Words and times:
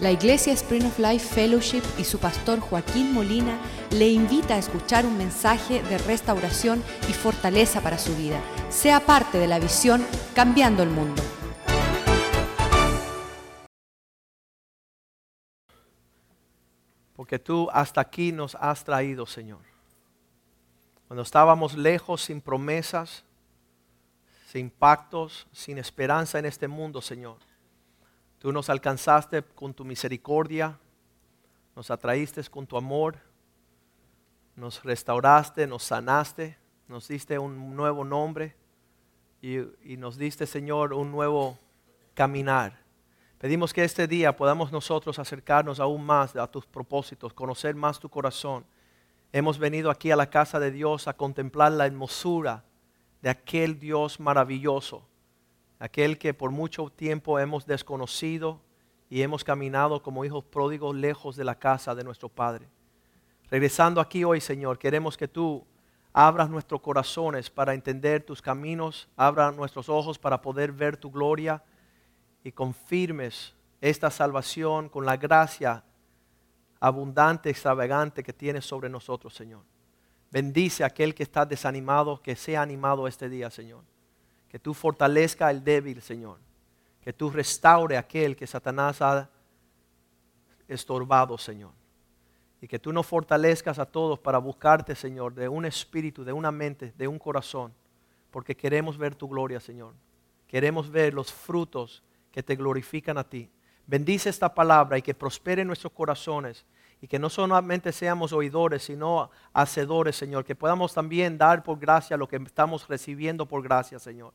La 0.00 0.10
Iglesia 0.10 0.52
Spring 0.54 0.84
of 0.86 0.98
Life 0.98 1.34
Fellowship 1.34 1.82
y 1.98 2.02
su 2.02 2.18
pastor 2.18 2.58
Joaquín 2.58 3.12
Molina 3.12 3.56
le 3.92 4.08
invita 4.08 4.56
a 4.56 4.58
escuchar 4.58 5.06
un 5.06 5.16
mensaje 5.16 5.84
de 5.84 5.98
restauración 5.98 6.82
y 7.08 7.12
fortaleza 7.12 7.80
para 7.80 7.96
su 7.96 8.14
vida. 8.16 8.40
Sea 8.70 8.98
parte 8.98 9.38
de 9.38 9.46
la 9.46 9.60
visión 9.60 10.04
Cambiando 10.34 10.82
el 10.82 10.90
Mundo. 10.90 11.22
Porque 17.14 17.38
tú 17.38 17.68
hasta 17.72 18.00
aquí 18.00 18.32
nos 18.32 18.56
has 18.56 18.82
traído, 18.82 19.26
Señor. 19.26 19.60
Cuando 21.06 21.22
estábamos 21.22 21.74
lejos, 21.74 22.22
sin 22.22 22.40
promesas, 22.40 23.22
sin 24.48 24.70
pactos, 24.70 25.46
sin 25.52 25.78
esperanza 25.78 26.40
en 26.40 26.46
este 26.46 26.66
mundo, 26.66 27.00
Señor. 27.00 27.38
Tú 28.44 28.52
nos 28.52 28.68
alcanzaste 28.68 29.42
con 29.42 29.72
tu 29.72 29.86
misericordia, 29.86 30.78
nos 31.74 31.90
atraíste 31.90 32.42
con 32.50 32.66
tu 32.66 32.76
amor, 32.76 33.16
nos 34.54 34.84
restauraste, 34.84 35.66
nos 35.66 35.82
sanaste, 35.84 36.58
nos 36.86 37.08
diste 37.08 37.38
un 37.38 37.74
nuevo 37.74 38.04
nombre 38.04 38.54
y, 39.40 39.60
y 39.82 39.96
nos 39.96 40.18
diste, 40.18 40.44
Señor, 40.44 40.92
un 40.92 41.10
nuevo 41.10 41.58
caminar. 42.12 42.78
Pedimos 43.38 43.72
que 43.72 43.82
este 43.82 44.06
día 44.06 44.36
podamos 44.36 44.70
nosotros 44.70 45.18
acercarnos 45.18 45.80
aún 45.80 46.04
más 46.04 46.36
a 46.36 46.46
tus 46.46 46.66
propósitos, 46.66 47.32
conocer 47.32 47.74
más 47.74 47.98
tu 47.98 48.10
corazón. 48.10 48.66
Hemos 49.32 49.58
venido 49.58 49.90
aquí 49.90 50.10
a 50.10 50.16
la 50.16 50.28
casa 50.28 50.60
de 50.60 50.70
Dios 50.70 51.08
a 51.08 51.16
contemplar 51.16 51.72
la 51.72 51.86
hermosura 51.86 52.62
de 53.22 53.30
aquel 53.30 53.80
Dios 53.80 54.20
maravilloso, 54.20 55.08
aquel 55.78 56.18
que 56.18 56.34
por 56.34 56.50
mucho 56.50 56.90
tiempo 56.90 57.38
hemos 57.38 57.66
desconocido 57.66 58.60
y 59.10 59.22
hemos 59.22 59.44
caminado 59.44 60.02
como 60.02 60.24
hijos 60.24 60.44
pródigos 60.44 60.94
lejos 60.94 61.36
de 61.36 61.44
la 61.44 61.58
casa 61.58 61.94
de 61.94 62.04
nuestro 62.04 62.28
Padre. 62.28 62.68
Regresando 63.50 64.00
aquí 64.00 64.24
hoy, 64.24 64.40
Señor, 64.40 64.78
queremos 64.78 65.16
que 65.16 65.28
tú 65.28 65.64
abras 66.12 66.48
nuestros 66.48 66.80
corazones 66.80 67.50
para 67.50 67.74
entender 67.74 68.22
tus 68.22 68.40
caminos, 68.40 69.08
abra 69.16 69.50
nuestros 69.52 69.88
ojos 69.88 70.18
para 70.18 70.40
poder 70.40 70.72
ver 70.72 70.96
tu 70.96 71.10
gloria 71.10 71.62
y 72.42 72.52
confirmes 72.52 73.54
esta 73.80 74.10
salvación 74.10 74.88
con 74.88 75.04
la 75.04 75.16
gracia 75.16 75.84
abundante, 76.80 77.50
extravagante 77.50 78.22
que 78.22 78.32
tienes 78.32 78.64
sobre 78.64 78.88
nosotros, 78.88 79.34
Señor. 79.34 79.62
Bendice 80.30 80.84
a 80.84 80.88
aquel 80.88 81.14
que 81.14 81.22
está 81.22 81.46
desanimado, 81.46 82.20
que 82.20 82.36
sea 82.36 82.62
animado 82.62 83.06
este 83.06 83.28
día, 83.28 83.50
Señor. 83.50 83.84
Que 84.54 84.60
tú 84.60 84.72
fortalezca 84.72 85.48
al 85.48 85.64
débil, 85.64 86.00
Señor. 86.00 86.38
Que 87.02 87.12
tú 87.12 87.28
restaure 87.28 87.96
aquel 87.96 88.36
que 88.36 88.46
Satanás 88.46 89.02
ha 89.02 89.28
estorbado, 90.68 91.36
Señor. 91.36 91.72
Y 92.60 92.68
que 92.68 92.78
tú 92.78 92.92
nos 92.92 93.04
fortalezcas 93.04 93.80
a 93.80 93.84
todos 93.84 94.16
para 94.20 94.38
buscarte, 94.38 94.94
Señor, 94.94 95.34
de 95.34 95.48
un 95.48 95.64
espíritu, 95.64 96.22
de 96.22 96.32
una 96.32 96.52
mente, 96.52 96.94
de 96.96 97.08
un 97.08 97.18
corazón. 97.18 97.74
Porque 98.30 98.56
queremos 98.56 98.96
ver 98.96 99.16
tu 99.16 99.26
gloria, 99.28 99.58
Señor. 99.58 99.92
Queremos 100.46 100.88
ver 100.88 101.14
los 101.14 101.32
frutos 101.32 102.04
que 102.30 102.44
te 102.44 102.54
glorifican 102.54 103.18
a 103.18 103.28
ti. 103.28 103.50
Bendice 103.88 104.30
esta 104.30 104.54
palabra 104.54 104.96
y 104.96 105.02
que 105.02 105.14
prospere 105.14 105.62
en 105.62 105.66
nuestros 105.66 105.92
corazones 105.92 106.64
y 107.00 107.08
que 107.08 107.18
no 107.18 107.28
solamente 107.28 107.90
seamos 107.90 108.32
oidores, 108.32 108.84
sino 108.84 109.32
hacedores, 109.52 110.14
Señor, 110.14 110.44
que 110.44 110.54
podamos 110.54 110.94
también 110.94 111.38
dar 111.38 111.64
por 111.64 111.80
gracia 111.80 112.16
lo 112.16 112.28
que 112.28 112.36
estamos 112.36 112.86
recibiendo 112.86 113.46
por 113.46 113.60
gracia, 113.60 113.98
Señor. 113.98 114.32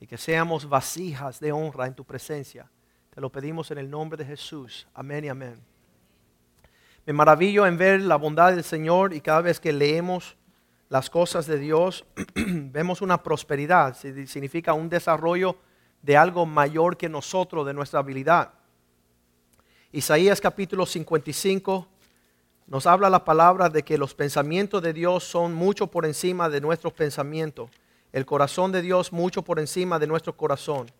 Y 0.00 0.06
que 0.06 0.18
seamos 0.18 0.68
vasijas 0.68 1.40
de 1.40 1.52
honra 1.52 1.86
en 1.86 1.94
tu 1.94 2.04
presencia. 2.04 2.70
Te 3.14 3.20
lo 3.20 3.30
pedimos 3.30 3.70
en 3.70 3.78
el 3.78 3.90
nombre 3.90 4.16
de 4.16 4.24
Jesús. 4.24 4.86
Amén 4.94 5.24
y 5.24 5.28
amén. 5.28 5.60
Me 7.04 7.12
maravillo 7.12 7.66
en 7.66 7.78
ver 7.78 8.02
la 8.02 8.16
bondad 8.16 8.52
del 8.52 8.62
Señor 8.62 9.14
y 9.14 9.20
cada 9.20 9.40
vez 9.40 9.58
que 9.58 9.72
leemos 9.72 10.36
las 10.88 11.10
cosas 11.10 11.46
de 11.46 11.58
Dios, 11.58 12.04
vemos 12.34 13.02
una 13.02 13.22
prosperidad. 13.22 13.96
Significa 13.96 14.72
un 14.72 14.88
desarrollo 14.88 15.56
de 16.02 16.16
algo 16.16 16.46
mayor 16.46 16.96
que 16.96 17.08
nosotros, 17.08 17.66
de 17.66 17.74
nuestra 17.74 18.00
habilidad. 18.00 18.52
Isaías 19.92 20.40
capítulo 20.40 20.86
55 20.86 21.88
nos 22.66 22.86
habla 22.86 23.08
la 23.08 23.24
palabra 23.24 23.70
de 23.70 23.82
que 23.82 23.96
los 23.96 24.14
pensamientos 24.14 24.82
de 24.82 24.92
Dios 24.92 25.24
son 25.24 25.54
mucho 25.54 25.86
por 25.86 26.04
encima 26.04 26.50
de 26.50 26.60
nuestros 26.60 26.92
pensamientos. 26.92 27.70
El 28.12 28.26
corazón 28.26 28.72
de 28.72 28.82
Dios 28.82 29.12
mucho 29.12 29.42
por 29.42 29.58
encima 29.58 29.98
de 29.98 30.06
nuestro 30.06 30.36
corazón. 30.36 30.90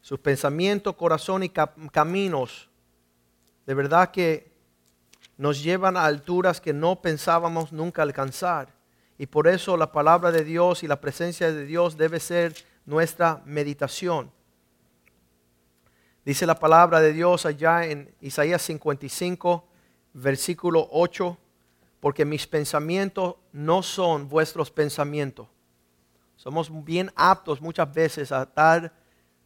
Sus 0.00 0.18
pensamientos, 0.18 0.94
corazón 0.96 1.42
y 1.42 1.48
caminos 1.48 2.68
de 3.66 3.74
verdad 3.74 4.12
que 4.12 4.52
nos 5.36 5.62
llevan 5.62 5.96
a 5.96 6.06
alturas 6.06 6.60
que 6.60 6.72
no 6.72 7.02
pensábamos 7.02 7.72
nunca 7.72 8.02
alcanzar. 8.02 8.72
Y 9.18 9.26
por 9.26 9.48
eso 9.48 9.76
la 9.76 9.92
palabra 9.92 10.30
de 10.30 10.44
Dios 10.44 10.82
y 10.82 10.86
la 10.86 11.00
presencia 11.00 11.52
de 11.52 11.66
Dios 11.66 11.96
debe 11.96 12.20
ser 12.20 12.54
nuestra 12.86 13.42
meditación. 13.44 14.30
Dice 16.24 16.46
la 16.46 16.58
palabra 16.58 17.00
de 17.00 17.12
Dios 17.12 17.44
allá 17.44 17.86
en 17.86 18.14
Isaías 18.20 18.62
55, 18.62 19.66
versículo 20.14 20.88
8, 20.92 21.36
porque 22.00 22.24
mis 22.24 22.46
pensamientos 22.46 23.36
no 23.52 23.82
son 23.82 24.28
vuestros 24.28 24.70
pensamientos. 24.70 25.48
Somos 26.36 26.70
bien 26.84 27.10
aptos 27.16 27.60
muchas 27.60 27.92
veces 27.92 28.30
a 28.30 28.42
estar 28.42 28.92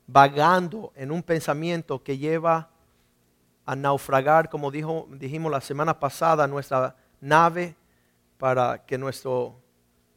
vagando 0.07 0.93
en 0.95 1.11
un 1.11 1.23
pensamiento 1.23 2.03
que 2.03 2.19
lleva 2.19 2.69
a 3.65 3.77
naufragar, 3.77 4.51
como 4.51 4.71
dijo, 4.71 5.09
dijimos 5.13 5.51
la 5.51 5.61
semana 5.61 5.99
pasada, 5.99 6.47
nuestra 6.47 6.97
nave 7.21 7.77
para 8.37 8.85
que 8.85 8.99
nuestro 8.99 9.61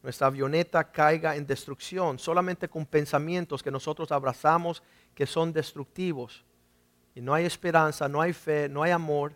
nuestra 0.03 0.27
avioneta 0.27 0.91
caiga 0.91 1.37
en 1.37 1.47
destrucción, 1.47 2.19
solamente 2.19 2.67
con 2.67 2.85
pensamientos 2.85 3.63
que 3.63 3.71
nosotros 3.71 4.11
abrazamos 4.11 4.83
que 5.15 5.25
son 5.25 5.53
destructivos. 5.53 6.43
Y 7.15 7.21
no 7.21 7.33
hay 7.33 7.45
esperanza, 7.45 8.09
no 8.09 8.19
hay 8.19 8.33
fe, 8.33 8.67
no 8.67 8.83
hay 8.83 8.91
amor. 8.91 9.33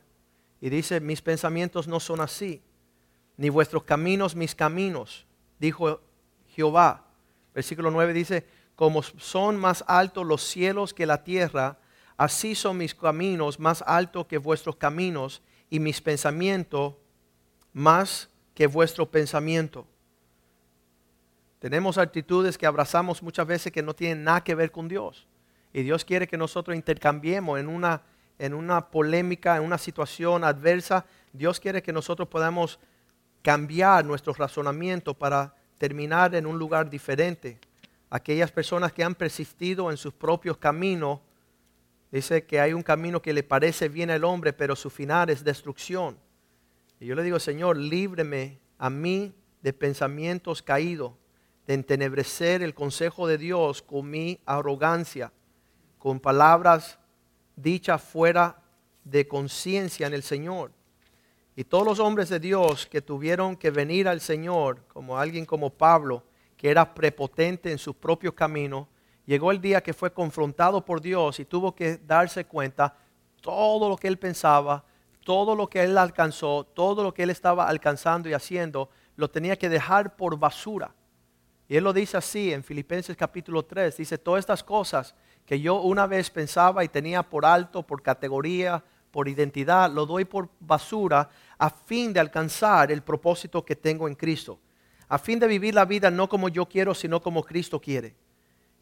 Y 0.60 0.70
dice, 0.70 1.00
mis 1.00 1.22
pensamientos 1.22 1.88
no 1.88 2.02
son 2.02 2.20
así, 2.20 2.62
ni 3.38 3.48
vuestros 3.48 3.84
caminos 3.84 4.36
mis 4.36 4.54
caminos, 4.54 5.26
dijo 5.58 6.02
Jehová. 6.50 7.06
Versículo 7.58 7.90
9 7.90 8.14
dice, 8.14 8.46
como 8.76 9.02
son 9.02 9.58
más 9.58 9.84
altos 9.88 10.28
los 10.28 10.44
cielos 10.44 10.94
que 10.94 11.08
la 11.08 11.24
tierra, 11.24 11.80
así 12.16 12.54
son 12.54 12.78
mis 12.78 12.94
caminos 12.94 13.60
más 13.60 13.84
altos 13.88 14.28
que 14.28 14.38
vuestros 14.38 14.76
caminos 14.76 15.42
y 15.68 15.80
mis 15.80 16.00
pensamientos 16.00 16.94
más 17.74 18.30
que 18.54 18.68
vuestro 18.68 19.10
pensamiento. 19.10 19.88
Tenemos 21.58 21.98
actitudes 21.98 22.60
que 22.60 22.68
abrazamos 22.68 23.24
muchas 23.24 23.48
veces 23.48 23.72
que 23.72 23.82
no 23.82 23.96
tienen 23.96 24.24
nada 24.24 24.44
que 24.44 24.54
ver 24.54 24.72
con 24.72 24.88
Dios. 24.88 25.26
Y 25.74 25.82
Dios 25.82 26.06
quiere 26.06 26.28
que 26.28 26.38
nosotros 26.38 26.78
intercambiemos 26.78 27.60
en 27.60 27.70
una, 27.70 28.04
en 28.38 28.54
una 28.54 28.92
polémica, 28.92 29.58
en 29.58 29.64
una 29.64 29.80
situación 29.80 30.44
adversa. 30.44 31.08
Dios 31.34 31.60
quiere 31.60 31.82
que 31.82 31.92
nosotros 31.92 32.28
podamos 32.28 32.78
cambiar 33.42 34.06
nuestro 34.06 34.34
razonamiento 34.34 35.16
para 35.16 35.57
terminar 35.78 36.36
en 36.36 36.46
un 36.46 36.58
lugar 36.58 36.90
diferente. 36.90 37.60
Aquellas 38.10 38.52
personas 38.52 38.94
que 38.94 39.04
han 39.04 39.16
persistido 39.16 39.92
en 39.92 39.98
sus 39.98 40.14
propios 40.14 40.58
caminos, 40.58 41.20
dice 42.12 42.46
que 42.46 42.60
hay 42.60 42.74
un 42.74 42.84
camino 42.84 43.22
que 43.22 43.34
le 43.34 43.44
parece 43.44 43.90
bien 43.90 44.10
al 44.10 44.24
hombre, 44.24 44.54
pero 44.54 44.76
su 44.76 44.90
final 44.90 45.30
es 45.30 45.44
destrucción. 45.44 46.18
Y 47.00 47.06
yo 47.06 47.16
le 47.16 47.24
digo, 47.24 47.40
Señor, 47.40 47.78
líbreme 47.78 48.60
a 48.78 48.90
mí 48.90 49.34
de 49.62 49.74
pensamientos 49.74 50.62
caídos 50.62 51.14
de 51.68 51.74
entenebrecer 51.74 52.64
el 52.64 52.74
consejo 52.74 53.28
de 53.28 53.38
Dios 53.38 53.82
con 53.82 54.10
mi 54.10 54.40
arrogancia, 54.46 55.34
con 56.00 56.20
palabras 56.20 56.98
dichas 57.58 58.02
fuera 58.02 58.64
de 59.04 59.28
conciencia 59.28 60.08
en 60.08 60.14
el 60.14 60.24
Señor. 60.24 60.72
Y 61.58 61.66
todos 61.66 61.86
los 61.86 62.00
hombres 62.00 62.30
de 62.30 62.40
Dios 62.40 62.88
que 62.88 63.02
tuvieron 63.02 63.58
que 63.58 63.70
venir 63.70 64.08
al 64.08 64.22
Señor, 64.22 64.80
como 64.88 65.18
alguien 65.18 65.46
como 65.46 65.70
Pablo, 65.70 66.24
que 66.56 66.70
era 66.70 66.94
prepotente 66.94 67.70
en 67.70 67.78
su 67.78 67.94
propio 67.94 68.34
camino, 68.34 68.88
llegó 69.26 69.52
el 69.52 69.60
día 69.60 69.84
que 69.84 69.94
fue 69.94 70.14
confrontado 70.14 70.86
por 70.86 71.02
Dios 71.02 71.42
y 71.42 71.46
tuvo 71.46 71.76
que 71.76 71.98
darse 71.98 72.46
cuenta 72.46 72.96
todo 73.42 73.90
lo 73.90 73.98
que 73.98 74.08
él 74.08 74.18
pensaba, 74.18 74.86
todo 75.26 75.54
lo 75.54 75.70
que 75.70 75.84
él 75.84 75.98
alcanzó, 75.98 76.64
todo 76.64 77.04
lo 77.04 77.14
que 77.14 77.24
él 77.24 77.32
estaba 77.32 77.68
alcanzando 77.68 78.30
y 78.30 78.34
haciendo, 78.34 78.90
lo 79.18 79.30
tenía 79.30 79.58
que 79.58 79.68
dejar 79.68 80.16
por 80.16 80.40
basura 80.40 80.94
y 81.70 81.76
él 81.76 81.84
lo 81.84 81.94
dice 81.94 82.18
así 82.18 82.54
en 82.54 82.64
Filipenses 82.64 83.18
capítulo 83.18 83.66
3. 83.66 83.98
Dice, 83.98 84.18
todas 84.18 84.40
estas 84.40 84.64
cosas 84.64 85.16
que 85.46 85.60
yo 85.60 85.82
una 85.82 86.08
vez 86.08 86.30
pensaba 86.30 86.84
y 86.84 86.88
tenía 86.88 87.24
por 87.24 87.46
alto, 87.46 87.84
por 87.84 88.02
categoría, 88.02 88.84
por 89.12 89.28
identidad, 89.28 89.92
lo 89.92 90.06
doy 90.06 90.26
por 90.26 90.50
basura 90.60 91.30
a 91.58 91.70
fin 91.70 92.14
de 92.14 92.20
alcanzar 92.20 92.92
el 92.92 93.02
propósito 93.02 93.64
que 93.66 93.76
tengo 93.76 94.08
en 94.08 94.16
Cristo. 94.16 94.60
A 95.08 95.18
fin 95.18 95.40
de 95.40 95.48
vivir 95.48 95.74
la 95.74 95.86
vida 95.86 96.12
no 96.12 96.28
como 96.28 96.50
yo 96.50 96.66
quiero, 96.66 96.94
sino 96.94 97.22
como 97.22 97.44
Cristo 97.44 97.80
quiere. 97.80 98.16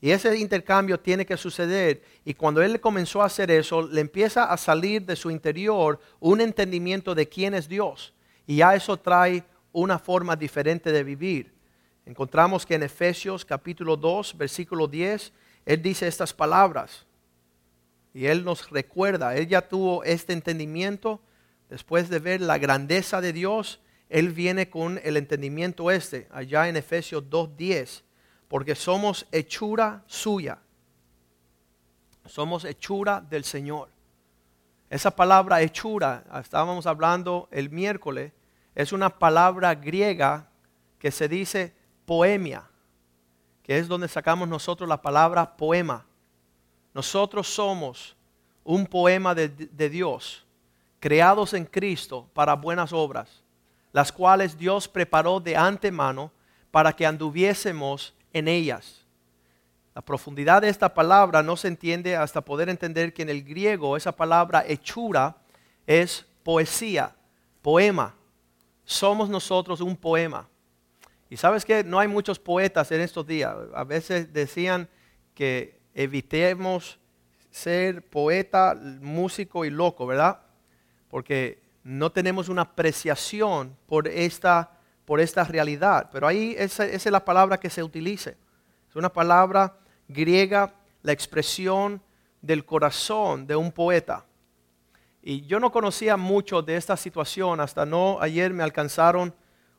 Y 0.02 0.12
ese 0.12 0.38
intercambio 0.38 1.00
tiene 1.00 1.26
que 1.26 1.38
suceder. 1.38 2.04
Y 2.26 2.34
cuando 2.34 2.62
él 2.62 2.80
comenzó 2.80 3.22
a 3.22 3.26
hacer 3.26 3.50
eso, 3.52 3.82
le 3.82 4.02
empieza 4.02 4.46
a 4.46 4.58
salir 4.58 5.06
de 5.06 5.16
su 5.16 5.32
interior 5.32 6.00
un 6.20 6.42
entendimiento 6.42 7.16
de 7.16 7.28
quién 7.28 7.54
es 7.54 7.68
Dios. 7.68 8.14
Y 8.46 8.58
ya 8.58 8.76
eso 8.76 8.98
trae 8.98 9.44
una 9.72 9.98
forma 9.98 10.36
diferente 10.36 10.92
de 10.92 11.04
vivir. 11.04 11.54
Encontramos 12.06 12.66
que 12.66 12.76
en 12.76 12.84
Efesios 12.84 13.46
capítulo 13.46 13.98
2, 13.98 14.38
versículo 14.38 14.88
10, 14.88 15.32
él 15.66 15.82
dice 15.82 16.08
estas 16.08 16.34
palabras. 16.34 17.06
Y 18.14 18.28
él 18.28 18.44
nos 18.44 18.70
recuerda, 18.70 19.36
él 19.36 19.48
ya 19.48 19.68
tuvo 19.68 20.04
este 20.04 20.34
entendimiento 20.34 21.20
después 21.70 22.10
de 22.10 22.20
ver 22.20 22.42
la 22.42 22.58
grandeza 22.58 23.22
de 23.22 23.34
Dios. 23.34 23.82
Él 24.10 24.30
viene 24.30 24.70
con 24.70 25.00
el 25.04 25.18
entendimiento 25.18 25.92
este, 25.92 26.28
allá 26.32 26.68
en 26.68 26.78
Efesios 26.78 27.24
2.10, 27.24 28.04
porque 28.48 28.76
somos 28.76 29.26
hechura 29.32 30.04
suya. 30.06 30.60
Somos 32.26 32.66
hechura 32.66 33.22
del 33.22 33.44
Señor. 33.44 33.90
Esa 34.90 35.12
palabra 35.12 35.62
hechura, 35.62 36.24
estábamos 36.42 36.86
hablando 36.86 37.50
el 37.52 37.70
miércoles, 37.70 38.32
es 38.76 38.94
una 38.94 39.10
palabra 39.10 39.74
griega 39.74 40.50
que 41.00 41.12
se 41.12 41.28
dice 41.28 41.74
poemia, 42.06 42.70
que 43.64 43.78
es 43.78 43.88
donde 43.88 44.08
sacamos 44.08 44.48
nosotros 44.48 44.88
la 44.88 45.02
palabra 45.02 45.58
poema. 45.58 46.06
Nosotros 46.94 47.48
somos 47.48 48.16
un 48.64 48.86
poema 48.86 49.34
de, 49.36 49.90
Dios, 49.90 50.45
creados 51.06 51.54
en 51.54 51.66
Cristo 51.66 52.28
para 52.34 52.56
buenas 52.56 52.92
obras, 52.92 53.44
las 53.94 54.12
cuales 54.12 54.58
Dios 54.58 54.88
preparó 54.88 55.40
de 55.40 55.56
antemano 55.56 56.32
para 56.72 56.94
que 56.94 57.06
anduviésemos 57.06 58.16
en 58.34 58.48
ellas. 58.48 59.06
La 59.94 60.02
profundidad 60.02 60.64
de 60.64 60.70
esta 60.70 60.92
palabra 60.92 61.44
no 61.44 61.58
se 61.58 61.68
entiende 61.68 62.16
hasta 62.16 62.42
poder 62.42 62.70
entender 62.70 63.14
que 63.14 63.22
en 63.22 63.30
el 63.30 63.44
griego 63.44 63.96
esa 63.96 64.14
palabra 64.14 64.66
hechura 64.68 65.38
es 65.86 66.26
poesía, 66.42 67.14
poema 67.62 68.16
somos 68.84 69.30
nosotros 69.30 69.82
un 69.82 69.96
poema. 69.96 70.50
Y 71.30 71.38
sabes 71.38 71.66
que 71.66 71.84
no 71.84 72.00
hay 72.00 72.08
muchos 72.08 72.40
poetas 72.40 72.92
en 72.92 73.02
estos 73.02 73.28
días. 73.28 73.56
A 73.76 73.84
veces 73.84 74.34
decían 74.34 74.90
que 75.36 75.80
evitemos 75.94 76.98
ser 77.52 78.02
poeta, 78.02 78.76
músico 79.02 79.66
y 79.66 79.70
loco, 79.70 80.08
¿verdad? 80.08 80.45
Porque 81.16 81.62
no 81.82 82.12
tenemos 82.12 82.50
una 82.50 82.64
apreciación 82.64 83.74
por 83.88 84.06
esta, 84.06 84.70
por 85.06 85.22
esta 85.22 85.46
realidad. 85.46 86.10
Pero 86.12 86.28
ahí 86.28 86.54
esa, 86.58 86.84
esa 86.84 87.08
es 87.08 87.10
la 87.10 87.24
palabra 87.24 87.58
que 87.58 87.70
se 87.70 87.82
utiliza. 87.82 88.32
Es 88.90 88.96
una 88.98 89.08
palabra 89.08 89.78
griega, 90.10 90.74
la 91.04 91.14
expresión 91.14 92.02
del 92.42 92.66
corazón 92.66 93.48
de 93.48 93.56
un 93.56 93.72
poeta. 93.72 94.26
Y 95.24 95.46
yo 95.46 95.58
no 95.62 95.72
conocía 95.72 96.18
mucho 96.18 96.62
de 96.62 96.76
esta 96.76 96.98
situación 96.98 97.62
hasta 97.62 97.86
no 97.86 98.18
ayer 98.20 98.52
me 98.52 98.64
alcanzaron 98.64 99.34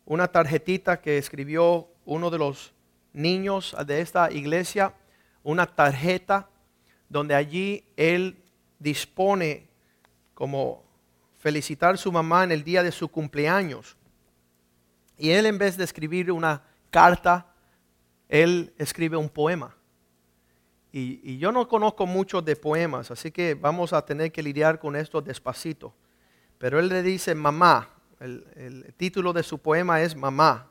una 0.06 0.28
tarjetita 0.28 1.02
que 1.02 1.18
escribió 1.18 1.86
uno 2.06 2.30
de 2.30 2.38
los 2.38 2.72
niños 3.12 3.76
de 3.86 4.00
esta 4.00 4.32
iglesia, 4.32 4.94
una 5.42 5.66
tarjeta 5.66 6.48
donde 7.10 7.34
allí 7.34 7.84
él 7.94 8.42
dispone 8.78 9.68
como 10.32 10.85
felicitar 11.46 11.94
a 11.94 11.96
su 11.96 12.10
mamá 12.10 12.42
en 12.42 12.50
el 12.50 12.64
día 12.64 12.82
de 12.82 12.90
su 12.90 13.06
cumpleaños. 13.06 13.96
Y 15.16 15.30
él 15.30 15.46
en 15.46 15.58
vez 15.58 15.76
de 15.76 15.84
escribir 15.84 16.32
una 16.32 16.60
carta, 16.90 17.46
él 18.28 18.74
escribe 18.78 19.16
un 19.16 19.28
poema. 19.28 19.72
Y, 20.90 21.38
yo 21.38 21.52
no 21.52 21.68
conozco 21.68 22.04
mucho 22.04 22.42
de 22.42 22.56
poemas, 22.56 23.12
así 23.12 23.30
que 23.30 23.54
vamos 23.54 23.92
a 23.92 24.04
tener 24.04 24.32
que 24.32 24.42
lidiar 24.42 24.80
con 24.80 24.96
esto 24.96 25.22
despacito. 25.22 25.94
Pero 26.58 26.80
él 26.80 26.88
le 26.88 27.00
dice 27.04 27.32
mamá, 27.36 27.90
el, 28.18 28.44
el 28.56 28.92
título 28.94 29.32
de 29.32 29.44
su 29.44 29.58
poema 29.58 30.02
es 30.02 30.16
Mamá. 30.16 30.68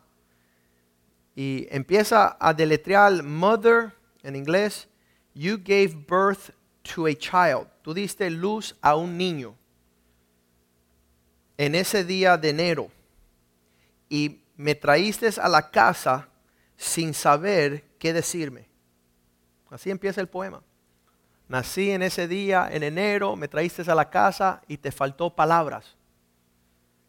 Y 1.38 1.68
empieza 1.69 2.36
a 2.38 2.54
deletrear 2.54 3.24
mother 3.24 3.94
en 4.24 4.36
inglés. 4.36 4.89
You 5.33 5.57
gave 5.57 5.95
birth 6.06 6.50
to 6.94 7.06
a 7.07 7.16
child. 7.16 7.69
Tú 7.81 7.94
diste 7.94 8.30
luz 8.30 8.75
a 8.81 8.98
un 8.98 9.18
niño 9.18 9.56
en 11.57 11.75
ese 11.75 12.04
día 12.04 12.38
de 12.38 12.50
enero. 12.50 12.90
Y 14.10 14.42
me 14.57 14.75
traíste 14.75 15.30
a 15.42 15.50
la 15.50 15.69
casa 15.69 16.30
sin 16.78 17.13
saber 17.13 17.84
qué 18.00 18.13
decirme. 18.13 18.68
Así 19.69 19.90
empieza 19.90 20.22
el 20.22 20.28
poema. 20.28 20.62
Nací 21.48 21.92
en 21.92 22.02
ese 22.02 22.28
día, 22.28 22.69
en 22.72 22.84
enero, 22.84 23.36
me 23.36 23.48
traíste 23.48 23.90
a 23.90 23.96
la 23.96 24.10
casa 24.10 24.62
y 24.68 24.78
te 24.78 24.92
faltó 24.92 25.36
palabras. 25.36 25.96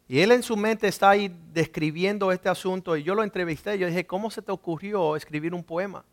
Y 0.07 0.19
él 0.19 0.31
en 0.31 0.43
su 0.43 0.55
mente 0.55 0.87
está 0.87 1.09
ahí 1.09 1.35
describiendo 1.51 2.31
este 2.31 2.47
asunto 2.47 2.95
y 2.95 3.03
yo 3.03 3.13
lo 3.15 3.23
entrevisté. 3.23 3.75
Y 3.75 3.79
yo 3.79 3.87
dije, 3.87 4.05
¿cómo 4.05 4.31
se 4.31 4.41
te 4.41 4.51
ocurrió 4.51 5.15
escribir 5.15 5.53
un 5.53 5.63
poema? 5.63 6.05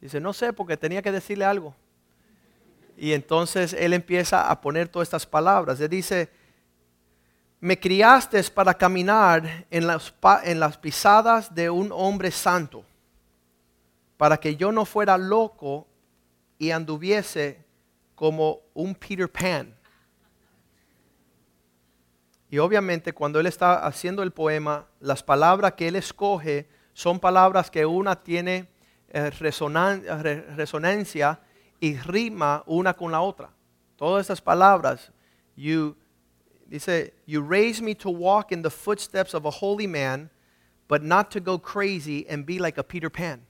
Dice, 0.00 0.20
no 0.20 0.32
sé, 0.32 0.52
porque 0.52 0.76
tenía 0.76 1.00
que 1.00 1.12
decirle 1.12 1.44
algo. 1.44 1.74
Y 2.96 3.12
entonces 3.12 3.72
él 3.72 3.94
empieza 3.94 4.50
a 4.50 4.60
poner 4.60 4.88
todas 4.88 5.06
estas 5.06 5.26
palabras. 5.26 5.80
Él 5.80 5.88
dice, 5.88 6.28
me 7.62 7.78
criaste 7.78 8.42
para 8.50 8.74
caminar 8.74 9.66
en 9.70 9.86
las, 9.86 10.12
en 10.42 10.58
las 10.58 10.76
pisadas 10.78 11.54
de 11.54 11.70
un 11.70 11.92
hombre 11.92 12.32
santo 12.32 12.84
para 14.16 14.36
que 14.36 14.56
yo 14.56 14.72
no 14.72 14.84
fuera 14.84 15.16
loco 15.16 15.86
y 16.58 16.72
anduviese 16.72 17.64
como 18.16 18.58
un 18.74 18.96
Peter 18.96 19.30
Pan. 19.30 19.72
Y 22.50 22.58
obviamente 22.58 23.12
cuando 23.12 23.38
él 23.38 23.46
está 23.46 23.86
haciendo 23.86 24.24
el 24.24 24.32
poema, 24.32 24.88
las 24.98 25.22
palabras 25.22 25.74
que 25.74 25.86
él 25.86 25.94
escoge 25.94 26.68
son 26.92 27.20
palabras 27.20 27.70
que 27.70 27.86
una 27.86 28.16
tiene 28.16 28.68
eh, 29.08 29.30
resonancia 29.30 31.40
y 31.78 31.96
rima 31.96 32.64
una 32.66 32.94
con 32.94 33.12
la 33.12 33.20
otra. 33.20 33.50
Todas 33.94 34.26
esas 34.26 34.40
palabras, 34.40 35.12
you, 35.54 35.94
dice, 36.72 37.12
you 37.26 37.42
raise 37.42 37.82
me 37.82 37.94
to 37.94 38.10
walk 38.10 38.50
in 38.50 38.62
the 38.62 38.70
footsteps 38.70 39.34
of 39.34 39.44
a 39.44 39.50
holy 39.50 39.86
man, 39.86 40.30
but 40.88 41.02
not 41.02 41.30
to 41.30 41.40
go 41.40 41.58
crazy 41.58 42.26
and 42.28 42.46
be 42.46 42.58
like 42.58 42.78
a 42.78 42.82
Peter 42.82 43.10
Pan. 43.10 43.42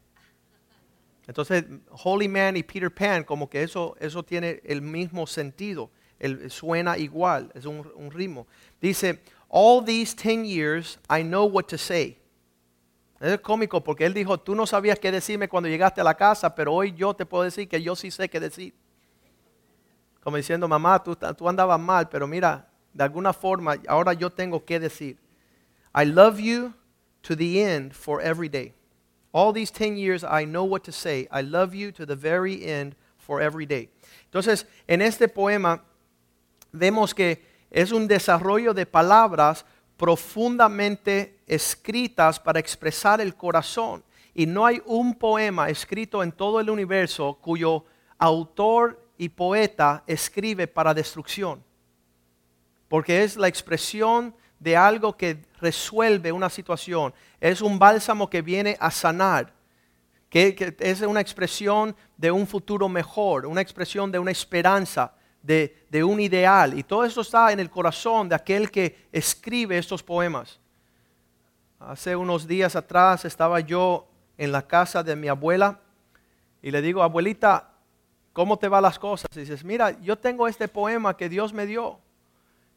Entonces, 1.28 1.64
Holy 1.90 2.26
Man 2.26 2.56
y 2.56 2.62
Peter 2.62 2.90
Pan, 2.90 3.22
como 3.22 3.46
que 3.46 3.62
eso, 3.62 3.96
eso 4.00 4.22
tiene 4.22 4.60
el 4.64 4.80
mismo 4.80 5.26
sentido, 5.26 5.90
suena 6.48 6.98
igual, 6.98 7.50
es 7.54 7.64
un, 7.64 7.88
un 7.94 8.10
ritmo. 8.10 8.46
Dice, 8.80 9.20
all 9.48 9.80
these 9.80 10.14
10 10.14 10.44
years 10.44 10.98
I 11.08 11.22
know 11.22 11.46
what 11.46 11.68
to 11.68 11.78
say. 11.78 12.18
Es 13.20 13.38
cómico 13.40 13.84
porque 13.84 14.04
él 14.04 14.14
dijo, 14.14 14.38
tú 14.40 14.56
no 14.56 14.66
sabías 14.66 14.98
qué 14.98 15.12
decirme 15.12 15.48
cuando 15.48 15.68
llegaste 15.68 16.00
a 16.00 16.04
la 16.04 16.14
casa, 16.14 16.52
pero 16.56 16.74
hoy 16.74 16.92
yo 16.92 17.14
te 17.14 17.24
puedo 17.24 17.44
decir 17.44 17.68
que 17.68 17.80
yo 17.80 17.94
sí 17.94 18.10
sé 18.10 18.28
qué 18.28 18.40
decir. 18.40 18.74
Como 20.24 20.36
diciendo, 20.36 20.66
mamá, 20.66 21.00
tú, 21.00 21.14
tú 21.14 21.48
andabas 21.48 21.78
mal, 21.78 22.08
pero 22.08 22.26
mira, 22.26 22.68
de 22.94 23.04
alguna 23.04 23.32
forma, 23.32 23.76
ahora 23.88 24.12
yo 24.12 24.30
tengo 24.30 24.64
que 24.64 24.78
decir. 24.78 25.16
I 25.94 26.04
love 26.04 26.38
you 26.40 26.74
to 27.22 27.36
the 27.36 27.62
end 27.62 27.92
for 27.92 28.20
every 28.20 28.48
day. 28.48 28.74
All 29.32 29.52
these 29.52 29.70
10 29.70 29.96
years 29.96 30.24
I 30.24 30.44
know 30.44 30.64
what 30.64 30.84
to 30.84 30.92
say. 30.92 31.26
I 31.30 31.42
love 31.42 31.74
you 31.74 31.92
to 31.92 32.04
the 32.04 32.16
very 32.16 32.64
end 32.64 32.94
for 33.16 33.40
every 33.40 33.66
day. 33.66 33.88
Entonces, 34.24 34.66
en 34.86 35.00
este 35.00 35.28
poema 35.28 35.82
vemos 36.72 37.14
que 37.14 37.42
es 37.70 37.92
un 37.92 38.06
desarrollo 38.06 38.74
de 38.74 38.84
palabras 38.84 39.64
profundamente 39.96 41.38
escritas 41.46 42.38
para 42.40 42.58
expresar 42.58 43.20
el 43.20 43.34
corazón. 43.34 44.02
Y 44.34 44.46
no 44.46 44.66
hay 44.66 44.82
un 44.86 45.14
poema 45.14 45.68
escrito 45.68 46.22
en 46.22 46.32
todo 46.32 46.60
el 46.60 46.68
universo 46.70 47.38
cuyo 47.40 47.84
autor 48.18 49.00
y 49.18 49.28
poeta 49.28 50.02
escribe 50.06 50.66
para 50.66 50.94
destrucción. 50.94 51.62
Porque 52.92 53.24
es 53.24 53.38
la 53.38 53.48
expresión 53.48 54.34
de 54.60 54.76
algo 54.76 55.16
que 55.16 55.46
resuelve 55.62 56.30
una 56.30 56.50
situación. 56.50 57.14
Es 57.40 57.62
un 57.62 57.78
bálsamo 57.78 58.28
que 58.28 58.42
viene 58.42 58.76
a 58.78 58.90
sanar, 58.90 59.50
que, 60.28 60.76
es 60.78 61.00
una 61.00 61.22
expresión 61.22 61.96
de 62.18 62.30
un 62.30 62.46
futuro 62.46 62.90
mejor, 62.90 63.46
una 63.46 63.62
expresión 63.62 64.12
de 64.12 64.18
una 64.18 64.30
esperanza, 64.30 65.14
de, 65.40 66.04
un 66.04 66.20
ideal. 66.20 66.78
Y 66.78 66.82
todo 66.82 67.06
eso 67.06 67.22
está 67.22 67.50
en 67.50 67.60
el 67.60 67.70
corazón 67.70 68.28
de 68.28 68.34
aquel 68.34 68.70
que 68.70 69.08
escribe 69.10 69.78
estos 69.78 70.02
poemas. 70.02 70.60
Hace 71.80 72.14
unos 72.14 72.46
días 72.46 72.76
atrás 72.76 73.24
estaba 73.24 73.60
yo 73.60 74.06
en 74.36 74.52
la 74.52 74.68
casa 74.68 75.02
de 75.02 75.16
mi 75.16 75.28
abuela 75.28 75.80
y 76.60 76.70
le 76.70 76.82
digo, 76.82 77.02
abuelita, 77.02 77.72
¿cómo 78.34 78.58
te 78.58 78.68
van 78.68 78.82
las 78.82 78.98
cosas? 78.98 79.30
Y 79.34 79.40
dices, 79.40 79.64
mira, 79.64 79.98
yo 80.02 80.18
tengo 80.18 80.46
este 80.46 80.68
poema 80.68 81.16
que 81.16 81.30
Dios 81.30 81.54
me 81.54 81.64
dio 81.64 81.98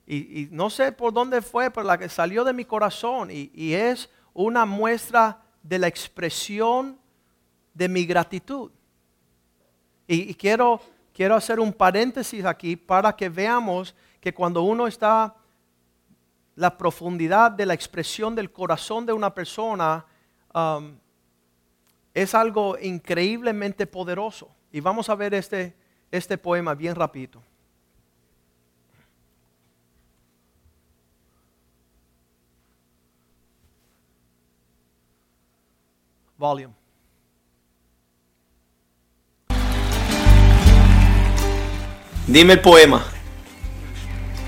y, 0.08 0.50
no 0.52 0.70
sé 0.70 0.92
por 0.92 1.14
dónde 1.14 1.42
fue, 1.42 1.72
pero 1.72 1.86
la 1.86 1.98
que 1.98 2.10
salió 2.10 2.44
de 2.44 2.54
mi 2.54 2.66
corazón 2.66 3.30
y, 3.32 3.74
es 3.74 4.10
una 4.34 4.66
muestra 4.66 5.42
de 5.64 5.80
la 5.80 5.88
expresión 5.88 7.00
de 7.74 7.90
mi 7.90 8.06
gratitud. 8.06 8.72
Y, 10.08 10.34
quiero, 10.36 10.80
quiero 11.14 11.36
hacer 11.36 11.60
un 11.60 11.74
paréntesis 11.74 12.46
aquí 12.46 12.76
para 12.76 13.16
que 13.16 13.30
veamos 13.30 13.96
que 14.20 14.34
cuando 14.34 14.62
uno 14.62 14.86
está 14.86 15.36
la 16.56 16.78
profundidad 16.78 17.52
de 17.52 17.66
la 17.66 17.74
expresión 17.74 18.36
del 18.36 18.52
corazón 18.52 19.06
de 19.06 19.14
una 19.14 19.34
persona 19.34 20.06
um, 20.54 20.98
es 22.14 22.34
algo 22.34 22.78
increíblemente 22.80 23.88
poderoso. 23.88 24.50
Y 24.72 24.80
vamos 24.80 25.10
a 25.10 25.16
ver 25.16 25.34
este, 25.34 25.76
este 26.12 26.38
poema 26.38 26.74
bien 26.76 26.96
rapidito. 26.96 27.42
Volume. 36.38 36.74
Dime 42.28 42.54
el 42.54 42.62
poema. 42.62 43.06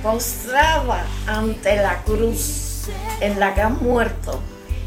postrada 0.01 1.06
ante 1.27 1.75
la 1.75 2.01
cruz 2.03 2.88
en 3.20 3.39
la 3.39 3.53
que 3.53 3.62
has 3.62 3.82
muerto 3.82 4.39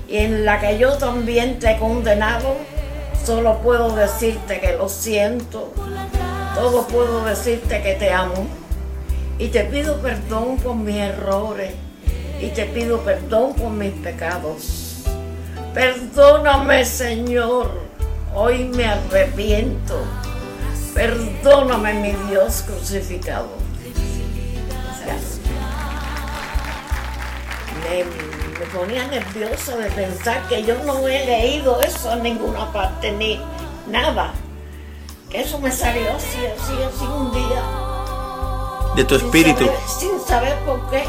y 0.08 0.18
en 0.18 0.44
la 0.44 0.60
que 0.60 0.78
yo 0.78 0.96
también 0.98 1.58
te 1.58 1.72
he 1.72 1.78
condenado, 1.78 2.56
solo 3.24 3.58
puedo 3.58 3.94
decirte 3.94 4.60
que 4.60 4.72
lo 4.76 4.88
siento, 4.88 5.72
todo 6.54 6.86
puedo 6.86 7.24
decirte 7.24 7.82
que 7.82 7.94
te 7.94 8.12
amo 8.12 8.46
y 9.38 9.48
te 9.48 9.64
pido 9.64 10.00
perdón 10.00 10.56
por 10.56 10.74
mis 10.74 10.96
errores 10.96 11.74
y 12.40 12.48
te 12.48 12.64
pido 12.66 13.00
perdón 13.00 13.54
por 13.54 13.70
mis 13.70 13.92
pecados. 13.92 14.89
Perdóname 15.74 16.84
Señor, 16.84 17.70
hoy 18.34 18.64
me 18.64 18.86
arrepiento. 18.86 20.02
Perdóname 20.94 21.94
mi 21.94 22.12
Dios 22.28 22.64
crucificado. 22.66 23.48
Me, 27.88 28.04
me 28.04 28.66
ponía 28.72 29.06
nerviosa 29.06 29.76
de 29.76 29.90
pensar 29.90 30.42
que 30.48 30.62
yo 30.64 30.74
no 30.84 31.06
he 31.08 31.24
leído 31.24 31.80
eso 31.80 32.12
en 32.12 32.22
ninguna 32.24 32.70
parte 32.72 33.12
ni 33.12 33.40
nada. 33.88 34.32
Que 35.30 35.42
eso 35.42 35.58
me 35.60 35.70
salió 35.70 36.10
así, 36.16 36.38
así, 36.46 36.72
así 36.82 37.04
un 37.04 37.32
día. 37.32 37.62
De 38.96 39.04
tu 39.04 39.16
sin 39.16 39.26
espíritu. 39.26 39.64
saber- 39.66 39.80
sin 39.98 40.20
saber 40.26 40.58
por 40.66 40.90
qué. 40.90 41.04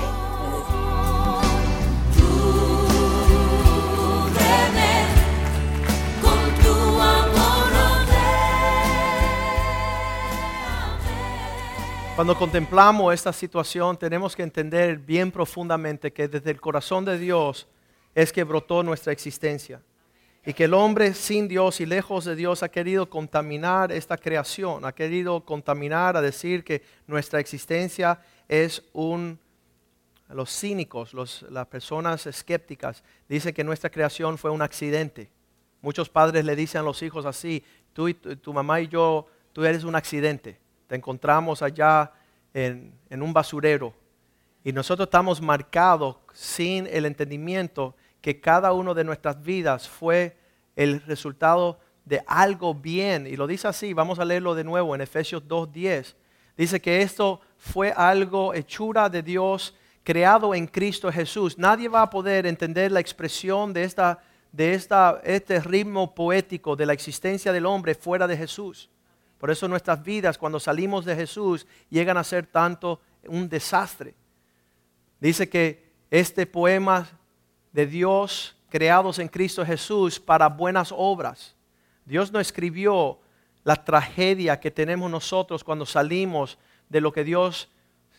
Cuando 12.22 12.38
contemplamos 12.38 13.12
esta 13.16 13.34
situación 13.34 13.98
tenemos 13.98 14.36
que 14.36 14.44
entender 14.44 15.00
bien 15.00 15.32
profundamente 15.32 16.14
que 16.14 16.28
desde 16.28 16.52
el 16.52 16.62
corazón 16.62 17.04
de 17.04 17.18
Dios 17.18 17.68
es 18.14 18.32
que 18.32 18.44
brotó 18.44 18.84
nuestra 18.84 19.12
existencia. 19.12 19.82
Y 20.46 20.54
que 20.54 20.66
el 20.66 20.76
hombre 20.76 21.16
sin 21.16 21.48
Dios 21.48 21.82
y 21.82 21.88
lejos 21.88 22.26
de 22.26 22.36
Dios 22.36 22.62
ha 22.62 22.70
querido 22.70 23.10
contaminar 23.10 23.92
esta 23.92 24.18
creación, 24.18 24.86
ha 24.86 24.92
querido 24.92 25.44
contaminar, 25.44 26.16
a 26.16 26.22
decir 26.22 26.64
que 26.64 26.84
nuestra 27.08 27.40
existencia 27.40 28.22
es 28.48 28.84
un... 28.94 29.40
Los 30.30 30.56
cínicos, 30.56 31.16
las 31.50 31.68
personas 31.70 32.28
escépticas, 32.28 33.04
dicen 33.28 33.52
que 33.52 33.64
nuestra 33.64 33.90
creación 33.90 34.38
fue 34.38 34.52
un 34.52 34.62
accidente. 34.62 35.32
Muchos 35.82 36.08
padres 36.08 36.46
le 36.46 36.56
dicen 36.56 36.82
a 36.82 36.84
los 36.84 37.02
hijos 37.02 37.26
así, 37.26 37.64
tú 37.94 38.10
y 38.10 38.14
tu 38.14 38.54
mamá 38.54 38.80
y 38.80 38.90
yo, 38.90 39.26
tú 39.54 39.66
eres 39.66 39.84
un 39.86 39.96
accidente. 39.96 40.60
Te 40.92 40.98
encontramos 40.98 41.62
allá 41.62 42.12
en, 42.54 42.92
un 43.12 43.32
basurero. 43.32 43.94
Y 44.62 44.74
nosotros 44.74 45.08
estamos 45.08 45.40
marcados 45.40 46.18
sin 46.34 46.86
el 46.86 47.06
entendimiento 47.06 47.96
que 48.20 48.42
cada 48.42 48.74
uno 48.74 48.94
de 48.94 49.06
nuestras 49.06 49.42
vidas 49.42 49.88
fue 49.88 50.36
el 50.76 51.00
resultado 51.04 51.80
de 52.04 52.22
algo 52.28 52.76
bien. 52.76 53.26
Y 53.26 53.38
lo 53.38 53.48
dice 53.48 53.70
así, 53.70 53.94
vamos 53.94 54.20
a 54.20 54.26
leerlo 54.26 54.54
de 54.54 54.66
nuevo 54.66 54.94
en 54.94 55.00
Efesios 55.00 55.42
2.10. 55.48 56.14
Dice 56.58 56.82
que 56.82 57.02
esto 57.02 57.40
fue 57.58 57.94
algo 57.94 58.54
hechura 58.54 59.08
de 59.08 59.24
Dios 59.24 59.74
creado 60.04 60.54
en 60.54 60.68
Cristo 60.68 61.10
Jesús. 61.10 61.58
Nadie 61.58 61.88
va 61.88 62.02
a 62.02 62.10
poder 62.10 62.46
entender 62.46 62.92
la 62.92 63.00
expresión 63.00 63.72
de, 63.72 63.86
esta, 63.86 64.20
de 64.52 64.74
esta, 64.74 65.22
este 65.24 65.62
ritmo 65.62 66.14
poético 66.14 66.76
de 66.76 66.86
la 66.86 66.92
existencia 66.92 67.54
del 67.54 67.66
hombre 67.66 67.96
fuera 67.96 68.28
de 68.28 68.36
Jesús. 68.36 68.90
Por 69.42 69.50
eso 69.50 69.68
nuestras 69.68 70.04
vidas 70.04 70.38
cuando 70.38 70.60
salimos 70.60 71.04
de 71.04 71.16
Jesús 71.16 71.66
llegan 71.90 72.16
a 72.16 72.24
ser 72.24 72.46
tanto 72.46 73.02
un 73.26 73.50
desastre. 73.50 74.14
Dice 75.20 75.50
que 75.50 75.92
este 76.12 76.46
poema 76.46 77.10
de 77.72 77.88
Dios 77.88 78.56
creados 78.70 79.18
en 79.18 79.28
Cristo 79.28 79.66
Jesús 79.66 80.20
para 80.20 80.48
buenas 80.48 80.94
obras. 80.96 81.56
Dios 82.06 82.32
no 82.32 82.40
escribió 82.40 83.18
la 83.64 83.84
tragedia 83.84 84.60
que 84.60 84.70
tenemos 84.70 85.10
nosotros 85.10 85.64
cuando 85.64 85.88
salimos 85.88 86.60
de 86.88 87.02
lo 87.02 87.12
que 87.12 87.24
Dios 87.24 87.68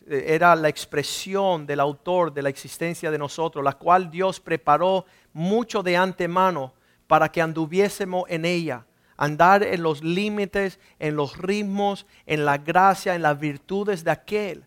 eh, 0.08 0.24
era 0.26 0.56
la 0.56 0.68
expresión 0.68 1.66
del 1.66 1.78
autor 1.78 2.34
de 2.34 2.42
la 2.42 2.48
existencia 2.48 3.12
de 3.12 3.18
nosotros, 3.18 3.64
la 3.64 3.74
cual 3.74 4.10
Dios 4.10 4.40
preparó 4.40 5.06
mucho 5.32 5.84
de 5.84 5.96
antemano 5.96 6.72
para 7.06 7.30
que 7.30 7.40
anduviésemos 7.40 8.24
en 8.28 8.44
ella, 8.44 8.84
andar 9.16 9.62
en 9.62 9.82
los 9.82 10.02
límites, 10.02 10.78
en 10.98 11.16
los 11.16 11.36
ritmos, 11.38 12.06
en 12.26 12.44
la 12.44 12.58
gracia, 12.58 13.14
en 13.14 13.22
las 13.22 13.38
virtudes 13.38 14.04
de 14.04 14.10
aquel 14.10 14.64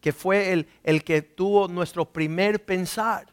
que 0.00 0.12
fue 0.12 0.52
el, 0.52 0.66
el 0.82 1.04
que 1.04 1.22
tuvo 1.22 1.68
nuestro 1.68 2.04
primer 2.04 2.64
pensar. 2.64 3.28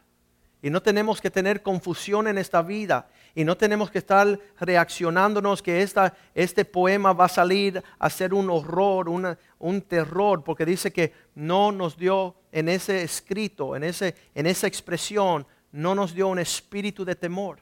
Y 0.62 0.70
no 0.70 0.80
tenemos 0.80 1.20
que 1.20 1.28
tener 1.30 1.62
confusión 1.62 2.28
en 2.28 2.38
esta 2.38 2.62
vida. 2.62 3.08
Y 3.34 3.44
no 3.44 3.56
tenemos 3.56 3.90
que 3.90 3.98
estar 3.98 4.38
reaccionándonos 4.60 5.62
que 5.62 5.82
esta, 5.82 6.14
este 6.34 6.64
poema 6.64 7.12
va 7.12 7.24
a 7.24 7.28
salir 7.28 7.82
a 7.98 8.08
ser 8.08 8.32
un 8.34 8.48
horror, 8.50 9.08
una- 9.08 9.36
un 9.58 9.82
terror, 9.82 10.44
porque 10.44 10.64
dice 10.64 10.92
que 10.92 11.12
no 11.34 11.72
nos 11.72 11.96
dio 11.96 12.36
en 12.52 12.68
ese 12.68 13.02
escrito, 13.02 13.74
en, 13.74 13.82
ese, 13.84 14.14
en 14.34 14.46
esa 14.46 14.66
expresión, 14.68 15.46
no 15.72 15.94
nos 15.96 16.14
dio 16.14 16.28
un 16.28 16.38
espíritu 16.38 17.04
de 17.04 17.16
temor. 17.16 17.58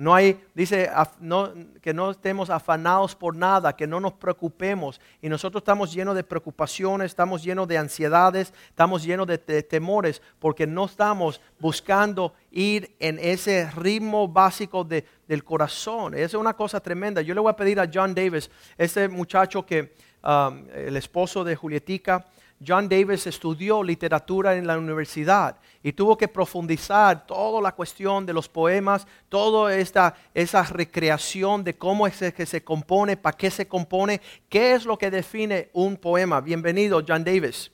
No 0.00 0.14
hay, 0.14 0.42
dice 0.54 0.90
que 1.82 1.92
no 1.92 2.10
estemos 2.10 2.48
afanados 2.48 3.14
por 3.14 3.36
nada, 3.36 3.76
que 3.76 3.86
no 3.86 4.00
nos 4.00 4.14
preocupemos. 4.14 4.98
Y 5.20 5.28
nosotros 5.28 5.60
estamos 5.60 5.92
llenos 5.92 6.14
de 6.14 6.24
preocupaciones, 6.24 7.10
estamos 7.10 7.42
llenos 7.42 7.68
de 7.68 7.76
ansiedades, 7.76 8.54
estamos 8.70 9.02
llenos 9.04 9.26
de, 9.26 9.36
de 9.36 9.62
temores, 9.62 10.22
porque 10.38 10.66
no 10.66 10.86
estamos 10.86 11.42
buscando 11.58 12.32
ir 12.50 12.96
en 12.98 13.18
ese 13.18 13.70
ritmo 13.72 14.26
básico 14.26 14.84
de- 14.84 15.04
del 15.28 15.44
corazón. 15.44 16.14
Esa 16.14 16.24
es 16.24 16.34
una 16.34 16.54
cosa 16.54 16.80
tremenda. 16.80 17.20
Yo 17.20 17.34
le 17.34 17.40
voy 17.40 17.50
a 17.50 17.56
pedir 17.56 17.78
a 17.78 17.90
John 17.92 18.14
Davis, 18.14 18.50
ese 18.78 19.06
muchacho 19.06 19.66
que, 19.66 19.92
um, 20.24 20.64
el 20.74 20.96
esposo 20.96 21.44
de 21.44 21.56
Julietica, 21.56 22.24
John 22.66 22.90
Davis 22.90 23.26
estudió 23.26 23.82
literatura 23.82 24.54
en 24.54 24.66
la 24.66 24.76
universidad 24.76 25.56
y 25.82 25.92
tuvo 25.92 26.18
que 26.18 26.28
profundizar 26.28 27.26
toda 27.26 27.62
la 27.62 27.72
cuestión 27.72 28.26
de 28.26 28.34
los 28.34 28.50
poemas, 28.50 29.06
toda 29.30 29.74
esta 29.74 30.14
esa 30.34 30.62
recreación 30.64 31.64
de 31.64 31.78
cómo 31.78 32.06
es 32.06 32.18
que 32.34 32.44
se 32.44 32.62
compone, 32.62 33.16
para 33.16 33.34
qué 33.34 33.50
se 33.50 33.66
compone, 33.66 34.20
qué 34.50 34.74
es 34.74 34.84
lo 34.84 34.98
que 34.98 35.10
define 35.10 35.70
un 35.72 35.96
poema. 35.96 36.42
Bienvenido, 36.42 37.02
John 37.06 37.24
Davis. 37.24 37.70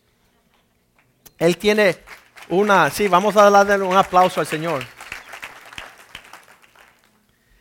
Él 1.36 1.58
tiene 1.58 1.96
una, 2.48 2.88
sí, 2.88 3.08
vamos 3.08 3.36
a 3.36 3.50
darle 3.50 3.84
un 3.84 3.96
aplauso 3.96 4.38
al 4.38 4.46
Señor. 4.46 4.84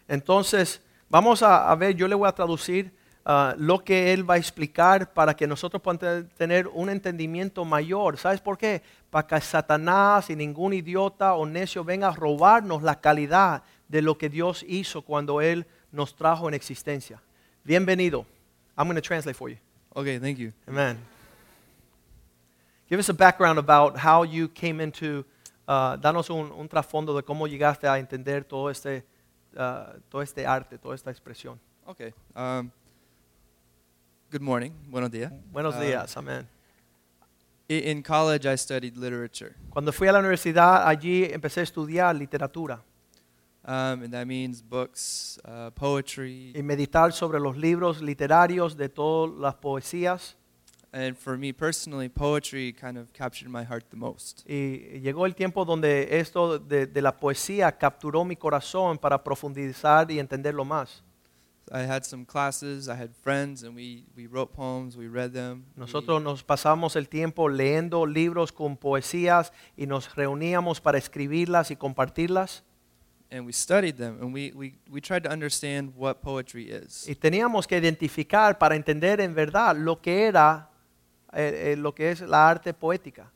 Entonces, 0.08 0.79
vamos 1.10 1.41
a, 1.41 1.72
a 1.72 1.75
ver, 1.75 1.96
yo 1.96 2.08
le 2.08 2.13
voy 2.13 2.29
a 2.29 2.32
traducir 2.32 2.95
ah, 3.25 3.55
lo 3.58 3.84
que 3.84 4.13
él 4.13 4.29
va 4.29 4.36
a 4.36 4.38
explicar 4.38 5.12
para 5.12 5.36
que 5.36 5.48
nosotros 5.48 5.82
podamos 5.82 6.00
te- 6.00 6.24
tener 6.36 6.67
un 6.67 6.89
entendimiento 6.89 7.65
mayor. 7.65 8.17
¿Sabes 8.17 8.39
por 8.39 8.58
qué? 8.58 8.82
Para 9.10 9.27
que 9.27 9.41
Satanás 9.41 10.29
y 10.29 10.36
ningún 10.36 10.74
idiota 10.74 11.34
o 11.34 11.46
necio 11.46 11.84
venga 11.84 12.08
a 12.10 12.12
robarnos 12.12 12.84
la 12.84 13.01
calidad 13.01 13.63
de 13.88 14.01
lo 14.01 14.17
que 14.17 14.29
Dios 14.29 14.63
hizo 14.67 15.01
cuando 15.01 15.41
Él 15.41 15.65
nos 15.91 16.15
trajo 16.15 16.48
en 16.48 16.53
existencia. 16.53 17.22
Bienvenido. 17.63 18.25
I'm 18.77 18.88
going 18.88 18.96
to 18.96 19.01
translate 19.01 19.36
for 19.36 19.50
you. 19.50 19.58
Okay, 19.96 20.20
thank 20.20 20.38
you. 20.38 20.51
Amen. 20.67 20.98
Give 22.89 23.00
us 23.00 23.10
a 23.10 23.13
background 23.13 23.58
about 23.58 23.98
how 23.98 24.24
you 24.24 24.48
came 24.50 24.79
into, 24.84 25.25
uh, 25.67 25.98
danos 25.98 26.29
un, 26.29 26.51
un 26.51 26.67
trasfondo 26.67 27.15
de 27.15 27.24
cómo 27.24 27.48
llegaste 27.48 27.88
a 27.88 27.98
entender 27.98 28.44
todo 28.44 28.70
este, 28.70 29.03
uh, 29.55 29.98
todo 30.10 30.22
este 30.22 30.46
arte, 30.46 30.77
toda 30.77 30.94
esta 30.94 31.10
expresión. 31.10 31.60
Okay. 31.88 32.13
Um, 32.36 32.70
good 34.32 34.41
morning. 34.41 34.72
Buenos 34.89 35.12
días. 35.12 35.32
Buenos 35.51 35.75
Uh, 35.75 35.82
días, 35.82 36.15
amén. 36.17 36.48
In 37.67 38.03
college, 38.03 38.46
I 38.46 38.55
studied 38.58 38.96
literature. 38.96 39.55
Cuando 39.72 39.91
fui 39.91 40.08
a 40.08 40.12
la 40.12 40.20
universidad, 40.20 40.88
allí 40.88 41.24
empecé 41.25 41.62
a 41.62 41.63
estudiar 41.63 42.15
literatura. 42.15 42.79
Um, 43.67 44.03
and 44.03 44.12
that 44.13 44.27
means 44.27 44.62
books, 44.62 45.39
uh, 45.46 45.72
poetry. 45.72 46.51
y 46.55 46.62
meditar 46.62 47.12
sobre 47.12 47.39
los 47.39 47.58
libros 47.58 48.00
literarios 48.03 48.77
de 48.77 48.89
todas 48.89 49.36
las 49.39 49.55
poesías. 49.55 50.36
And 50.94 51.17
for 51.17 51.38
me 51.38 51.51
personally, 51.51 52.08
poetry 52.08 52.72
kind 52.72 52.98
of 52.98 53.12
captured 53.12 53.50
my 53.50 53.63
heart 53.65 53.86
the 53.89 53.98
most. 53.98 54.44
Y 54.48 55.00
llegó 55.01 55.25
el 55.25 55.34
tiempo 55.34 55.65
donde 55.65 56.20
esto 56.20 56.60
de, 56.60 56.86
de 56.86 57.01
la 57.01 57.17
poesía 57.17 57.72
capturó 57.75 58.24
mi 58.24 58.36
corazón 58.36 59.00
para 59.00 59.22
profundizar 59.24 60.10
y 60.12 60.20
entenderlo 60.20 60.63
más. 60.63 61.03
I 61.72 61.82
had 61.82 62.06
some 62.06 62.26
classes, 62.26 62.88
I 62.88 62.96
had 62.96 63.16
friends, 63.16 63.64
and 63.64 63.76
we, 63.76 64.06
we 64.16 64.28
wrote 64.28 64.54
poems, 64.54 64.96
we 64.96 65.08
read 65.08 65.34
them. 65.34 65.66
Nosotros 65.76 66.22
nos 66.22 66.44
pasamos 66.44 66.96
el 66.96 67.08
tiempo 67.08 67.50
leyendo 67.50 68.06
libros 68.06 68.52
con 68.52 68.78
poesías 68.78 69.52
y 69.76 69.86
nos 69.88 70.16
reuníamos 70.16 70.80
para 70.80 70.98
escribirlas 70.98 71.72
y 71.72 71.76
compartirlas. 71.76 72.64
and 73.32 73.46
we 73.46 73.52
studied 73.52 73.98
them, 73.98 74.18
and 74.22 74.34
we, 74.34 74.52
we, 74.56 74.76
we 74.90 75.02
tried 75.02 75.24
to 75.24 75.30
understand 75.30 75.94
what 75.96 76.22
poetry 76.22 76.70
is. 76.70 77.06
Y 77.08 77.16
teníamos 77.16 77.68
que 77.68 77.78
identificar 77.78 78.58
para 78.58 78.76
entender 78.76 79.20
en 79.20 79.34
verdad 79.34 79.76
lo 79.76 80.02
que 80.02 80.28
era, 80.28 80.70
eh, 81.34 81.74
eh, 81.74 81.76
lo 81.76 81.94
que 81.94 82.12
es 82.12 82.22
la 82.22 82.50
arte 82.50 82.74
poética. 82.74 83.32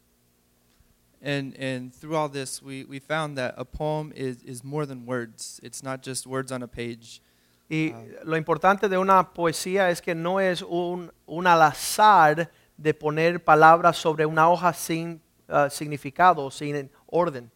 And, 1.21 1.53
and 1.57 1.93
through 1.93 2.15
all 2.15 2.29
this, 2.29 2.61
we, 2.61 2.85
we 2.85 2.99
found 2.99 3.37
that 3.37 3.55
a 3.57 3.65
poem 3.65 4.13
is, 4.15 4.41
is 4.43 4.63
more 4.63 4.85
than 4.85 5.05
words. 5.05 5.59
It's 5.61 5.83
not 5.83 6.01
just 6.01 6.25
words 6.25 6.49
on 6.49 6.63
a 6.63 6.67
page. 6.67 7.21
Y 7.69 7.91
Ah. 7.91 8.03
lo 8.23 8.35
importante 8.35 8.89
de 8.89 8.97
una 8.97 9.31
poesía 9.31 9.91
es 9.91 10.01
que 10.01 10.15
no 10.15 10.39
es 10.39 10.63
un, 10.63 11.11
un 11.27 11.47
al 11.47 11.61
azar 11.61 12.49
de 12.75 12.93
poner 12.93 13.43
palabras 13.43 13.97
sobre 13.97 14.25
una 14.25 14.49
hoja 14.49 14.73
sin 14.73 15.21
ah, 15.47 15.69
significado, 15.69 16.49
sin 16.49 16.89
orden. 17.05 17.51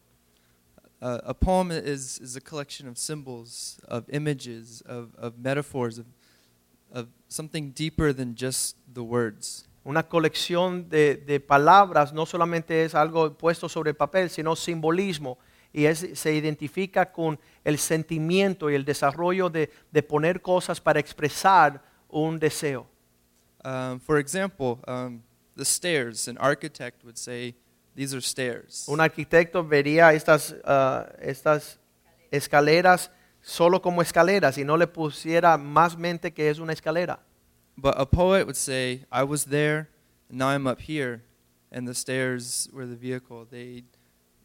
Uh, 1.02 1.18
a 1.26 1.34
poem 1.34 1.70
is, 1.70 2.18
is 2.20 2.36
a 2.36 2.40
collection 2.40 2.88
of 2.88 2.96
symbols, 2.96 3.78
of 3.88 4.04
images, 4.08 4.82
of, 4.86 5.14
of 5.18 5.36
metaphors, 5.36 5.98
of, 5.98 6.06
of 6.92 7.08
something 7.28 7.72
deeper 7.72 8.12
than 8.14 8.34
just 8.34 8.76
the 8.94 9.02
words. 9.02 9.66
Una 9.84 10.02
colección 10.02 10.88
de, 10.88 11.16
de 11.16 11.40
palabras 11.40 12.12
no 12.14 12.24
solamente 12.24 12.84
es 12.84 12.94
algo 12.94 13.36
puesto 13.36 13.68
sobre 13.68 13.90
el 13.90 13.96
papel, 13.96 14.30
sino 14.30 14.56
simbolismo. 14.56 15.36
Y 15.74 15.86
es- 15.86 16.08
se 16.14 16.32
identifica 16.32 17.10
con 17.12 17.38
el 17.64 17.78
sentimiento 17.78 18.70
y 18.70 18.74
el 18.76 18.84
desarrollo 18.84 19.50
de, 19.50 19.68
de 19.90 20.02
poner 20.02 20.40
cosas 20.40 20.80
para 20.80 21.00
expresar 21.00 21.82
un 22.08 22.38
deseo. 22.38 22.86
Um, 23.64 23.98
for 23.98 24.18
example, 24.18 24.78
um, 24.86 25.20
the 25.56 25.64
stairs, 25.64 26.28
an 26.28 26.38
architect 26.38 27.02
would 27.04 27.16
say, 27.16 27.54
These 27.96 28.12
are 28.14 28.20
stairs. 28.22 28.84
Un 28.88 29.00
arquitecto 29.00 29.62
vería 29.66 30.12
estas, 30.14 30.54
ah, 30.64 31.06
estas 31.20 31.78
escaleras 32.30 33.10
solo 33.40 33.80
como 33.80 34.02
escaleras 34.02 34.58
y 34.58 34.64
no 34.64 34.76
le 34.76 34.86
pusiera 34.86 35.56
más 35.58 35.96
mente 35.96 36.32
que 36.32 36.50
es 36.50 36.58
una 36.58 36.72
escalera. 36.72 37.20
But 37.76 37.94
a 37.96 38.06
poet 38.06 38.44
would 38.46 38.56
say, 38.56 39.04
I 39.12 39.22
was 39.24 39.44
there, 39.44 39.88
now 40.30 40.48
I'm 40.48 40.66
up 40.66 40.80
here, 40.80 41.22
and 41.72 41.86
the 41.88 41.94
stairs 41.94 42.68
were 42.72 42.86
the 42.86 42.96
vehicle. 42.96 43.46
They, 43.50 43.84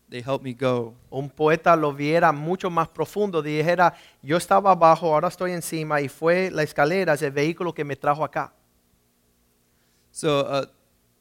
they 0.09 0.21
helped 0.21 0.43
me 0.43 0.53
go. 0.53 0.95
Un 1.11 1.29
poeta 1.29 1.75
lo 1.75 1.93
viera 1.93 2.31
mucho 2.31 2.69
más 2.69 2.87
profundo, 2.87 3.41
dijera, 3.41 3.93
yo 4.21 4.37
estaba 4.37 4.71
abajo, 4.71 5.13
ahora 5.13 5.27
estoy 5.27 5.51
encima 5.51 6.01
y 6.01 6.07
fue 6.07 6.49
la 6.51 6.63
escalera, 6.63 7.13
ese 7.13 7.29
vehículo 7.29 7.73
que 7.73 7.83
me 7.83 7.95
trajo 7.95 8.23
acá. 8.23 8.51
So 10.11 10.39
uh, 10.39 10.65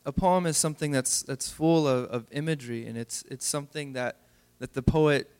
a 0.06 0.12
poem 0.12 0.46
is 0.46 0.56
something 0.56 0.90
that's, 0.90 1.22
that's 1.22 1.50
full 1.50 1.86
of, 1.86 2.06
of 2.10 2.26
imagery, 2.32 2.86
and 2.86 2.96
it's, 2.96 3.24
it's 3.30 3.46
something 3.46 3.92
that, 3.92 4.16
that 4.58 4.72
the 4.72 4.82
poet 4.82 5.30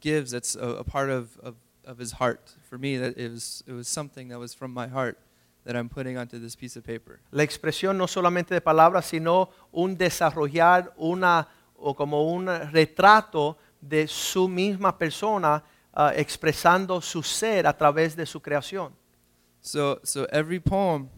gives 0.00 0.32
that's 0.32 0.56
a, 0.56 0.80
a 0.80 0.84
part 0.84 1.10
of, 1.10 1.38
of, 1.42 1.54
of 1.84 1.98
his 1.98 2.12
heart. 2.12 2.54
For 2.68 2.76
me, 2.76 2.96
that 2.96 3.16
it 3.16 3.30
was, 3.30 3.62
it 3.66 3.72
was 3.72 3.88
something 3.88 4.28
that 4.28 4.38
was 4.38 4.52
from 4.52 4.72
my 4.72 4.88
heart 4.88 5.18
that 5.64 5.76
I'm 5.76 5.88
putting 5.88 6.16
onto 6.16 6.38
this 6.38 6.56
piece 6.56 6.76
of 6.76 6.84
paper. 6.84 7.20
La 7.30 7.44
expresión 7.44 7.96
no 7.96 8.06
solamente 8.06 8.48
de 8.48 8.60
palabras, 8.60 9.04
sino 9.06 9.50
un 9.72 9.96
desarrollar 9.96 10.92
una 10.98 11.46
o 11.78 11.94
como 11.94 12.32
un 12.32 12.46
retrato 12.72 13.56
de 13.80 14.06
su 14.08 14.48
misma 14.48 14.96
persona 14.98 15.62
ah, 15.92 16.12
expresando 16.14 17.00
su 17.00 17.22
ser 17.22 17.66
a 17.66 17.76
través 17.76 18.16
de 18.16 18.26
su 18.26 18.40
creación. 18.40 18.92
So, 19.60 20.00
so 20.04 20.26
every 20.32 20.60
poem 20.60 21.08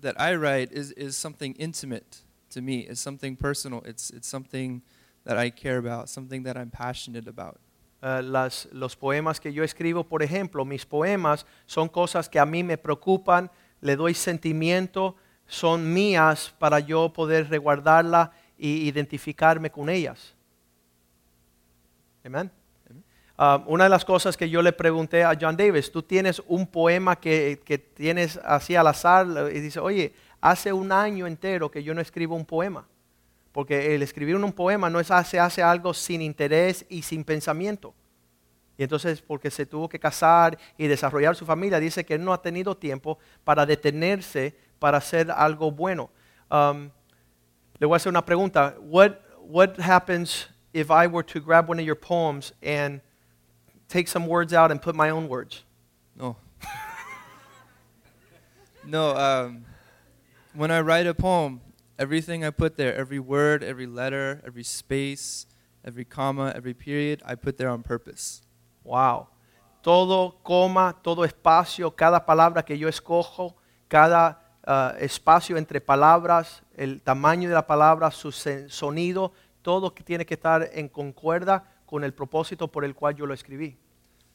that 0.00 0.14
I 0.18 0.34
write 0.34 0.72
is, 0.72 0.92
is 0.92 1.16
something 1.16 1.54
intimate 1.58 2.18
to 2.50 2.60
me. 2.60 2.80
It's 2.80 3.00
something 3.00 3.36
personal. 3.36 3.82
It's, 3.84 4.10
it's 4.10 4.28
something 4.28 4.82
that 5.24 5.38
I 5.38 5.50
care 5.50 5.78
about, 5.78 6.08
something 6.08 6.42
that 6.44 6.56
I'm 6.56 6.70
passionate 6.70 7.28
about. 7.28 7.58
Ah, 8.02 8.20
las- 8.20 8.66
los 8.72 8.96
poemas 8.96 9.38
que 9.40 9.52
yo 9.52 9.62
escribo, 9.62 10.04
por 10.08 10.22
ejemplo, 10.22 10.64
mis 10.64 10.84
poemas 10.84 11.46
son 11.66 11.88
cosas 11.88 12.28
que 12.28 12.40
a 12.40 12.44
mí 12.46 12.64
me 12.64 12.76
preocupan, 12.76 13.48
le 13.80 13.94
doy 13.94 14.14
sentimiento, 14.14 15.14
son 15.46 15.92
mías 15.92 16.52
para 16.58 16.80
yo 16.80 17.12
poder 17.12 17.48
resguardarla 17.48 18.32
y 18.62 18.86
identificarme 18.86 19.72
con 19.72 19.88
ellas. 19.88 20.36
Amén. 22.24 22.48
Ah, 23.36 23.60
una 23.66 23.84
de 23.84 23.90
las 23.90 24.04
cosas 24.04 24.36
que 24.36 24.48
yo 24.48 24.62
le 24.62 24.72
pregunté 24.72 25.24
a 25.24 25.36
John 25.38 25.56
Davis, 25.56 25.90
tú 25.90 26.00
tienes 26.00 26.40
un 26.46 26.68
poema 26.68 27.16
que, 27.16 27.60
que 27.64 27.78
tienes 27.78 28.36
así 28.44 28.76
al 28.76 28.86
azar 28.86 29.26
y 29.52 29.58
dice, 29.58 29.80
oye, 29.80 30.14
hace 30.40 30.72
un 30.72 30.92
año 30.92 31.26
entero 31.26 31.72
que 31.72 31.82
yo 31.82 31.92
no 31.92 32.00
escribo 32.00 32.36
un 32.36 32.44
poema. 32.44 32.86
Porque 33.50 33.96
el 33.96 34.02
escribir 34.02 34.36
un 34.36 34.52
poema 34.52 34.88
no 34.88 35.00
es 35.00 35.10
hace, 35.10 35.40
hace 35.40 35.60
algo 35.60 35.92
sin 35.92 36.22
interés 36.22 36.86
y 36.88 37.02
sin 37.02 37.24
pensamiento. 37.24 37.94
Y 38.78 38.84
entonces, 38.84 39.20
porque 39.22 39.50
se 39.50 39.66
tuvo 39.66 39.88
que 39.88 39.98
casar 39.98 40.56
y 40.78 40.86
desarrollar 40.86 41.34
su 41.34 41.44
familia, 41.44 41.80
dice 41.80 42.06
que 42.06 42.14
él 42.14 42.24
no 42.24 42.32
ha 42.32 42.40
tenido 42.40 42.76
tiempo 42.76 43.18
para 43.42 43.66
detenerse 43.66 44.56
para 44.78 44.98
hacer 44.98 45.32
algo 45.32 45.72
bueno. 45.72 46.10
Um, 46.48 46.90
le 47.82 47.88
voy 47.88 47.94
a 47.94 47.96
hacer 47.96 48.10
una 48.10 48.22
pregunta. 48.22 48.76
What, 48.78 49.20
what 49.40 49.76
happens 49.78 50.46
if 50.72 50.88
I 50.88 51.08
were 51.08 51.24
to 51.24 51.40
grab 51.40 51.68
one 51.68 51.80
of 51.80 51.84
your 51.84 51.96
poems 51.96 52.52
and 52.62 53.00
take 53.88 54.06
some 54.06 54.28
words 54.28 54.52
out 54.52 54.70
and 54.70 54.80
put 54.80 54.94
my 54.94 55.10
own 55.10 55.28
words? 55.28 55.64
No. 56.16 56.36
no, 58.86 59.16
um, 59.16 59.64
when 60.54 60.70
I 60.70 60.80
write 60.80 61.08
a 61.08 61.14
poem, 61.14 61.60
everything 61.98 62.44
I 62.44 62.50
put 62.50 62.76
there, 62.76 62.94
every 62.94 63.18
word, 63.18 63.64
every 63.64 63.86
letter, 63.86 64.40
every 64.46 64.62
space, 64.62 65.46
every 65.84 66.04
comma, 66.04 66.52
every 66.54 66.74
period, 66.74 67.20
I 67.26 67.34
put 67.34 67.56
there 67.56 67.68
on 67.68 67.82
purpose. 67.82 68.42
Wow. 68.84 69.26
Todo 69.82 70.36
coma, 70.44 70.94
todo 71.02 71.24
espacio, 71.24 71.90
cada 71.96 72.24
palabra 72.24 72.64
que 72.64 72.76
yo 72.76 72.86
escojo, 72.86 73.54
cada 73.88 74.38
ah, 74.64 74.94
espacio 74.98 75.56
entre 75.56 75.80
palabras, 75.80 76.62
el 76.76 77.00
tamaño 77.02 77.48
de 77.48 77.54
la 77.54 77.66
palabra, 77.66 78.10
su 78.10 78.32
sonido, 78.32 79.32
todo 79.62 79.94
que 79.94 80.02
tiene 80.02 80.26
que 80.26 80.34
estar 80.34 80.68
en 80.72 80.88
concuerda 80.88 81.64
con 81.86 82.04
el 82.04 82.12
propósito 82.12 82.68
por 82.68 82.84
el 82.84 82.94
cual 82.94 83.14
yo 83.14 83.26
lo 83.26 83.34
escribí. 83.34 83.76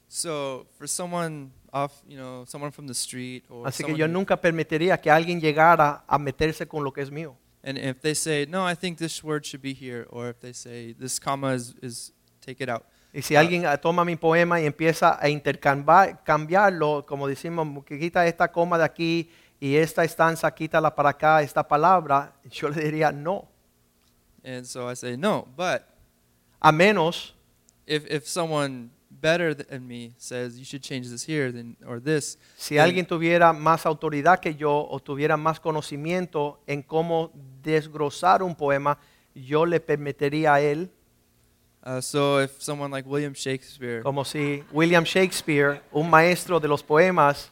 So 0.08 0.68
for 0.78 0.88
someone 0.88 1.52
off, 1.72 2.02
you 2.08 2.18
know, 2.18 2.46
someone 2.46 2.72
from 2.72 2.88
the 2.88 2.94
street 2.94 3.44
or 3.50 3.68
Así 3.68 3.84
que 3.84 3.96
yo 3.96 4.08
nunca 4.08 4.40
permitiría 4.40 5.00
que 5.02 5.12
alguien 5.12 5.42
llegara 5.42 6.06
a 6.08 6.18
meterse 6.18 6.66
con 6.66 6.84
lo 6.84 6.94
que 6.94 7.02
es 7.02 7.12
mío. 7.12 7.36
and 7.68 7.78
if 7.78 8.02
they 8.02 8.14
say, 8.14 8.46
no, 8.46 8.64
I 8.64 8.76
think 8.76 8.98
this 8.98 9.22
word 9.22 9.46
should 9.46 9.62
be 9.62 9.74
here, 9.74 10.08
or 10.10 10.30
if 10.30 10.40
they 10.40 10.54
say 10.54 10.94
this 10.94 11.20
comma 11.20 11.50
is, 11.50 11.76
is 11.82 12.14
take 12.40 12.62
it 12.62 12.70
out. 12.70 12.86
Y 13.14 13.22
si 13.22 13.36
alguien 13.36 13.66
ah, 13.66 13.78
toma 13.78 14.06
mi 14.06 14.16
poema 14.16 14.62
y 14.62 14.66
empieza 14.66 15.18
a 15.20 15.28
intercambiar 15.28 16.24
cambiarlo, 16.24 17.06
como 17.06 17.28
decimos, 17.28 17.68
quita 17.86 18.26
esta 18.26 18.52
coma 18.52 18.78
de 18.78 18.86
aquí 18.86 19.30
y 19.60 19.76
esta 19.76 20.04
estanza, 20.04 20.50
quítala 20.54 20.94
para 20.94 21.10
acá, 21.10 21.42
esta 21.42 21.68
palabra, 21.68 22.34
yo 22.52 22.70
le 22.70 22.84
diría 22.84 23.12
no. 23.12 23.48
And 24.44 24.66
so 24.66 24.90
I 24.90 24.96
say, 24.96 25.18
no, 25.18 25.48
but 25.56 25.84
A 26.62 26.72
menos 26.72 27.34
if, 27.86 28.06
if 28.10 28.26
someone 28.28 28.90
better 29.10 29.54
than 29.56 29.88
me 29.88 30.14
says 30.18 30.58
you 30.58 30.66
should 30.66 30.82
change 30.82 31.10
this 31.10 31.24
here 31.24 31.52
then, 31.52 31.76
or 31.86 32.00
this, 32.00 32.38
si 32.58 32.76
then- 32.76 32.84
alguien 32.86 33.06
tuviera 33.06 33.54
más 33.54 33.86
autoridad 33.86 34.40
que 34.40 34.54
yo 34.56 34.88
o 34.90 35.00
tuviera 35.00 35.38
más 35.38 35.60
conocimiento 35.60 36.60
en 36.68 36.82
cómo 36.84 37.32
desglosar 37.64 38.42
un 38.44 38.56
poema, 38.56 38.98
yo 39.36 39.66
le 39.66 39.80
permitiría 39.80 40.56
a 40.56 40.62
él, 40.62 40.90
uh, 41.86 42.02
so 42.02 42.42
if 42.42 42.60
someone 42.60 42.90
like 42.92 43.08
William 43.08 43.34
Shakespeare, 43.34 44.02
como 44.02 44.24
si 44.26 44.64
William 44.72 45.04
Shakespeare, 45.04 45.82
un 45.92 46.10
maestro 46.10 46.60
de 46.60 46.68
los 46.68 46.82
poemas, 46.84 47.52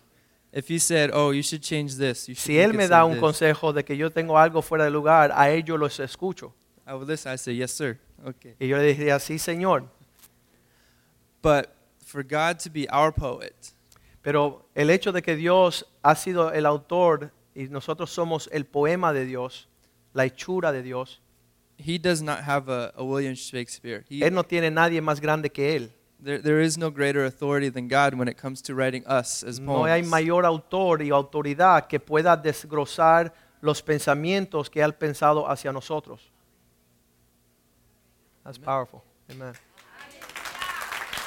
if 0.56 0.70
he 0.70 0.80
said, 0.80 1.12
oh, 1.14 1.32
you 1.32 1.44
should 1.44 1.62
change 1.62 1.96
this, 1.98 2.30
you 2.30 2.34
should 2.34 2.46
si 2.46 2.58
él 2.58 2.74
me 2.74 2.88
da 2.88 3.06
un 3.06 3.12
this, 3.12 3.22
consejo 3.22 3.74
de 3.74 3.84
que 3.84 3.96
yo 3.96 4.10
tengo 4.10 4.38
algo 4.38 4.62
fuera 4.62 4.86
de 4.86 4.90
lugar, 4.90 5.32
a 5.34 5.50
él 5.50 5.64
yo 5.64 5.76
los 5.76 6.00
escucho. 6.00 6.54
I 6.88 6.94
would 6.94 7.08
listen. 7.08 7.32
I 7.32 7.36
say, 7.36 7.54
yes, 7.54 7.74
sir. 7.74 8.00
Okay. 8.26 8.56
Y 8.60 8.68
yo 8.68 8.78
le 8.78 8.94
diría, 8.94 9.20
sí, 9.20 9.38
Señor. 9.38 9.84
But 11.42 11.76
for 12.06 12.24
God 12.24 12.60
to 12.60 12.70
be 12.70 12.88
our 12.90 13.12
poet, 13.12 13.74
Pero 14.22 14.66
el 14.74 14.90
hecho 14.90 15.12
de 15.12 15.22
que 15.22 15.36
Dios 15.36 15.86
ha 16.02 16.16
sido 16.16 16.52
el 16.52 16.66
autor 16.66 17.32
y 17.54 17.66
nosotros 17.66 18.10
somos 18.10 18.50
el 18.52 18.66
poema 18.66 19.14
de 19.14 19.26
Dios, 19.26 19.68
la 20.14 20.26
hechura 20.26 20.72
de 20.72 20.82
Dios, 20.82 21.22
he 21.78 22.00
does 22.00 22.24
not 22.24 22.40
have 22.40 22.70
a, 22.70 22.92
a 22.96 23.04
William 23.04 23.36
Shakespeare. 23.36 24.04
He, 24.10 24.26
Él 24.26 24.34
no 24.34 24.44
tiene 24.44 24.72
nadie 24.72 25.02
más 25.02 25.20
grande 25.20 25.52
que 25.52 25.76
Él. 25.76 25.92
There, 26.24 26.40
there 26.40 26.60
is 26.62 26.78
no 26.78 26.90
greater 26.90 27.26
authority 27.26 27.70
than 27.70 27.88
God 27.88 28.14
when 28.16 28.28
it 28.28 28.38
comes 28.38 28.62
to 28.64 28.74
writing 28.74 29.06
us 29.06 29.44
as 29.44 29.60
No 29.60 29.84
hay 29.86 30.02
poems. 30.02 30.10
mayor 30.10 30.46
autor 30.46 31.02
y 31.02 31.10
autoridad 31.12 31.88
que 31.88 32.00
pueda 32.00 32.36
desglosar 32.36 33.34
los 33.62 33.82
pensamientos 33.82 34.70
que 34.70 34.82
Él 34.82 34.92
ha 34.92 34.98
pensado 34.98 35.48
hacia 35.48 35.72
nosotros. 35.72 36.32
That's 38.44 38.58
powerful. 38.58 39.04
Amen. 39.30 39.54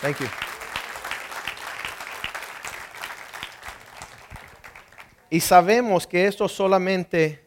Thank 0.01 0.21
you. 0.21 0.29
Y 5.31 5.41
sabemos 5.41 6.07
que 6.07 6.27
esto 6.27 6.49
solamente 6.49 7.45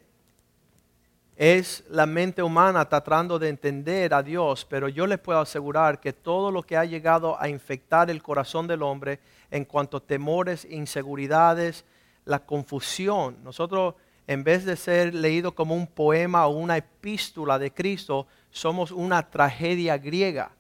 es 1.42 1.84
la 1.90 2.06
mente 2.06 2.44
humana 2.44 2.88
tratando 2.88 3.40
de 3.40 3.50
entender 3.50 4.14
a 4.14 4.22
Dios, 4.22 4.64
pero 4.64 4.88
yo 4.88 5.08
les 5.08 5.18
puedo 5.18 5.40
asegurar 5.40 6.00
que 6.00 6.14
todo 6.14 6.52
lo 6.52 6.62
que 6.62 6.78
ha 6.78 6.86
llegado 6.86 7.36
a 7.42 7.50
infectar 7.50 8.12
el 8.12 8.22
corazón 8.22 8.68
del 8.68 8.84
hombre 8.84 9.20
en 9.50 9.66
cuanto 9.66 9.98
a 9.98 10.06
temores, 10.06 10.68
inseguridades, 10.70 11.84
la 12.26 12.46
confusión, 12.46 13.38
nosotros 13.44 13.96
en 14.28 14.44
vez 14.44 14.66
de 14.66 14.76
ser 14.76 15.16
leído 15.16 15.56
como 15.56 15.74
un 15.74 15.88
poema 15.88 16.46
o 16.46 16.52
una 16.52 16.78
epístola 16.78 17.58
de 17.58 17.74
Cristo, 17.74 18.28
somos 18.52 18.92
una 18.92 19.28
tragedia 19.28 19.98
griega. 19.98 20.52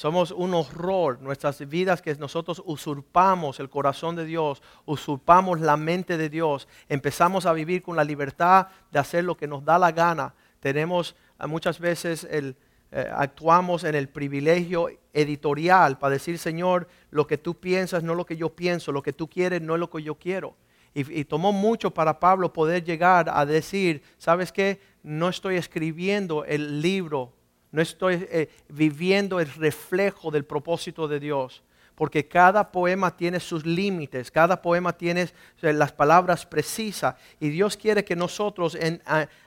Somos 0.00 0.30
un 0.30 0.54
horror, 0.54 1.20
nuestras 1.20 1.68
vidas 1.68 2.00
que 2.00 2.14
nosotros 2.14 2.62
usurpamos 2.64 3.60
el 3.60 3.68
corazón 3.68 4.16
de 4.16 4.24
Dios, 4.24 4.62
usurpamos 4.86 5.60
la 5.60 5.76
mente 5.76 6.16
de 6.16 6.30
Dios, 6.30 6.68
empezamos 6.88 7.44
a 7.44 7.52
vivir 7.52 7.82
con 7.82 7.96
la 7.96 8.04
libertad 8.04 8.68
de 8.90 8.98
hacer 8.98 9.24
lo 9.24 9.36
que 9.36 9.46
nos 9.46 9.62
da 9.62 9.78
la 9.78 9.92
gana. 9.92 10.32
Tenemos 10.58 11.14
ah, 11.36 11.46
muchas 11.46 11.78
veces 11.78 12.26
el, 12.30 12.56
eh, 12.92 13.10
actuamos 13.14 13.84
en 13.84 13.94
el 13.94 14.08
privilegio 14.08 14.88
editorial 15.12 15.98
para 15.98 16.14
decir, 16.14 16.38
Señor, 16.38 16.88
lo 17.10 17.26
que 17.26 17.36
tú 17.36 17.60
piensas 17.60 18.02
no 18.02 18.12
es 18.12 18.16
lo 18.16 18.24
que 18.24 18.38
yo 18.38 18.48
pienso, 18.48 18.92
lo 18.92 19.02
que 19.02 19.12
tú 19.12 19.28
quieres 19.28 19.60
no 19.60 19.74
es 19.74 19.80
lo 19.80 19.90
que 19.90 20.02
yo 20.02 20.14
quiero. 20.14 20.56
Y, 20.94 21.20
y 21.20 21.26
tomó 21.26 21.52
mucho 21.52 21.90
para 21.90 22.18
Pablo 22.18 22.54
poder 22.54 22.84
llegar 22.84 23.28
a 23.28 23.44
decir, 23.44 24.02
¿sabes 24.16 24.50
qué? 24.50 24.80
No 25.02 25.28
estoy 25.28 25.56
escribiendo 25.56 26.46
el 26.46 26.80
libro 26.80 27.34
no 27.72 27.80
estoy 27.82 28.26
eh, 28.30 28.48
viviendo 28.68 29.40
el 29.40 29.52
reflejo 29.52 30.30
del 30.30 30.44
propósito 30.44 31.06
de 31.06 31.20
Dios. 31.20 31.62
Porque 31.94 32.26
cada 32.26 32.72
poema 32.72 33.14
tiene 33.14 33.40
sus 33.40 33.66
límites, 33.66 34.30
cada 34.30 34.62
poema 34.62 34.92
tiene 34.92 35.28
eh, 35.60 35.72
las 35.72 35.92
palabras 35.92 36.46
precisas. 36.46 37.14
Y 37.38 37.50
Dios 37.50 37.76
quiere 37.76 38.04
que 38.04 38.16
nosotros 38.16 38.76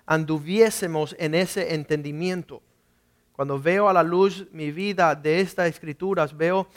anduviésemos 0.06 1.16
en 1.18 1.34
ese 1.34 1.74
entendimiento. 1.74 2.62
Cuando 3.34 3.60
veo 3.60 3.90
a 3.90 3.94
la 3.94 4.04
luz 4.04 4.46
mi 4.52 4.72
vida 4.72 5.16
de 5.16 5.42
estas 5.42 5.68
escrituras, 5.68 6.38
veo 6.38 6.68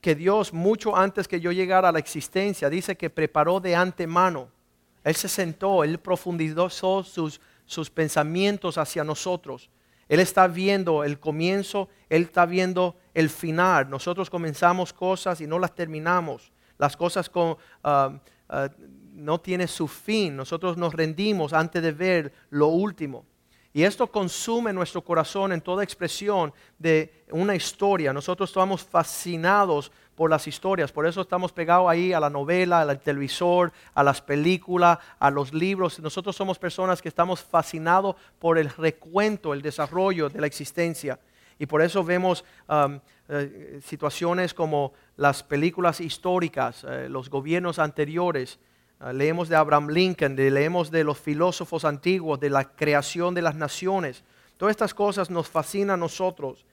que 0.00 0.14
Dios, 0.14 0.52
mucho 0.52 0.96
antes 0.96 1.28
que 1.28 1.40
yo 1.40 1.52
llegara 1.52 1.90
a 1.90 1.92
la 1.92 1.98
existencia, 1.98 2.70
dice 2.70 2.96
que 2.96 3.10
preparó 3.10 3.60
de 3.60 3.76
antemano. 3.76 4.48
Él 5.04 5.14
se 5.14 5.28
sentó, 5.28 5.84
Él 5.84 5.98
profundizó 5.98 6.70
sus, 6.70 7.40
sus 7.66 7.90
pensamientos 7.90 8.78
hacia 8.78 9.04
nosotros. 9.04 9.70
Él 10.12 10.20
está 10.20 10.46
viendo 10.46 11.04
el 11.04 11.18
comienzo, 11.18 11.88
Él 12.10 12.24
está 12.24 12.44
viendo 12.44 12.96
el 13.14 13.30
final. 13.30 13.88
Nosotros 13.88 14.28
comenzamos 14.28 14.92
cosas 14.92 15.40
y 15.40 15.46
no 15.46 15.58
las 15.58 15.74
terminamos. 15.74 16.52
Las 16.76 16.98
cosas 16.98 17.30
ah, 17.82 18.20
ah, 18.50 18.68
no 19.14 19.40
tienen 19.40 19.68
su 19.68 19.88
fin. 19.88 20.36
Nosotros 20.36 20.76
nos 20.76 20.92
rendimos 20.92 21.54
antes 21.54 21.82
de 21.82 21.92
ver 21.92 22.34
lo 22.50 22.66
último. 22.66 23.24
Y 23.72 23.84
esto 23.84 24.06
consume 24.06 24.70
nuestro 24.74 25.02
corazón 25.02 25.50
en 25.50 25.62
toda 25.62 25.82
expresión 25.82 26.52
de 26.78 27.24
una 27.30 27.54
historia. 27.54 28.12
Nosotros 28.12 28.50
estamos 28.50 28.84
fascinados 28.84 29.90
por 30.14 30.30
las 30.30 30.46
historias, 30.46 30.92
por 30.92 31.06
eso 31.06 31.22
estamos 31.22 31.52
pegados 31.52 31.88
ahí 31.90 32.12
a 32.12 32.20
la 32.20 32.30
novela, 32.30 32.82
al 32.82 33.00
televisor, 33.00 33.72
a 33.94 34.02
las 34.02 34.20
películas, 34.20 34.98
a 35.18 35.30
los 35.30 35.52
libros. 35.52 35.98
Nosotros 36.00 36.36
somos 36.36 36.58
personas 36.58 37.00
que 37.00 37.08
estamos 37.08 37.40
fascinados 37.42 38.16
por 38.38 38.58
el 38.58 38.68
recuento, 38.70 39.52
el 39.54 39.62
desarrollo 39.62 40.28
de 40.28 40.40
la 40.40 40.46
existencia. 40.46 41.18
Y 41.58 41.66
por 41.66 41.80
eso 41.82 42.02
vemos 42.04 42.44
um, 42.68 42.98
eh, 43.28 43.80
situaciones 43.84 44.52
como 44.52 44.92
las 45.16 45.42
películas 45.42 46.00
históricas, 46.00 46.84
eh, 46.84 47.08
los 47.08 47.30
gobiernos 47.30 47.78
anteriores, 47.78 48.58
Uh, 49.02 49.12
leemos 49.12 49.48
de 49.48 49.56
Abraham 49.56 49.88
Lincoln, 49.88 50.36
leemos 50.36 50.90
de 50.92 51.02
los 51.02 51.18
filósofos 51.18 51.84
antiguos, 51.84 52.38
de 52.38 52.50
la 52.50 52.64
creación 52.64 53.34
de 53.34 53.42
las 53.42 53.56
naciones. 53.56 54.22
Todas 54.56 54.70
estas 54.70 54.94
cosas 54.94 55.28
nos 55.28 55.48
fascinan 55.48 55.94
a 55.94 55.96
nosotros. 55.96 56.64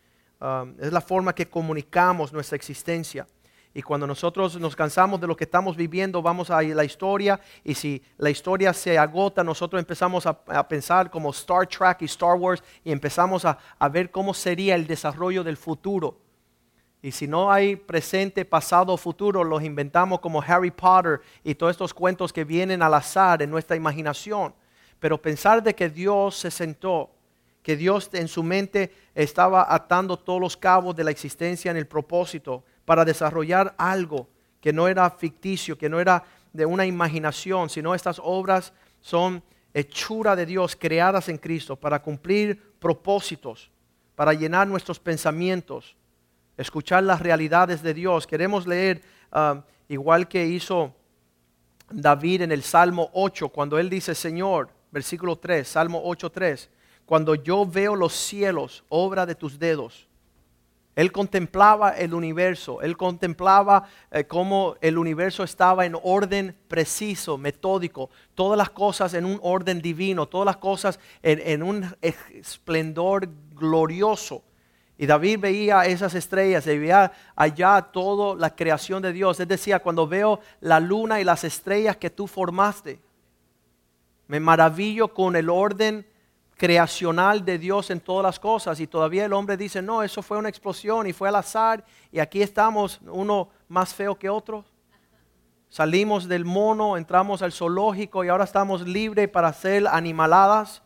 Um, 0.42 0.76
es 0.80 0.94
la 0.94 1.02
forma 1.02 1.36
que 1.36 1.50
comunicamos 1.50 2.32
nuestra 2.32 2.56
existencia. 2.56 3.28
Y 3.74 3.82
cuando 3.82 4.08
nosotros 4.08 4.60
nos 4.60 4.76
cansamos 4.76 5.20
de 5.22 5.28
lo 5.28 5.36
que 5.36 5.44
estamos 5.44 5.76
viviendo, 5.76 6.22
vamos 6.22 6.50
a 6.50 6.62
la 6.62 6.84
historia 6.84 7.40
y 7.64 7.76
si 7.76 8.02
la 8.18 8.30
historia 8.30 8.74
se 8.74 8.98
agota, 8.98 9.44
nosotros 9.44 9.80
empezamos 9.80 10.26
a, 10.26 10.68
pensar 10.68 11.12
como 11.12 11.30
Star 11.30 11.68
Trek 11.68 12.02
y 12.02 12.06
Star 12.06 12.36
Wars 12.36 12.64
y 12.84 12.92
empezamos 12.92 13.46
a, 13.46 13.58
a 13.78 13.90
ver 13.90 14.10
cómo 14.10 14.34
sería 14.34 14.76
el 14.76 14.88
desarrollo 14.88 15.44
del 15.44 15.56
futuro. 15.56 16.18
Y 17.02 17.12
si 17.12 17.28
no 17.28 17.52
hay 17.52 17.76
presente, 17.76 18.44
pasado 18.44 18.94
o 18.94 18.98
futuro, 18.98 19.44
los 19.44 19.64
inventamos 19.64 20.20
como 20.20 20.42
Harry 20.42 20.72
Potter 20.72 21.22
y 21.44 21.54
todos 21.54 21.72
estos 21.72 21.94
cuentos 21.94 22.34
que 22.34 22.44
vienen 22.44 22.82
al 22.82 22.94
azar 22.94 23.42
en 23.42 23.52
nuestra 23.52 23.76
imaginación. 23.76 24.54
Pero 25.00 25.22
pensar 25.22 25.62
de 25.62 25.76
que 25.76 25.90
Dios 25.90 26.36
se 26.36 26.52
sentó, 26.52 27.12
que 27.62 27.76
Dios 27.76 28.10
en 28.14 28.28
su 28.28 28.44
mente 28.44 28.92
estaba 29.14 29.74
atando 29.74 30.18
todos 30.18 30.40
los 30.40 30.58
cabos 30.58 30.96
de 30.96 31.04
la 31.04 31.12
existencia 31.12 31.72
en 31.72 31.78
el 31.78 31.88
propósito 31.88 32.64
para 32.86 33.06
desarrollar 33.06 33.76
algo 33.78 34.30
que 34.62 34.74
no 34.74 34.88
era 34.88 35.10
ficticio, 35.10 35.78
que 35.78 35.90
no 35.90 36.00
era 36.00 36.24
de 36.54 36.66
una 36.66 36.86
imaginación, 36.86 37.70
sino 37.70 37.94
estas 37.94 38.20
obras 38.24 38.74
son 39.02 39.44
hechura 39.74 40.36
de 40.36 40.46
Dios 40.46 40.76
creadas 40.76 41.30
en 41.30 41.38
Cristo 41.38 41.76
para 41.76 42.02
cumplir 42.02 42.74
propósitos, 42.80 43.70
para 44.16 44.34
llenar 44.34 44.68
nuestros 44.68 45.00
pensamientos 45.00 45.96
escuchar 46.60 47.04
las 47.04 47.22
realidades 47.22 47.82
de 47.82 47.94
Dios. 47.94 48.28
Queremos 48.28 48.68
leer 48.68 49.02
ah, 49.32 49.64
igual 49.88 50.28
que 50.28 50.46
hizo 50.46 50.94
David 51.90 52.42
en 52.42 52.52
el 52.52 52.64
Salmo 52.64 53.10
8, 53.14 53.48
cuando 53.50 53.80
él 53.80 53.90
dice, 53.90 54.14
Señor, 54.14 54.70
versículo 54.92 55.38
3, 55.38 55.66
Salmo 55.66 56.02
8, 56.04 56.30
3, 56.30 56.70
cuando 57.10 57.34
yo 57.34 57.66
veo 57.66 57.96
los 57.96 58.14
cielos, 58.14 58.84
obra 58.88 59.26
de 59.26 59.34
tus 59.34 59.58
dedos. 59.58 60.08
Él 60.96 61.12
contemplaba 61.12 61.90
el 61.90 62.14
universo, 62.14 62.84
él 62.84 62.98
contemplaba 62.98 63.86
eh, 64.12 64.26
cómo 64.26 64.76
el 64.80 64.96
universo 64.96 65.44
estaba 65.44 65.88
en 65.88 65.98
orden 66.04 66.56
preciso, 66.68 67.36
metódico, 67.36 68.12
todas 68.36 68.60
las 68.60 68.70
cosas 68.70 69.16
en 69.16 69.26
un 69.26 69.40
orden 69.42 69.82
divino, 69.82 70.28
todas 70.28 70.46
las 70.46 70.58
cosas 70.58 71.00
en, 71.24 71.40
en 71.44 71.64
un 71.64 71.96
esplendor 72.00 73.28
glorioso. 73.56 74.44
Y 74.96 75.08
David 75.08 75.40
veía 75.40 75.88
esas 75.88 76.14
estrellas, 76.14 76.68
y 76.68 76.78
veía 76.78 77.12
allá 77.36 77.82
toda 77.92 78.36
la 78.36 78.56
creación 78.56 79.02
de 79.02 79.14
Dios. 79.14 79.40
Él 79.40 79.48
decía, 79.48 79.80
cuando 79.80 80.08
veo 80.08 80.42
la 80.62 80.80
luna 80.80 81.20
y 81.20 81.24
las 81.24 81.44
estrellas 81.44 81.98
que 81.98 82.12
tú 82.12 82.28
formaste, 82.28 83.00
me 84.28 84.40
maravillo 84.40 85.12
con 85.12 85.36
el 85.36 85.50
orden 85.50 86.06
creacional 86.60 87.46
de 87.46 87.58
Dios 87.58 87.90
en 87.90 88.02
todas 88.02 88.22
las 88.22 88.38
cosas. 88.38 88.82
Y 88.82 88.86
todavía 88.86 89.24
el 89.24 89.32
hombre 89.32 89.56
dice, 89.56 89.82
no, 89.82 90.04
eso 90.04 90.22
fue 90.22 90.38
una 90.38 90.50
explosión 90.50 91.08
y 91.08 91.14
fue 91.14 91.30
al 91.30 91.38
azar. 91.38 91.86
Y 92.12 92.20
aquí 92.20 92.42
estamos, 92.42 93.00
uno 93.08 93.48
más 93.70 93.94
feo 93.94 94.20
que 94.20 94.30
otro. 94.30 94.66
Salimos 95.70 96.28
del 96.28 96.44
mono, 96.44 96.98
entramos 96.98 97.42
al 97.42 97.54
zoológico 97.54 98.26
y 98.26 98.28
ahora 98.28 98.44
estamos 98.44 98.82
libres 98.82 99.30
para 99.30 99.48
hacer 99.48 99.88
animaladas 99.88 100.84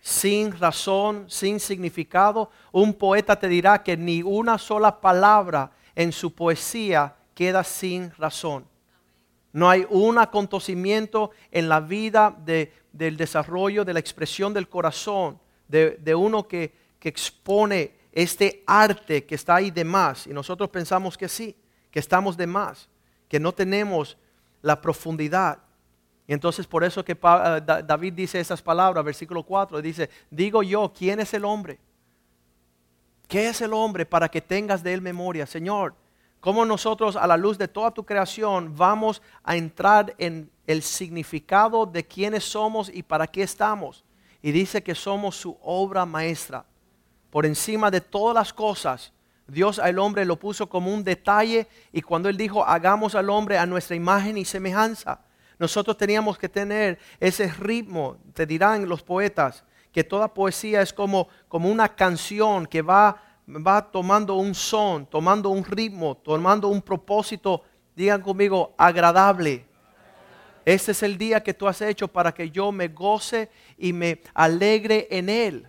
sin 0.00 0.52
razón, 0.58 1.24
sin 1.28 1.60
significado. 1.60 2.50
Un 2.70 2.92
poeta 2.92 3.38
te 3.38 3.48
dirá 3.48 3.82
que 3.82 3.96
ni 3.96 4.22
una 4.22 4.58
sola 4.58 5.00
palabra 5.00 5.70
en 5.94 6.12
su 6.12 6.34
poesía 6.34 7.16
queda 7.34 7.64
sin 7.64 8.10
razón. 8.16 8.69
No 9.52 9.68
hay 9.68 9.86
un 9.90 10.18
acontecimiento 10.18 11.30
en 11.50 11.68
la 11.68 11.80
vida 11.80 12.36
de- 12.44 12.72
del 12.92 13.16
desarrollo, 13.16 13.84
de 13.84 13.92
la 13.94 14.00
expresión 14.00 14.52
del 14.54 14.68
corazón, 14.68 15.38
de, 15.68 16.14
uno 16.14 16.46
que, 16.48 16.72
que 16.98 17.08
expone 17.08 17.92
este 18.12 18.62
arte 18.66 19.24
que 19.24 19.34
está 19.36 19.56
ahí 19.56 19.70
de 19.70 19.84
más. 19.84 20.26
Y 20.26 20.30
nosotros 20.30 20.68
pensamos 20.70 21.16
que 21.16 21.28
sí, 21.28 21.54
que 21.90 21.98
estamos 22.00 22.36
de 22.36 22.46
más, 22.46 22.88
que 23.28 23.38
no 23.40 23.52
tenemos 23.52 24.16
la 24.62 24.80
profundidad. 24.80 25.58
Y 26.26 26.32
entonces 26.32 26.66
por 26.66 26.84
eso 26.84 27.04
que 27.04 27.12
eh, 27.12 27.16
Da- 27.20 27.82
David 27.82 28.12
dice 28.14 28.38
esas 28.40 28.62
palabras, 28.62 29.04
versículo 29.04 29.42
4, 29.42 29.80
dice, 29.82 30.10
digo 30.30 30.62
yo, 30.62 30.92
¿quién 30.96 31.18
es 31.20 31.32
el 31.34 31.44
hombre? 31.44 31.78
¿Qué 33.28 33.48
es 33.48 33.60
el 33.60 33.72
hombre 33.72 34.04
para 34.06 34.28
que 34.28 34.40
tengas 34.40 34.82
de 34.82 34.92
él 34.92 35.00
memoria? 35.00 35.46
Señor, 35.46 35.94
¿cómo 36.40 36.64
nosotros 36.64 37.16
a 37.16 37.26
la 37.26 37.36
luz 37.36 37.58
de 37.58 37.68
toda 37.68 37.90
tu 37.90 38.04
creación 38.04 38.74
vamos 38.76 39.22
a 39.42 39.56
entrar 39.56 40.14
en 40.18 40.50
el 40.66 40.82
significado 40.82 41.86
de 41.86 42.06
quiénes 42.06 42.44
somos 42.44 42.90
y 42.92 43.02
para 43.02 43.26
qué 43.26 43.42
estamos? 43.42 44.04
Y 44.42 44.50
dice 44.52 44.82
que 44.82 44.94
somos 44.94 45.36
su 45.36 45.56
obra 45.62 46.06
maestra. 46.06 46.64
Por 47.30 47.46
encima 47.46 47.90
de 47.90 48.00
todas 48.00 48.34
las 48.34 48.52
cosas, 48.52 49.12
Dios 49.46 49.78
al 49.78 49.98
hombre 49.98 50.24
lo 50.24 50.38
puso 50.38 50.68
como 50.68 50.92
un 50.92 51.04
detalle 51.04 51.66
y 51.92 52.02
cuando 52.02 52.28
Él 52.28 52.36
dijo, 52.36 52.64
hagamos 52.64 53.14
al 53.14 53.30
hombre 53.30 53.58
a 53.58 53.66
nuestra 53.66 53.96
imagen 53.96 54.38
y 54.38 54.44
semejanza, 54.44 55.20
nosotros 55.58 55.96
teníamos 55.96 56.38
que 56.38 56.48
tener 56.48 56.98
ese 57.18 57.48
ritmo, 57.48 58.16
te 58.32 58.46
dirán 58.46 58.88
los 58.88 59.02
poetas, 59.02 59.64
que 59.92 60.04
toda 60.04 60.32
poesía 60.32 60.80
es 60.82 60.92
como, 60.92 61.28
como 61.48 61.68
una 61.68 61.88
canción 61.94 62.66
que 62.66 62.80
va, 62.80 63.22
va 63.58 63.82
tomando 63.82 64.36
un 64.36 64.54
son, 64.54 65.06
tomando 65.06 65.50
un 65.50 65.64
ritmo, 65.64 66.16
tomando 66.16 66.68
un 66.68 66.80
propósito, 66.80 67.62
digan 67.94 68.22
conmigo, 68.22 68.74
agradable. 68.76 69.66
Este 70.64 70.92
es 70.92 71.02
el 71.02 71.16
día 71.16 71.42
que 71.42 71.54
tú 71.54 71.66
has 71.66 71.80
hecho 71.80 72.06
para 72.08 72.32
que 72.32 72.50
yo 72.50 72.70
me 72.70 72.88
goce 72.88 73.50
y 73.76 73.92
me 73.92 74.20
alegre 74.34 75.08
en 75.10 75.28
Él. 75.28 75.66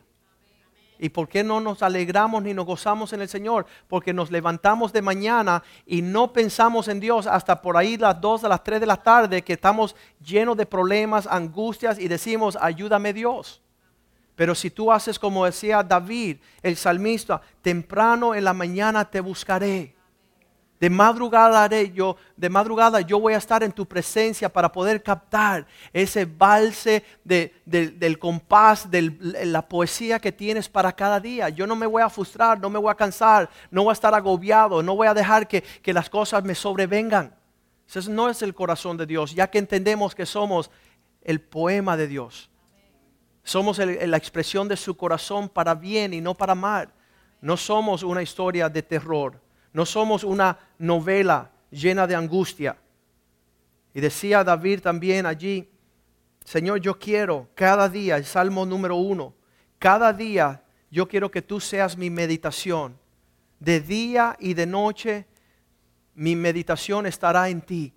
¿Y 0.99 1.09
por 1.09 1.27
qué 1.27 1.43
no 1.43 1.59
nos 1.59 1.81
alegramos 1.81 2.43
ni 2.43 2.53
nos 2.53 2.65
gozamos 2.65 3.11
en 3.11 3.21
el 3.21 3.27
Señor? 3.27 3.65
Porque 3.87 4.13
nos 4.13 4.29
levantamos 4.29 4.93
de 4.93 5.01
mañana 5.01 5.63
y 5.87 6.03
no 6.03 6.31
pensamos 6.31 6.87
en 6.87 6.99
Dios 6.99 7.25
hasta 7.25 7.59
por 7.59 7.75
ahí 7.75 7.97
las 7.97 8.21
2 8.21 8.43
a 8.43 8.49
las 8.49 8.63
3 8.63 8.79
de 8.79 8.85
la 8.85 8.97
tarde 8.97 9.41
que 9.41 9.53
estamos 9.53 9.95
llenos 10.23 10.55
de 10.57 10.67
problemas, 10.67 11.25
angustias 11.25 11.97
y 11.97 12.07
decimos, 12.07 12.55
ayúdame 12.61 13.13
Dios. 13.13 13.63
Pero 14.35 14.55
si 14.55 14.69
tú 14.71 14.91
haces 14.91 15.19
como 15.19 15.45
decía 15.45 15.83
David, 15.83 16.37
el 16.63 16.75
salmista, 16.75 17.41
temprano 17.61 18.33
en 18.33 18.43
la 18.43 18.53
mañana 18.53 19.09
te 19.09 19.19
buscaré. 19.19 19.95
De 20.79 20.89
madrugada 20.89 21.63
haré 21.63 21.91
yo, 21.91 22.15
de 22.35 22.49
madrugada 22.49 23.01
yo 23.01 23.19
voy 23.19 23.33
a 23.35 23.37
estar 23.37 23.61
en 23.61 23.71
tu 23.71 23.85
presencia 23.85 24.49
para 24.49 24.71
poder 24.71 25.03
captar 25.03 25.67
ese 25.93 26.25
balse 26.25 27.03
de- 27.23 27.53
del- 27.65 27.99
del 27.99 28.17
compás, 28.17 28.89
de 28.89 29.15
la 29.45 29.61
poesía 29.61 30.19
que 30.19 30.31
tienes 30.31 30.67
para 30.67 30.91
cada 30.91 31.19
día. 31.19 31.49
Yo 31.49 31.67
no 31.67 31.75
me 31.75 31.85
voy 31.85 32.01
a 32.01 32.09
frustrar, 32.09 32.59
no 32.59 32.67
me 32.67 32.79
voy 32.79 32.89
a 32.91 32.95
cansar, 32.95 33.47
no 33.69 33.83
voy 33.83 33.91
a 33.91 33.93
estar 33.93 34.15
agobiado, 34.15 34.81
no 34.81 34.95
voy 34.95 35.05
a 35.07 35.13
dejar 35.13 35.47
que, 35.47 35.61
que 35.61 35.93
las 35.93 36.09
cosas 36.09 36.43
me 36.43 36.55
sobrevengan. 36.55 37.35
Ese 37.87 38.09
no 38.09 38.27
es 38.29 38.41
el 38.41 38.55
corazón 38.55 38.97
de 38.97 39.05
Dios, 39.05 39.35
ya 39.35 39.51
que 39.51 39.59
entendemos 39.59 40.15
que 40.15 40.25
somos 40.25 40.71
el 41.21 41.41
poema 41.41 41.95
de 41.95 42.07
Dios. 42.07 42.49
Somos 43.43 43.79
la 43.79 44.17
expresión 44.17 44.67
de 44.67 44.77
su 44.77 44.95
corazón 44.95 45.49
para 45.49 45.73
bien 45.73 46.13
y 46.13 46.21
no 46.21 46.35
para 46.35 46.55
mal. 46.55 46.89
No 47.41 47.57
somos 47.57 48.03
una 48.03 48.21
historia 48.21 48.69
de 48.69 48.83
terror. 48.83 49.39
No 49.73 49.85
somos 49.85 50.23
una 50.23 50.57
novela 50.77 51.51
llena 51.71 52.05
de 52.05 52.15
angustia. 52.15 52.77
Y 53.93 53.99
decía 53.99 54.43
David 54.43 54.81
también 54.81 55.25
allí, 55.25 55.67
Señor, 56.45 56.79
yo 56.79 56.97
quiero 56.97 57.49
cada 57.55 57.89
día, 57.89 58.17
el 58.17 58.25
Salmo 58.25 58.65
número 58.65 58.95
uno, 58.95 59.33
cada 59.79 60.13
día 60.13 60.63
yo 60.89 61.07
quiero 61.07 61.31
que 61.31 61.41
tú 61.41 61.59
seas 61.59 61.97
mi 61.97 62.09
meditación. 62.09 62.97
De 63.59 63.79
día 63.79 64.35
y 64.39 64.53
de 64.53 64.65
noche 64.65 65.27
mi 66.13 66.35
meditación 66.35 67.05
estará 67.05 67.49
en 67.49 67.61
ti. 67.61 67.93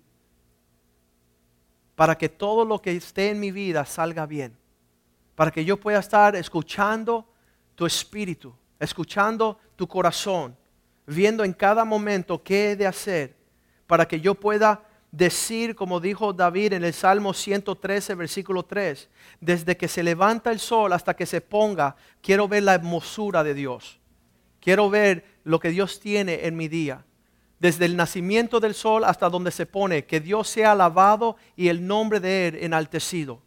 Para 1.95 2.17
que 2.17 2.29
todo 2.29 2.65
lo 2.65 2.81
que 2.81 2.95
esté 2.95 3.29
en 3.29 3.39
mi 3.39 3.51
vida 3.51 3.85
salga 3.85 4.25
bien 4.25 4.64
para 5.35 5.51
que 5.51 5.63
yo 5.63 5.77
pueda 5.77 5.99
estar 5.99 6.35
escuchando 6.35 7.27
tu 7.75 7.85
espíritu, 7.85 8.53
escuchando 8.79 9.59
tu 9.75 9.87
corazón, 9.87 10.55
viendo 11.05 11.43
en 11.43 11.53
cada 11.53 11.85
momento 11.85 12.41
qué 12.41 12.71
he 12.71 12.75
de 12.75 12.87
hacer, 12.87 13.35
para 13.85 14.07
que 14.07 14.19
yo 14.19 14.33
pueda 14.35 14.81
decir, 15.11 15.75
como 15.75 15.99
dijo 15.99 16.33
David 16.33 16.73
en 16.73 16.83
el 16.83 16.93
Salmo 16.93 17.33
113, 17.33 18.15
versículo 18.15 18.63
3, 18.63 19.09
desde 19.39 19.77
que 19.77 19.87
se 19.87 20.03
levanta 20.03 20.51
el 20.51 20.59
sol 20.59 20.91
hasta 20.93 21.15
que 21.15 21.25
se 21.25 21.41
ponga, 21.41 21.95
quiero 22.21 22.47
ver 22.47 22.63
la 22.63 22.75
hermosura 22.75 23.43
de 23.43 23.53
Dios, 23.53 23.99
quiero 24.59 24.89
ver 24.89 25.25
lo 25.43 25.59
que 25.59 25.69
Dios 25.69 25.99
tiene 25.99 26.45
en 26.45 26.57
mi 26.57 26.67
día. 26.67 27.05
Desde 27.59 27.85
el 27.85 27.95
nacimiento 27.95 28.59
del 28.59 28.73
sol 28.73 29.05
hasta 29.05 29.29
donde 29.29 29.51
se 29.51 29.65
pone, 29.65 30.05
que 30.05 30.19
Dios 30.19 30.49
sea 30.49 30.73
alabado 30.73 31.37
y 31.55 31.69
el 31.69 31.87
nombre 31.87 32.19
de 32.19 32.49
Él 32.49 32.57
enaltecido. 32.61 33.44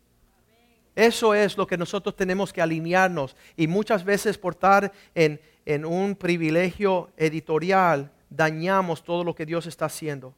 Eso 0.98 1.32
es 1.32 1.56
lo 1.56 1.64
que 1.64 1.78
nosotros 1.78 2.16
tenemos 2.16 2.52
que 2.52 2.60
alinearnos 2.60 3.36
y 3.56 3.68
muchas 3.68 4.02
veces 4.02 4.36
por 4.36 4.54
estar 4.54 4.92
en, 5.14 5.40
en 5.64 5.84
un 5.84 6.16
privilegio 6.16 7.10
editorial 7.16 8.10
dañamos 8.28 9.04
todo 9.04 9.22
lo 9.22 9.32
que 9.32 9.46
Dios 9.46 9.66
está 9.66 9.84
haciendo. 9.84 10.34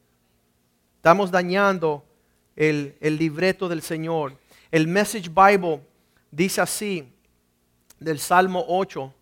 Estamos 0.96 1.31
dañando 1.31 2.05
el, 2.57 2.94
el 3.01 3.16
libreto 3.16 3.70
del 3.70 3.81
Señor. 3.81 4.37
El 4.70 4.87
Message 4.87 5.31
Bible 5.31 5.81
dice 6.31 6.61
así, 6.61 7.11
del 7.99 8.18
Salmo 8.18 8.62
8, 8.68 9.14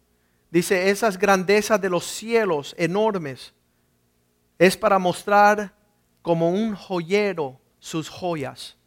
dice, 0.50 0.90
esas 0.90 1.16
grandezas 1.16 1.80
de 1.80 1.88
los 1.88 2.04
cielos 2.04 2.74
enormes 2.76 3.54
es 4.58 4.76
para 4.76 4.98
mostrar 4.98 5.72
como 6.20 6.50
un 6.50 6.74
joyero 6.74 7.60
sus 7.78 8.08
joyas 8.08 8.77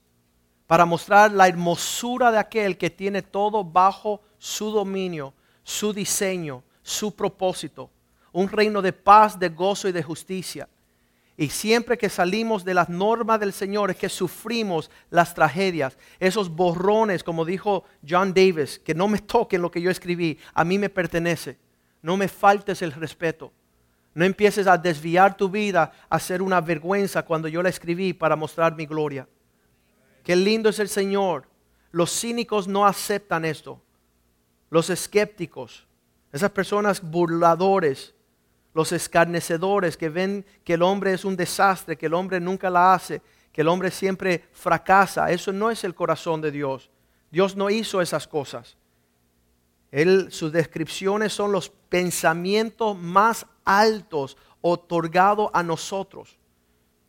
para 0.72 0.86
mostrar 0.86 1.34
la 1.34 1.50
hermosura 1.50 2.32
de 2.32 2.38
aquel 2.38 2.78
que 2.78 2.90
tiene 2.90 3.22
todo 3.22 3.62
bajo 3.62 4.22
su 4.38 4.72
dominio, 4.72 5.34
su 5.64 5.92
diseño, 5.92 6.64
su 6.82 7.14
propósito. 7.14 7.90
Un 8.32 8.48
reino 8.48 8.82
de 8.82 8.94
paz, 8.94 9.38
de 9.38 9.50
gozo 9.50 9.90
y 9.90 9.92
de 9.92 10.02
justicia. 10.02 10.70
Y 11.36 11.50
siempre 11.50 11.98
que 11.98 12.08
salimos 12.08 12.64
de 12.64 12.74
las 12.74 12.88
normas 12.88 13.42
del 13.42 13.52
Señor 13.52 13.92
es 13.92 13.98
que 13.98 14.08
sufrimos 14.08 14.90
las 15.10 15.34
tragedias, 15.34 15.98
esos 16.22 16.48
borrones, 16.48 17.22
como 17.22 17.44
dijo 17.44 17.84
John 18.10 18.34
Davis, 18.34 18.80
que 18.80 18.96
no 18.96 19.10
me 19.10 19.20
toquen 19.20 19.62
lo 19.62 19.72
que 19.72 19.82
yo 19.82 19.92
escribí, 19.92 20.40
a 20.54 20.64
mí 20.64 20.78
me 20.78 20.88
pertenece. 20.88 21.58
No 22.02 22.16
me 22.16 22.30
faltes 22.30 22.82
el 22.82 22.94
respeto. 22.94 23.52
No 24.14 24.24
empieces 24.24 24.68
a 24.68 24.78
desviar 24.78 25.36
tu 25.36 25.50
vida 25.50 25.92
a 26.08 26.18
ser 26.18 26.42
una 26.42 26.62
vergüenza 26.62 27.24
cuando 27.24 27.50
yo 27.50 27.62
la 27.62 27.68
escribí 27.68 28.14
para 28.14 28.38
mostrar 28.38 28.74
mi 28.74 28.86
gloria. 28.86 29.28
Qué 30.24 30.36
lindo 30.36 30.70
es 30.70 30.80
el 30.80 30.90
Señor. 30.90 31.48
Los 31.92 32.12
cínicos 32.12 32.68
no 32.68 32.86
aceptan 32.86 33.46
esto. 33.46 33.82
Los 34.70 34.90
escépticos, 34.90 35.86
esas 36.32 36.52
personas 36.52 37.02
burladores, 37.02 38.14
los 38.74 38.92
escarnecedores 38.92 39.98
que 39.98 40.10
ven 40.10 40.46
que 40.64 40.76
el 40.76 40.82
hombre 40.82 41.14
es 41.14 41.26
un 41.26 41.36
desastre, 41.36 41.98
que 41.98 42.06
el 42.06 42.14
hombre 42.14 42.40
nunca 42.40 42.70
la 42.70 42.94
hace, 42.94 43.22
que 43.52 43.62
el 43.62 43.68
hombre 43.68 43.92
siempre 43.92 44.46
fracasa. 44.54 45.30
Eso 45.32 45.52
no 45.52 45.70
es 45.70 45.84
el 45.84 45.94
corazón 45.94 46.40
de 46.40 46.52
Dios. 46.52 46.90
Dios 47.32 47.56
no 47.56 47.70
hizo 47.70 48.02
esas 48.02 48.28
cosas. 48.28 48.78
Él, 49.92 50.32
sus 50.32 50.54
descripciones 50.54 51.34
son 51.34 51.52
los 51.52 51.70
pensamientos 51.70 52.98
más 52.98 53.46
altos 53.66 54.38
otorgados 54.62 55.50
a 55.54 55.64
nosotros. 55.64 56.38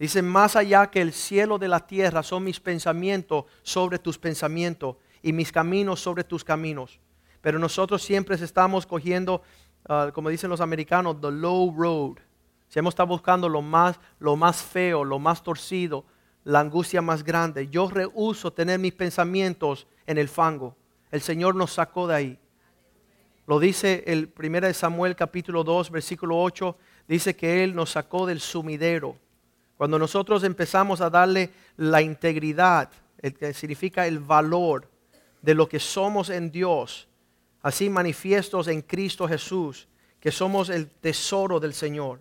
Dice, 0.03 0.21
más 0.21 0.57
allá 0.57 0.91
que 0.91 1.01
el 1.01 1.13
cielo 1.13 1.59
de 1.59 1.69
la 1.69 1.87
tierra 1.87 2.25
son 2.25 2.43
mis 2.43 2.59
pensamientos 2.59 3.45
sobre 3.63 4.01
tus 4.01 4.19
pensamientos 4.19 4.97
y 5.23 5.33
mis 5.33 5.53
caminos 5.53 6.01
sobre 6.01 6.25
tus 6.25 6.43
caminos. 6.43 6.99
Pero 7.41 7.61
nosotros 7.61 8.03
siempre 8.03 8.35
estamos 8.35 8.85
cogiendo, 8.85 9.43
ah, 9.89 10.11
como 10.13 10.29
dicen 10.29 10.51
los 10.51 10.61
americanos, 10.61 11.21
the 11.21 11.31
low 11.31 11.73
road. 11.73 12.17
Siempre 12.67 12.89
está 12.89 13.05
buscando 13.05 13.49
lo 13.49 13.63
más, 13.63 14.01
lo 14.19 14.35
más 14.35 14.61
feo, 14.61 15.05
lo 15.05 15.21
más 15.21 15.41
torcido, 15.41 16.05
la 16.43 16.59
angustia 16.59 17.01
más 17.01 17.23
grande. 17.23 17.69
Yo 17.69 17.89
rehuso 17.89 18.53
tener 18.53 18.81
mis 18.81 18.95
pensamientos 18.95 19.87
en 20.05 20.19
el 20.19 20.29
fango. 20.29 20.75
El 21.13 21.21
Señor 21.21 21.55
nos 21.55 21.75
sacó 21.75 22.09
de 22.09 22.15
ahí. 22.17 22.39
Lo 23.47 23.61
dice 23.61 24.03
el 24.09 24.33
1 24.37 24.63
de 24.63 24.75
Samuel 24.75 25.15
capítulo 25.15 25.63
2, 25.63 25.93
versículo 25.93 26.43
8, 26.43 26.77
dice 27.07 27.37
que 27.37 27.63
Él 27.63 27.77
nos 27.77 27.91
sacó 27.91 28.27
del 28.27 28.41
sumidero. 28.41 29.17
Cuando 29.77 29.99
nosotros 29.99 30.45
empezamos 30.45 31.01
a 31.01 31.11
darle 31.11 31.51
la 31.77 32.03
integridad, 32.03 32.91
el 33.19 33.35
que 33.35 33.55
significa 33.55 34.07
el 34.07 34.19
valor 34.19 34.89
de 35.41 35.55
lo 35.55 35.69
que 35.69 35.81
somos 35.81 36.31
en 36.31 36.51
Dios, 36.51 37.09
así 37.63 37.89
manifiestos 37.89 38.69
en 38.69 38.83
Cristo 38.83 39.27
Jesús, 39.27 39.89
que 40.21 40.31
somos 40.31 40.69
el 40.69 40.89
tesoro 40.89 41.59
del 41.59 41.75
Señor. 41.75 42.21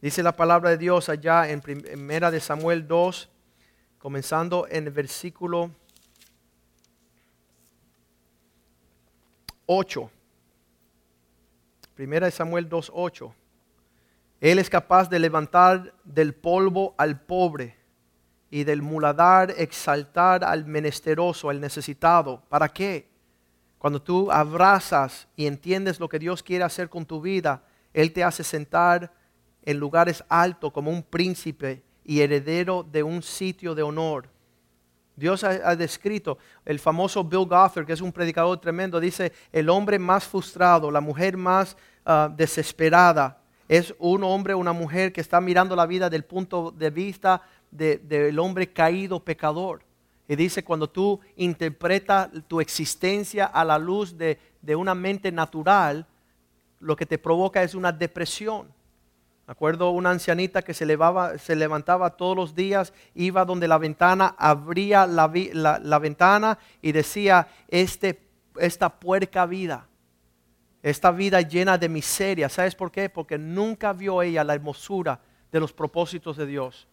Dice 0.00 0.22
la 0.22 0.34
palabra 0.34 0.70
de 0.70 0.78
Dios 0.78 1.08
allá 1.08 1.48
en 1.48 1.62
1 1.64 2.30
de 2.30 2.40
Samuel 2.40 2.86
2, 2.86 3.28
comenzando 3.98 4.66
en 4.68 4.86
el 4.86 4.92
versículo 4.92 5.70
8. 9.66 10.10
Primera 11.94 12.26
de 12.26 12.32
Samuel 12.32 12.68
2, 12.68 12.92
8. 12.94 13.34
Él 14.40 14.58
es 14.58 14.70
capaz 14.70 15.08
de 15.08 15.18
levantar 15.18 15.94
del 16.04 16.34
polvo 16.34 16.94
al 16.96 17.20
pobre 17.20 17.76
y 18.50 18.64
del 18.64 18.82
muladar 18.82 19.52
exaltar 19.56 20.44
al 20.44 20.64
menesteroso, 20.64 21.50
al 21.50 21.60
necesitado. 21.60 22.42
¿Para 22.48 22.68
qué? 22.68 23.08
Cuando 23.78 24.00
tú 24.00 24.30
abrazas 24.30 25.28
y 25.36 25.46
entiendes 25.46 26.00
lo 26.00 26.08
que 26.08 26.18
Dios 26.18 26.42
quiere 26.42 26.64
hacer 26.64 26.88
con 26.88 27.04
tu 27.04 27.20
vida, 27.20 27.62
Él 27.92 28.12
te 28.12 28.24
hace 28.24 28.44
sentar 28.44 29.12
en 29.64 29.78
lugares 29.78 30.24
altos 30.28 30.72
como 30.72 30.90
un 30.90 31.02
príncipe 31.02 31.82
y 32.04 32.20
heredero 32.20 32.82
de 32.82 33.02
un 33.02 33.22
sitio 33.22 33.74
de 33.74 33.82
honor. 33.82 34.30
Dios 35.14 35.42
ha, 35.42 35.74
descrito, 35.74 36.38
el 36.64 36.78
famoso 36.78 37.24
Bill 37.24 37.44
Gothard, 37.44 37.84
que 37.84 37.92
es 37.92 38.00
un 38.00 38.12
predicador 38.12 38.60
tremendo, 38.60 39.00
dice, 39.00 39.32
el 39.50 39.68
hombre 39.68 39.98
más 39.98 40.24
frustrado, 40.24 40.92
la 40.92 41.00
mujer 41.00 41.36
más 41.36 41.76
ah, 42.06 42.32
desesperada, 42.34 43.42
es 43.68 43.94
un 43.98 44.24
hombre 44.24 44.54
o 44.54 44.58
una 44.58 44.72
mujer 44.72 45.12
que 45.12 45.20
está 45.20 45.40
mirando 45.40 45.76
la 45.76 45.86
vida 45.86 46.08
del 46.08 46.24
punto 46.24 46.70
de 46.70 46.90
vista 46.90 47.42
de- 47.70 47.98
del 47.98 48.38
hombre 48.38 48.72
caído 48.72 49.20
pecador. 49.20 49.82
Y 50.26 50.36
dice, 50.36 50.62
cuando 50.64 50.88
tú 50.88 51.20
interpretas 51.36 52.28
tu 52.48 52.60
existencia 52.60 53.46
a 53.46 53.64
la 53.64 53.78
luz 53.78 54.16
de, 54.16 54.38
de 54.62 54.76
una 54.76 54.94
mente 54.94 55.32
natural, 55.32 56.06
lo 56.80 56.96
que 56.96 57.06
te 57.06 57.18
provoca 57.18 57.62
es 57.62 57.74
una 57.74 57.92
depresión. 57.92 58.68
Me 59.46 59.52
acuerdo 59.52 59.90
una 59.90 60.10
ancianita 60.10 60.60
que 60.60 60.74
se, 60.74 60.84
levaba- 60.84 61.38
se 61.38 61.56
levantaba 61.56 62.10
todos 62.10 62.36
los 62.36 62.54
días, 62.54 62.92
iba 63.14 63.46
donde 63.46 63.66
la 63.66 63.78
ventana, 63.78 64.34
abría 64.38 65.06
la, 65.06 65.30
la- 65.54 65.78
la 65.78 65.98
ventana 65.98 66.58
y 66.82 66.92
decía, 66.92 67.48
este, 67.68 68.20
esta 68.60 68.90
puerca 68.90 69.46
vida, 69.46 69.87
esta 70.82 71.10
vida 71.10 71.40
llena 71.40 71.76
de 71.76 71.88
miseria. 71.88 72.48
¿Sabes 72.48 72.74
por 72.74 72.90
qué? 72.90 73.08
Porque 73.08 73.38
nunca 73.38 73.92
vio 73.92 74.22
ella 74.22 74.44
la 74.44 74.54
hermosura 74.54 75.20
de 75.50 75.60
los 75.60 75.72
propósitos 75.72 76.36
de 76.36 76.46
Dios. 76.46 76.86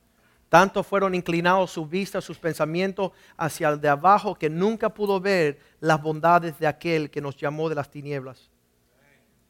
Tanto 0.50 0.84
fueron 0.84 1.16
inclinados 1.16 1.72
sus 1.72 1.90
vistas, 1.90 2.24
sus 2.24 2.38
pensamientos 2.38 3.12
hacia 3.36 3.70
el 3.70 3.82
de 3.82 3.90
abajo 3.90 4.36
que 4.36 4.50
nunca 4.50 4.90
pudo 4.90 5.20
ver 5.20 5.60
las 5.80 6.02
bondades 6.02 6.58
de 6.60 6.68
aquel 6.68 7.10
que 7.10 7.22
nos 7.22 7.36
llamó 7.36 7.68
de 7.68 7.76
las 7.76 7.90
tinieblas. 7.90 8.50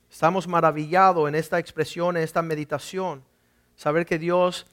Estamos 0.09 0.47
maravillados 0.47 1.27
en 1.27 1.35
esta 1.35 1.59
expresión, 1.59 2.15
en 2.15 2.23
esta 2.23 2.41
meditación, 2.41 3.23
saber 3.75 4.05
que 4.05 4.17
Dios 4.17 4.65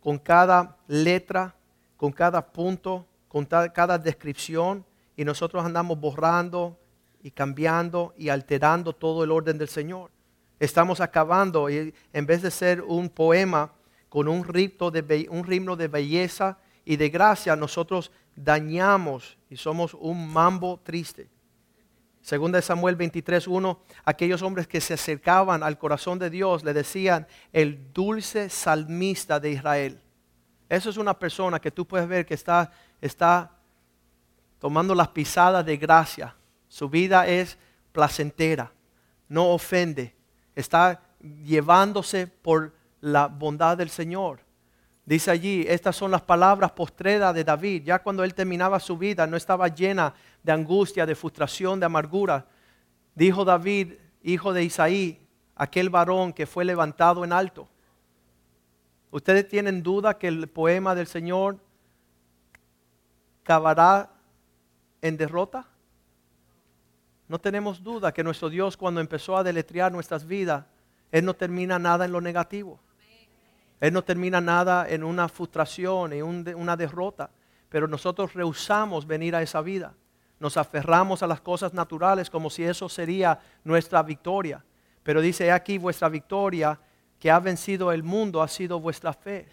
con 0.00 0.18
cada 0.18 0.76
letra, 0.86 1.54
con 1.96 2.12
cada 2.12 2.46
punto, 2.46 3.04
con 3.28 3.44
cada 3.44 3.98
descripción, 3.98 4.84
y 5.16 5.24
nosotros 5.24 5.64
andamos 5.64 5.98
borrando 5.98 6.78
y 7.28 7.30
cambiando 7.30 8.14
y 8.16 8.30
alterando 8.30 8.94
todo 8.94 9.22
el 9.22 9.30
orden 9.30 9.58
del 9.58 9.68
Señor. 9.68 10.10
Estamos 10.58 10.98
acabando, 10.98 11.68
y 11.68 11.92
en 12.10 12.24
vez 12.24 12.40
de 12.40 12.50
ser 12.50 12.80
un 12.80 13.10
poema 13.10 13.70
con 14.08 14.28
un 14.28 14.44
ritmo 14.44 14.90
de, 14.90 15.28
un 15.30 15.44
ritmo 15.44 15.76
de 15.76 15.88
belleza 15.88 16.56
y 16.86 16.96
de 16.96 17.10
gracia, 17.10 17.54
nosotros 17.54 18.10
dañamos 18.34 19.36
y 19.50 19.58
somos 19.58 19.92
un 19.92 20.26
mambo 20.32 20.80
triste. 20.82 21.28
Segunda 22.22 22.56
de 22.56 22.62
Samuel 22.62 22.96
23:1, 22.96 23.78
aquellos 24.06 24.40
hombres 24.40 24.66
que 24.66 24.80
se 24.80 24.94
acercaban 24.94 25.62
al 25.62 25.76
corazón 25.76 26.18
de 26.18 26.30
Dios 26.30 26.64
le 26.64 26.72
decían 26.72 27.26
el 27.52 27.92
dulce 27.92 28.48
salmista 28.48 29.38
de 29.38 29.50
Israel. 29.50 30.00
Eso 30.66 30.88
es 30.88 30.96
una 30.96 31.18
persona 31.18 31.60
que 31.60 31.70
tú 31.70 31.86
puedes 31.86 32.08
ver 32.08 32.24
que 32.24 32.34
está, 32.34 32.72
está 33.02 33.50
tomando 34.58 34.94
las 34.94 35.08
pisadas 35.08 35.66
de 35.66 35.76
gracia. 35.76 36.34
Su 36.68 36.88
vida 36.88 37.26
es 37.26 37.58
placentera, 37.92 38.72
no 39.28 39.50
ofende, 39.50 40.14
está 40.54 41.00
llevándose 41.20 42.26
por 42.26 42.74
la 43.00 43.26
bondad 43.26 43.76
del 43.76 43.90
Señor. 43.90 44.40
Dice 45.04 45.30
allí, 45.30 45.64
estas 45.66 45.96
son 45.96 46.10
las 46.10 46.20
palabras 46.20 46.72
postreras 46.72 47.34
de 47.34 47.42
David. 47.42 47.82
Ya 47.84 47.98
cuando 48.00 48.24
él 48.24 48.34
terminaba 48.34 48.78
su 48.78 48.98
vida, 48.98 49.26
no 49.26 49.38
estaba 49.38 49.68
llena 49.68 50.12
de 50.42 50.52
angustia, 50.52 51.06
de 51.06 51.14
frustración, 51.14 51.80
de 51.80 51.86
amargura. 51.86 52.46
Dijo 53.14 53.42
David, 53.44 53.94
hijo 54.22 54.52
de 54.52 54.64
Isaí, 54.64 55.26
aquel 55.54 55.88
varón 55.88 56.34
que 56.34 56.46
fue 56.46 56.64
levantado 56.64 57.24
en 57.24 57.32
alto. 57.32 57.68
¿Ustedes 59.10 59.48
tienen 59.48 59.82
duda 59.82 60.18
que 60.18 60.28
el 60.28 60.46
poema 60.46 60.94
del 60.94 61.06
Señor 61.06 61.58
acabará 63.42 64.10
en 65.00 65.16
derrota? 65.16 65.66
No 67.28 67.38
tenemos 67.38 67.82
duda 67.82 68.12
que 68.12 68.24
nuestro 68.24 68.48
Dios 68.48 68.76
cuando 68.76 69.00
empezó 69.00 69.36
a 69.36 69.44
deletrear 69.44 69.92
nuestras 69.92 70.26
vidas, 70.26 70.64
Él 71.12 71.24
no 71.24 71.34
termina 71.34 71.78
nada 71.78 72.06
en 72.06 72.12
lo 72.12 72.20
negativo. 72.20 72.80
Él 73.80 73.92
no 73.92 74.02
termina 74.02 74.40
nada 74.40 74.88
en 74.88 75.04
una 75.04 75.28
frustración 75.28 76.12
y 76.12 76.22
una 76.22 76.76
derrota. 76.76 77.30
Pero 77.68 77.86
nosotros 77.86 78.34
rehusamos 78.34 79.06
venir 79.06 79.36
a 79.36 79.42
esa 79.42 79.60
vida. 79.60 79.94
Nos 80.40 80.56
aferramos 80.56 81.22
a 81.22 81.26
las 81.26 81.40
cosas 81.40 81.74
naturales 81.74 82.30
como 82.30 82.48
si 82.48 82.64
eso 82.64 82.88
sería 82.88 83.38
nuestra 83.62 84.02
victoria. 84.02 84.64
Pero 85.02 85.20
dice 85.20 85.46
"He 85.46 85.52
aquí 85.52 85.78
vuestra 85.78 86.08
victoria 86.08 86.80
que 87.18 87.30
ha 87.30 87.40
vencido 87.40 87.92
el 87.92 88.02
mundo 88.02 88.42
ha 88.42 88.48
sido 88.48 88.80
vuestra 88.80 89.12
fe. 89.12 89.48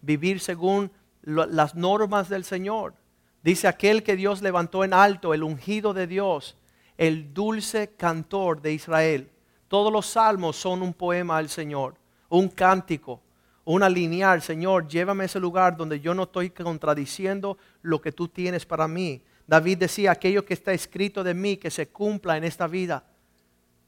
Vivir 0.00 0.40
según 0.40 0.90
las 1.22 1.74
normas 1.74 2.28
del 2.28 2.44
Señor. 2.44 2.94
Dice 3.42 3.66
aquel 3.66 4.02
que 4.02 4.16
Dios 4.16 4.40
levantó 4.40 4.84
en 4.84 4.92
alto, 4.94 5.34
el 5.34 5.42
ungido 5.42 5.94
de 5.94 6.06
Dios, 6.06 6.56
el 6.98 7.32
dulce 7.32 7.94
cantor 7.96 8.60
de 8.60 8.72
Israel. 8.74 9.30
Todos 9.68 9.92
los 9.92 10.06
salmos 10.06 10.56
son 10.56 10.82
un 10.82 10.92
poema 10.92 11.38
al 11.38 11.48
Señor, 11.48 11.94
un 12.28 12.48
cántico, 12.48 13.22
una 13.64 13.88
lineal. 13.88 14.42
Señor, 14.42 14.88
llévame 14.88 15.22
a 15.22 15.26
ese 15.26 15.38
lugar 15.38 15.76
donde 15.76 16.00
yo 16.00 16.12
no 16.12 16.24
estoy 16.24 16.50
contradiciendo 16.50 17.56
lo 17.82 18.00
que 18.00 18.12
tú 18.12 18.28
tienes 18.28 18.66
para 18.66 18.88
mí. 18.88 19.22
David 19.46 19.78
decía, 19.78 20.10
aquello 20.10 20.44
que 20.44 20.54
está 20.54 20.72
escrito 20.72 21.22
de 21.22 21.34
mí, 21.34 21.56
que 21.56 21.70
se 21.70 21.88
cumpla 21.88 22.36
en 22.36 22.44
esta 22.44 22.66
vida. 22.66 23.04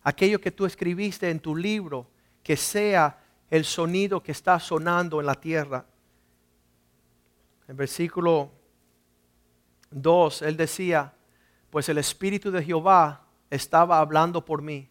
Aquello 0.02 0.40
que 0.40 0.52
tú 0.52 0.64
escribiste 0.64 1.28
en 1.28 1.40
tu 1.40 1.56
libro, 1.56 2.06
que 2.42 2.56
sea 2.56 3.18
el 3.50 3.64
sonido 3.64 4.22
que 4.22 4.32
está 4.32 4.58
sonando 4.60 5.20
en 5.20 5.26
la 5.26 5.34
tierra. 5.34 5.84
En 7.66 7.76
versículo 7.76 8.52
2, 9.90 10.42
él 10.42 10.56
decía, 10.56 11.12
pues 11.70 11.88
el 11.88 11.98
Espíritu 11.98 12.50
de 12.50 12.62
Jehová 12.62 13.22
estaba 13.48 13.98
hablando 14.00 14.44
por 14.44 14.62
mí 14.62 14.88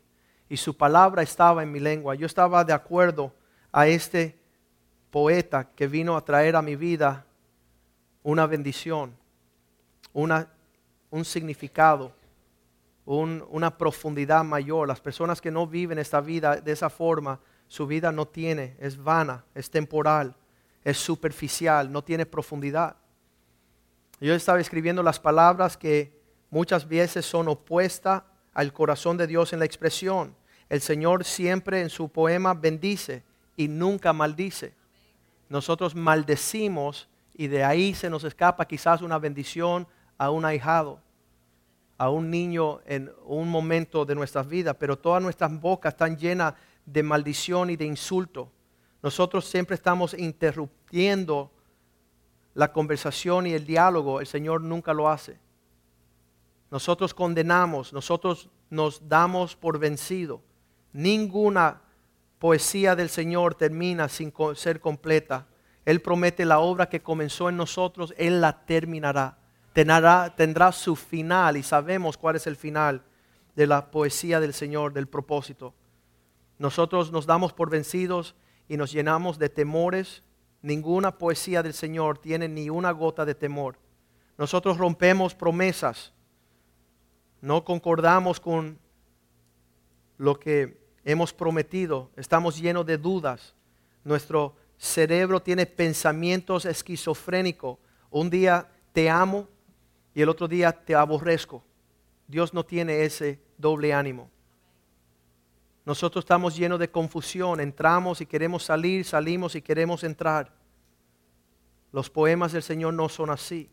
y 0.47 0.57
su 0.57 0.75
palabra 0.75 1.21
estaba 1.21 1.61
en 1.63 1.71
mi 1.71 1.79
lengua. 1.79 2.15
Yo 2.15 2.25
estaba 2.25 2.63
de 2.63 2.73
acuerdo 2.73 3.33
a 3.71 3.87
este 3.87 4.39
poeta 5.11 5.69
que 5.75 5.87
vino 5.87 6.15
a 6.15 6.23
traer 6.23 6.55
a 6.55 6.61
mi 6.61 6.75
vida 6.75 7.25
una 8.23 8.47
bendición, 8.47 9.15
una, 10.13 10.47
un 11.09 11.25
significado, 11.25 12.13
un- 13.05 13.45
una 13.49 13.77
profundidad 13.77 14.43
mayor. 14.43 14.87
Las 14.87 15.01
personas 15.01 15.41
que 15.41 15.51
no 15.51 15.67
viven 15.67 15.99
esta 15.99 16.21
vida 16.21 16.57
de 16.57 16.71
esa 16.71 16.89
forma, 16.89 17.39
su 17.67 17.85
vida 17.87 18.11
no 18.11 18.27
tiene, 18.27 18.75
es 18.79 18.97
vana, 19.01 19.43
es 19.53 19.69
temporal, 19.69 20.35
es 20.83 20.97
superficial, 20.97 21.91
no 21.91 22.03
tiene 22.03 22.25
profundidad. 22.25 22.95
Yo 24.19 24.33
estaba 24.33 24.59
escribiendo 24.59 25.01
las 25.03 25.19
palabras 25.19 25.77
que 25.77 26.18
muchas 26.49 26.87
veces 26.87 27.25
son 27.25 27.47
opuestas 27.47 28.23
al 28.53 28.73
corazón 28.73 29.17
de 29.17 29.27
Dios 29.27 29.53
en 29.53 29.59
la 29.59 29.65
expresión. 29.65 30.35
El 30.67 30.81
Señor 30.81 31.23
siempre 31.23 31.81
en 31.81 31.89
su 31.89 32.09
poema 32.09 32.53
bendice 32.53 33.23
y 33.55 33.67
nunca 33.67 34.13
maldice. 34.13 34.73
Nosotros 35.49 35.95
maldecimos 35.95 37.09
y 37.33 37.47
de 37.47 37.63
ahí 37.63 37.93
se 37.93 38.09
nos 38.09 38.23
escapa 38.23 38.67
quizás 38.67 39.01
una 39.01 39.17
bendición 39.17 39.87
a 40.17 40.29
un 40.29 40.45
ahijado, 40.45 41.01
a 41.97 42.09
un 42.09 42.29
niño 42.29 42.81
en 42.85 43.11
un 43.25 43.49
momento 43.49 44.05
de 44.05 44.15
nuestras 44.15 44.47
vidas, 44.47 44.75
pero 44.77 44.97
todas 44.97 45.23
nuestras 45.23 45.59
bocas 45.59 45.93
están 45.93 46.17
llenas 46.17 46.53
de 46.85 47.01
maldición 47.01 47.69
y 47.69 47.75
de 47.75 47.85
insulto. 47.85 48.51
Nosotros 49.01 49.45
siempre 49.45 49.75
estamos 49.75 50.13
interrumpiendo 50.13 51.51
la 52.53 52.71
conversación 52.73 53.47
y 53.47 53.53
el 53.53 53.65
diálogo, 53.65 54.19
el 54.19 54.27
Señor 54.27 54.61
nunca 54.61 54.93
lo 54.93 55.09
hace. 55.09 55.39
Nosotros 56.71 57.13
condenamos, 57.13 57.93
nosotros 57.93 58.49
nos 58.69 59.07
damos 59.07 59.55
por 59.55 59.79
vencido. 59.79 60.41
Ninguna 60.93 61.81
poesía 62.37 62.95
del 62.95 63.09
Señor 63.09 63.55
termina 63.55 64.07
sin 64.07 64.33
ser 64.55 64.79
completa. 64.79 65.47
Él 65.85 66.01
promete 66.01 66.45
la 66.45 66.59
obra 66.59 66.87
que 66.87 67.01
comenzó 67.01 67.49
en 67.49 67.57
nosotros, 67.57 68.13
Él 68.17 68.41
la 68.41 68.65
terminará. 68.65 69.37
Tendrá, 69.73 70.35
tendrá 70.35 70.71
su 70.71 70.95
final 70.95 71.57
y 71.57 71.63
sabemos 71.63 72.17
cuál 72.17 72.35
es 72.35 72.47
el 72.47 72.55
final 72.55 73.03
de 73.55 73.67
la 73.67 73.91
poesía 73.91 74.39
del 74.39 74.53
Señor, 74.53 74.93
del 74.93 75.07
propósito. 75.07 75.73
Nosotros 76.57 77.11
nos 77.11 77.25
damos 77.25 77.53
por 77.53 77.69
vencidos 77.69 78.35
y 78.67 78.77
nos 78.77 78.91
llenamos 78.91 79.39
de 79.39 79.49
temores. 79.49 80.23
Ninguna 80.61 81.17
poesía 81.17 81.63
del 81.63 81.73
Señor 81.73 82.17
tiene 82.17 82.47
ni 82.47 82.69
una 82.69 82.91
gota 82.91 83.25
de 83.25 83.35
temor. 83.35 83.77
Nosotros 84.37 84.77
rompemos 84.77 85.33
promesas. 85.33 86.13
No 87.41 87.63
concordamos 87.63 88.39
con 88.39 88.77
lo 90.17 90.39
que 90.39 90.77
hemos 91.03 91.33
prometido. 91.33 92.09
Estamos 92.15 92.59
llenos 92.59 92.85
de 92.85 92.97
dudas. 92.97 93.55
Nuestro 94.03 94.55
cerebro 94.77 95.41
tiene 95.41 95.65
pensamientos 95.65 96.65
esquizofrénicos. 96.65 97.77
Un 98.09 98.29
día 98.29 98.69
te 98.91 99.09
amo 99.09 99.47
y 100.13 100.21
el 100.21 100.29
otro 100.29 100.47
día 100.47 100.71
te 100.71 100.95
aborrezco. 100.95 101.63
Dios 102.27 102.53
no 102.53 102.65
tiene 102.65 103.03
ese 103.03 103.39
doble 103.57 103.93
ánimo. 103.93 104.29
Nosotros 105.85 106.23
estamos 106.23 106.55
llenos 106.55 106.79
de 106.79 106.91
confusión, 106.91 107.59
entramos 107.59 108.21
y 108.21 108.25
queremos 108.25 108.63
salir, 108.63 109.05
salimos 109.05 109.55
y 109.55 109.61
queremos 109.61 110.03
entrar. 110.03 110.53
Los 111.91 112.09
poemas 112.09 112.51
del 112.51 112.61
Señor 112.61 112.93
no 112.93 113.09
son 113.09 113.31
así. 113.31 113.69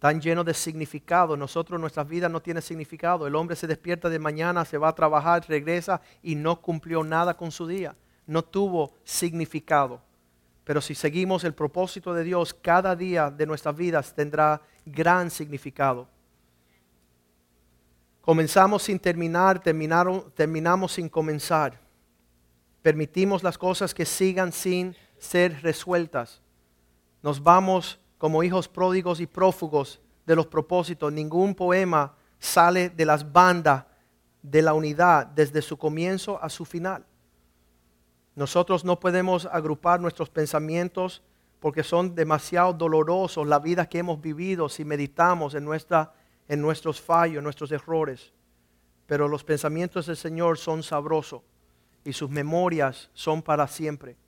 Están 0.00 0.18
llenos 0.18 0.46
de 0.46 0.54
significado. 0.54 1.36
Nosotros, 1.36 1.78
nuestras 1.78 2.08
vidas 2.08 2.30
no 2.30 2.40
tienen 2.40 2.62
significado. 2.62 3.26
El 3.26 3.34
hombre 3.34 3.54
se 3.54 3.66
despierta 3.66 4.08
de 4.08 4.18
mañana, 4.18 4.64
se 4.64 4.78
va 4.78 4.88
a 4.88 4.94
trabajar, 4.94 5.44
regresa 5.46 6.00
y 6.22 6.36
no 6.36 6.58
cumplió 6.62 7.04
nada 7.04 7.36
con 7.36 7.50
su 7.52 7.66
día. 7.66 7.94
no 8.26 8.42
tuvo 8.42 8.94
significado. 9.04 10.00
Pero 10.64 10.80
si 10.80 10.94
seguimos 10.94 11.42
el 11.44 11.52
propósito 11.52 12.14
de 12.14 12.22
Dios, 12.22 12.54
cada 12.54 12.94
día 12.94 13.28
de 13.28 13.44
nuestras 13.44 13.76
vidas 13.76 14.14
tendrá 14.14 14.62
gran 14.86 15.30
significado. 15.30 16.06
Comenzamos 18.20 18.84
sin 18.84 18.98
terminar, 19.00 19.60
terminaron- 19.60 20.32
terminamos 20.32 20.92
sin 20.92 21.08
comenzar. 21.08 21.78
Permitimos 22.82 23.42
las 23.42 23.58
cosas 23.58 23.92
que 23.92 24.06
sigan 24.06 24.52
sin 24.52 24.94
ser 25.18 25.60
resueltas. 25.62 26.40
Nos 27.22 27.42
vamos 27.42 27.98
como 28.20 28.42
hijos 28.42 28.68
pródigos 28.68 29.18
y 29.18 29.26
prófugos 29.26 29.98
de 30.26 30.36
los 30.36 30.46
propósitos. 30.46 31.10
Ningún 31.10 31.54
poema 31.54 32.14
sale 32.38 32.90
de 32.90 33.06
las 33.06 33.32
bandas 33.32 33.86
de 34.42 34.60
la 34.60 34.74
unidad 34.74 35.26
desde 35.26 35.62
su 35.62 35.78
comienzo 35.78 36.38
a 36.42 36.50
su 36.50 36.66
final. 36.66 37.06
Nosotros 38.34 38.84
no 38.84 39.00
podemos 39.00 39.46
agrupar 39.46 40.00
nuestros 40.00 40.28
pensamientos 40.28 41.22
porque 41.60 41.82
son 41.82 42.14
demasiado 42.14 42.74
dolorosos 42.74 43.46
la 43.46 43.58
vida 43.58 43.88
que 43.88 44.00
hemos 44.00 44.20
vivido 44.20 44.68
si 44.68 44.84
meditamos 44.84 45.54
en, 45.54 45.64
nuestra, 45.64 46.12
en 46.46 46.60
nuestros 46.60 47.00
fallos, 47.00 47.38
en 47.38 47.44
nuestros 47.44 47.72
errores. 47.72 48.34
Pero 49.06 49.28
los 49.28 49.44
pensamientos 49.44 50.04
del 50.04 50.18
Señor 50.18 50.58
son 50.58 50.82
sabrosos 50.82 51.40
y 52.04 52.12
sus 52.12 52.28
memorias 52.28 53.08
son 53.14 53.40
para 53.40 53.66
siempre. 53.66 54.18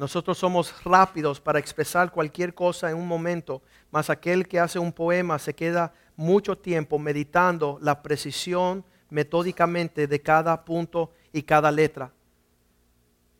Nosotros 0.00 0.38
somos 0.38 0.82
rápidos 0.82 1.42
para 1.42 1.58
expresar 1.58 2.10
cualquier 2.10 2.54
cosa 2.54 2.90
en 2.90 2.96
un 2.96 3.06
momento, 3.06 3.60
mas 3.90 4.08
aquel 4.08 4.48
que 4.48 4.58
hace 4.58 4.78
un 4.78 4.94
poema 4.94 5.38
se 5.38 5.54
queda 5.54 5.92
mucho 6.16 6.56
tiempo 6.56 6.98
meditando 6.98 7.76
la 7.82 8.02
precisión 8.02 8.82
metódicamente 9.10 10.06
de 10.06 10.22
cada 10.22 10.64
punto 10.64 11.12
y 11.34 11.42
cada 11.42 11.70
letra. 11.70 12.14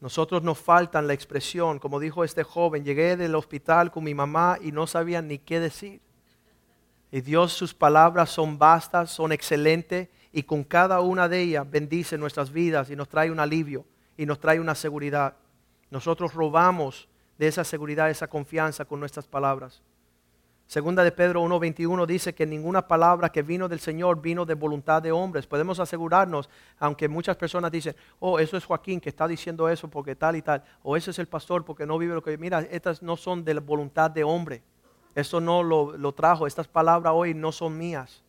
Nosotros 0.03 0.43
nos 0.43 0.59
faltan 0.59 1.07
la 1.07 1.15
expresión, 1.15 1.79
como 1.79 1.99
dijo 1.99 2.25
este 2.25 2.45
joven, 2.45 2.85
llegué 2.85 3.17
del 3.17 3.37
hospital 3.37 3.91
con 3.91 4.05
mi 4.05 4.13
mamá 4.13 4.59
y 4.61 4.71
no 4.71 4.87
sabía 4.87 5.23
ni 5.23 5.39
qué 5.39 5.61
decir. 5.61 6.03
Y 7.11 7.23
Dios, 7.23 7.55
sus 7.55 7.73
palabras 7.73 8.29
son 8.29 8.59
vastas, 8.59 9.11
son 9.11 9.33
excelentes 9.33 10.11
y 10.31 10.43
con 10.43 10.65
cada 10.65 11.01
una 11.01 11.27
de 11.27 11.41
ellas 11.41 11.71
bendice 11.71 12.19
nuestras 12.19 12.53
vidas 12.53 12.91
y 12.91 12.97
nos 12.97 13.09
trae 13.09 13.31
un 13.31 13.41
alivio 13.41 13.87
y 14.19 14.27
nos 14.27 14.39
trae 14.39 14.61
una 14.61 14.75
seguridad. 14.75 15.37
Nosotros 15.91 16.35
robamos 16.35 17.09
de 17.39 17.49
esa 17.49 17.65
seguridad, 17.65 18.11
esa 18.11 18.29
confianza 18.29 18.85
con 18.85 19.01
nuestras 19.01 19.27
palabras. 19.27 19.83
Segunda 20.71 21.03
de 21.03 21.11
Pedro 21.11 21.43
1.21 21.43 22.07
dice 22.07 22.33
que 22.33 22.47
ninguna 22.47 22.87
palabra 22.87 23.31
que 23.31 23.43
vino 23.43 23.69
del 23.69 23.81
Señor 23.81 24.21
vino 24.21 24.47
de 24.47 24.55
voluntad 24.55 25.03
de 25.03 25.11
hombres. 25.11 25.45
Podemos 25.45 25.81
asegurarnos, 25.81 26.49
aunque 26.79 27.09
muchas 27.09 27.37
personas 27.37 27.73
dicen, 27.73 27.97
oh, 28.21 28.39
eso 28.39 28.57
es 28.57 28.65
Joaquín 28.65 29.01
que 29.01 29.09
está 29.09 29.27
diciendo 29.27 29.69
eso 29.69 29.89
porque 29.89 30.15
tal 30.15 30.37
y 30.37 30.43
tal, 30.43 30.63
o 30.85 30.97
ese 30.97 31.11
es 31.11 31.19
el 31.19 31.27
pastor 31.27 31.65
porque 31.65 31.87
no 31.87 31.99
vive 31.99 32.15
lo 32.15 32.23
que... 32.23 32.39
Mira, 32.39 32.61
estas 32.71 33.03
no 33.03 33.17
son 33.17 33.45
de 33.45 33.55
la 33.55 33.61
voluntad 33.61 34.13
de 34.13 34.23
hombre. 34.23 34.63
Eso 35.17 35.41
no 35.41 35.65
lo, 35.65 35.97
lo 35.97 36.13
trajo, 36.13 36.47
estas 36.47 36.69
palabras 36.69 37.13
hoy 37.17 37.35
no 37.35 37.51
son 37.51 37.77
mías. 37.77 38.23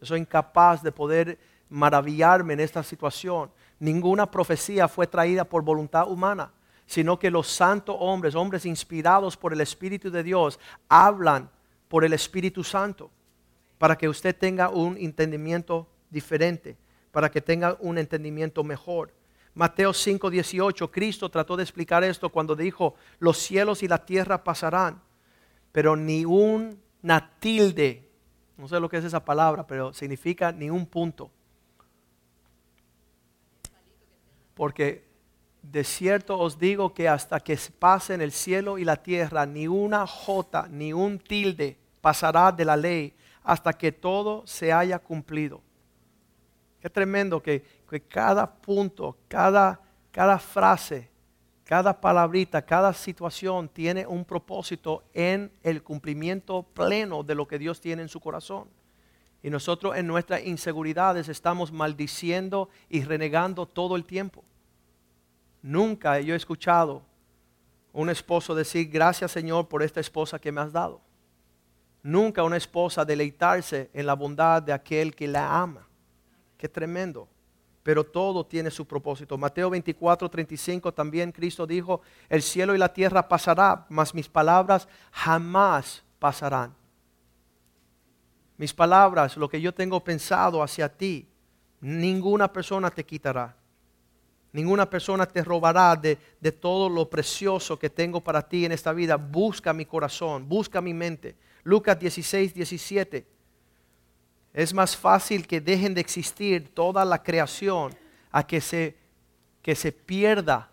Soy 0.00 0.20
incapaz 0.20 0.84
de 0.84 0.92
poder 0.92 1.36
maravillarme 1.68 2.52
en 2.52 2.60
esta 2.60 2.84
situación. 2.84 3.50
Ninguna 3.80 4.30
profecía 4.30 4.86
fue 4.86 5.08
traída 5.08 5.42
por 5.44 5.62
voluntad 5.62 6.08
humana, 6.08 6.52
sino 6.88 7.18
que 7.18 7.30
los 7.30 7.46
santos 7.46 7.94
hombres, 7.98 8.34
hombres 8.34 8.64
inspirados 8.64 9.36
por 9.36 9.52
el 9.52 9.60
Espíritu 9.60 10.10
de 10.10 10.22
Dios, 10.22 10.58
hablan 10.88 11.50
por 11.86 12.02
el 12.02 12.14
Espíritu 12.14 12.64
Santo, 12.64 13.10
para 13.76 13.96
que 13.96 14.08
usted 14.08 14.34
tenga 14.34 14.70
un 14.70 14.96
entendimiento 14.96 15.86
diferente, 16.08 16.78
para 17.12 17.30
que 17.30 17.42
tenga 17.42 17.76
un 17.80 17.98
entendimiento 17.98 18.64
mejor. 18.64 19.12
Mateo 19.52 19.92
5:18, 19.92 20.90
Cristo 20.90 21.30
trató 21.30 21.58
de 21.58 21.62
explicar 21.62 22.02
esto 22.04 22.30
cuando 22.30 22.56
dijo, 22.56 22.94
los 23.18 23.36
cielos 23.36 23.82
y 23.82 23.88
la 23.88 24.06
tierra 24.06 24.42
pasarán, 24.42 25.02
pero 25.70 25.94
ni 25.94 26.24
una 26.24 27.30
tilde, 27.38 28.08
no 28.56 28.66
sé 28.66 28.80
lo 28.80 28.88
que 28.88 28.96
es 28.96 29.04
esa 29.04 29.22
palabra, 29.22 29.66
pero 29.66 29.92
significa 29.92 30.52
ni 30.52 30.70
un 30.70 30.86
punto. 30.86 31.30
Porque 34.54 35.07
de 35.62 35.84
cierto 35.84 36.38
os 36.38 36.58
digo 36.58 36.94
que 36.94 37.08
hasta 37.08 37.40
que 37.40 37.58
pasen 37.78 38.20
el 38.20 38.32
cielo 38.32 38.78
y 38.78 38.84
la 38.84 38.96
tierra, 38.96 39.46
ni 39.46 39.66
una 39.66 40.06
jota, 40.06 40.66
ni 40.70 40.92
un 40.92 41.18
tilde 41.18 41.76
pasará 42.00 42.52
de 42.52 42.64
la 42.64 42.76
ley 42.76 43.14
hasta 43.42 43.72
que 43.72 43.92
todo 43.92 44.46
se 44.46 44.72
haya 44.72 44.98
cumplido. 44.98 45.60
Qué 46.80 46.88
tremendo 46.88 47.42
que, 47.42 47.64
que 47.88 48.00
cada 48.02 48.50
punto, 48.50 49.16
cada, 49.26 49.80
cada 50.10 50.38
frase, 50.38 51.10
cada 51.64 52.00
palabrita, 52.00 52.62
cada 52.62 52.92
situación 52.92 53.68
tiene 53.68 54.06
un 54.06 54.24
propósito 54.24 55.04
en 55.12 55.50
el 55.62 55.82
cumplimiento 55.82 56.62
pleno 56.62 57.22
de 57.22 57.34
lo 57.34 57.48
que 57.48 57.58
Dios 57.58 57.80
tiene 57.80 58.02
en 58.02 58.08
su 58.08 58.20
corazón. 58.20 58.68
Y 59.42 59.50
nosotros 59.50 59.96
en 59.96 60.06
nuestras 60.06 60.44
inseguridades 60.44 61.28
estamos 61.28 61.72
maldiciendo 61.72 62.68
y 62.88 63.02
renegando 63.02 63.66
todo 63.66 63.96
el 63.96 64.04
tiempo. 64.04 64.44
Nunca 65.68 66.18
yo 66.18 66.32
he 66.32 66.36
escuchado 66.38 67.02
un 67.92 68.08
esposo 68.08 68.54
decir, 68.54 68.88
gracias 68.88 69.32
Señor 69.32 69.68
por 69.68 69.82
esta 69.82 70.00
esposa 70.00 70.38
que 70.38 70.50
me 70.50 70.62
has 70.62 70.72
dado. 70.72 71.02
Nunca 72.02 72.42
una 72.42 72.56
esposa 72.56 73.04
deleitarse 73.04 73.90
en 73.92 74.06
la 74.06 74.14
bondad 74.14 74.62
de 74.62 74.72
aquel 74.72 75.14
que 75.14 75.28
la 75.28 75.60
ama. 75.60 75.86
Qué 76.56 76.70
tremendo. 76.70 77.28
Pero 77.82 78.02
todo 78.02 78.46
tiene 78.46 78.70
su 78.70 78.86
propósito. 78.86 79.36
Mateo 79.36 79.68
24, 79.68 80.30
35 80.30 80.94
también 80.94 81.32
Cristo 81.32 81.66
dijo, 81.66 82.00
el 82.30 82.40
cielo 82.40 82.74
y 82.74 82.78
la 82.78 82.90
tierra 82.90 83.28
pasará, 83.28 83.84
mas 83.90 84.14
mis 84.14 84.26
palabras 84.26 84.88
jamás 85.12 86.02
pasarán. 86.18 86.74
Mis 88.56 88.72
palabras, 88.72 89.36
lo 89.36 89.50
que 89.50 89.60
yo 89.60 89.74
tengo 89.74 90.02
pensado 90.02 90.62
hacia 90.62 90.88
ti, 90.88 91.28
ninguna 91.82 92.50
persona 92.50 92.90
te 92.90 93.04
quitará. 93.04 93.57
Ninguna 94.52 94.88
persona 94.88 95.26
te 95.26 95.44
robará 95.44 95.94
de, 95.94 96.18
de, 96.40 96.52
todo 96.52 96.88
lo 96.88 97.08
precioso 97.08 97.78
que 97.78 97.90
tengo 97.90 98.20
para 98.20 98.48
ti 98.48 98.64
en 98.64 98.72
esta 98.72 98.92
vida. 98.92 99.16
Busca 99.16 99.72
mi 99.72 99.84
corazón, 99.84 100.48
busca 100.48 100.80
mi 100.80 100.94
mente. 100.94 101.36
Lucas 101.64 101.98
16, 101.98 102.54
17. 102.54 103.26
Es 104.54 104.72
más 104.72 104.96
fácil 104.96 105.46
que 105.46 105.60
dejen 105.60 105.94
de 105.94 106.00
existir 106.00 106.72
toda 106.74 107.04
la 107.04 107.22
creación 107.22 107.94
a 108.30 108.46
que 108.46 108.60
se, 108.60 108.96
que 109.60 109.74
se 109.74 109.92
pierda. 109.92 110.70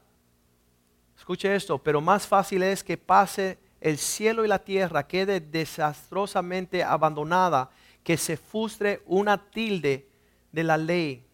Escuche 1.17 1.53
esto, 1.53 1.77
pero 1.77 2.01
más 2.01 2.25
fácil 2.25 2.63
es 2.63 2.83
que 2.83 2.97
pase 2.97 3.57
el 3.81 3.97
cielo 3.97 4.45
y 4.45 4.47
la 4.47 4.59
tierra, 4.59 5.05
quede 5.05 5.39
desastrosamente 5.39 6.83
abandonada, 6.83 7.69
que 8.03 8.17
se 8.17 8.37
frustre 8.37 9.01
una 9.05 9.49
tilde 9.49 10.07
de 10.51 10.63
la 10.63 10.77
ley 10.77 11.25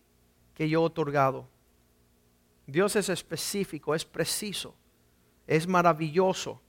que 0.53 0.67
yo 0.67 0.81
he 0.81 0.85
otorgado. 0.85 1.50
Dios 2.71 2.95
es 2.95 3.09
específico, 3.09 3.93
es 3.93 4.05
preciso, 4.05 4.73
es 5.45 5.67
maravilloso. 5.67 6.61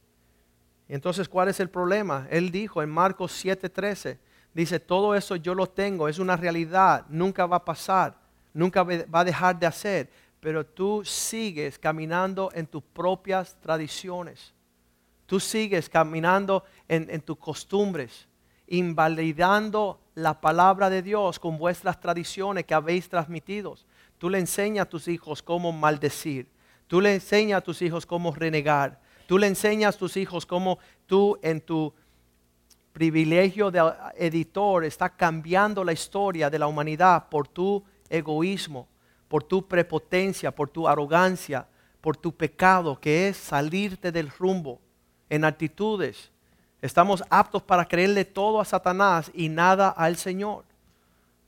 Entonces, 0.89 1.29
¿cuál 1.29 1.49
es 1.49 1.61
el 1.61 1.71
problema? 1.71 2.27
Él 2.29 2.51
dijo 2.51 2.83
en 2.83 2.91
Marcos 2.91 3.33
7:13, 3.45 4.19
dice, 4.53 4.81
todo 4.81 5.15
eso 5.15 5.37
yo 5.37 5.55
lo 5.55 5.69
tengo, 5.69 6.09
es 6.09 6.19
una 6.19 6.37
realidad, 6.37 7.07
nunca 7.09 7.47
va 7.47 7.57
a 7.57 7.65
pasar, 7.65 8.17
nunca 8.53 8.83
va 8.83 9.21
a 9.21 9.25
dejar 9.25 9.59
de 9.59 9.67
hacer, 9.67 10.11
pero 10.41 10.67
tú 10.67 11.05
sigues 11.05 11.79
caminando 11.79 12.51
en 12.53 12.67
tus 12.67 12.83
propias 12.83 13.57
tradiciones, 13.61 14.53
tú 15.27 15.39
sigues 15.39 15.89
caminando 15.89 16.65
en, 16.89 17.09
en 17.11 17.21
tus 17.21 17.39
costumbres, 17.39 18.27
invalidando 18.67 20.01
la 20.17 20.41
palabra 20.41 20.91
de 20.91 21.01
Dios 21.01 21.39
con 21.39 21.59
vuestras 21.59 22.01
tradiciones 22.01 22.65
que 22.65 22.75
habéis 22.75 23.09
transmitido. 23.09 23.77
Tú 24.23 24.31
le 24.31 24.39
enseñas 24.39 24.87
a 24.87 24.89
tus 24.89 25.09
hijos 25.09 25.43
cómo 25.43 25.73
maldecir. 25.73 26.47
Tú 26.87 27.01
le 27.01 27.13
enseñas 27.13 27.59
a 27.59 27.61
tus 27.61 27.83
hijos 27.83 28.07
cómo 28.07 28.33
renegar. 28.33 29.01
Tú 29.27 29.37
le 29.37 29.49
enseñas 29.49 29.97
a 29.97 29.99
tus 29.99 30.17
hijos 30.17 30.47
cómo 30.47 30.79
tú 31.07 31.41
en 31.43 31.61
tu 31.61 31.93
privilegio 32.93 33.73
de 33.73 33.83
editor 34.15 34.85
estás 34.85 35.11
cambiando 35.17 35.83
la 35.83 35.93
historia 35.93 36.49
de 36.49 36.57
la 36.61 36.69
humanidad 36.69 37.29
por 37.31 37.49
tu 37.49 37.83
egoísmo, 38.09 38.87
por 39.27 39.43
tu 39.43 39.67
prepotencia, 39.67 40.55
por 40.55 40.71
tu 40.71 40.87
arrogancia, 40.87 41.67
por 42.01 42.17
tu 42.17 42.33
pecado, 42.33 43.01
que 43.01 43.27
es 43.27 43.37
salirte 43.37 44.13
del 44.13 44.31
rumbo 44.31 44.81
en 45.29 45.45
actitudes. 45.45 46.31
Estamos 46.81 47.25
aptos 47.29 47.61
para 47.65 47.89
creerle 47.89 48.25
todo 48.25 48.61
a 48.61 48.65
Satanás 48.65 49.33
y 49.35 49.49
nada 49.49 49.89
al 49.89 50.17
Señor. 50.17 50.65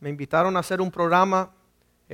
Me 0.01 0.11
invitaron 0.11 0.57
a 0.57 0.59
hacer 0.59 0.81
un 0.81 0.91
programa 0.91 1.53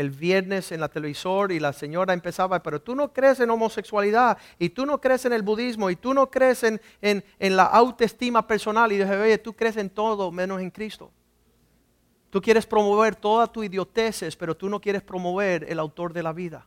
el 0.00 0.10
viernes 0.10 0.72
en 0.72 0.80
la 0.80 0.88
televisor 0.88 1.52
y 1.52 1.60
la 1.60 1.74
señora 1.74 2.14
empezaba, 2.14 2.62
pero 2.62 2.80
tú 2.80 2.94
no 2.94 3.12
crees 3.12 3.38
en 3.40 3.50
homosexualidad 3.50 4.38
y 4.58 4.70
tú 4.70 4.86
no 4.86 4.98
crees 4.98 5.26
en 5.26 5.34
el 5.34 5.42
budismo 5.42 5.90
y 5.90 5.96
tú 5.96 6.14
no 6.14 6.30
crees 6.30 6.62
en, 6.62 6.80
en, 7.02 7.22
en 7.38 7.54
la 7.54 7.64
autoestima 7.64 8.46
personal. 8.46 8.90
Y 8.90 8.96
dije, 8.98 9.14
oye, 9.14 9.36
tú 9.36 9.52
crees 9.52 9.76
en 9.76 9.90
todo 9.90 10.32
menos 10.32 10.60
en 10.62 10.70
Cristo. 10.70 11.10
Tú 12.30 12.40
quieres 12.40 12.64
promover 12.64 13.14
toda 13.14 13.46
tu 13.46 13.62
idioteces, 13.62 14.36
pero 14.36 14.56
tú 14.56 14.70
no 14.70 14.80
quieres 14.80 15.02
promover 15.02 15.66
el 15.68 15.78
autor 15.78 16.12
de 16.14 16.22
la 16.22 16.32
vida. 16.32 16.66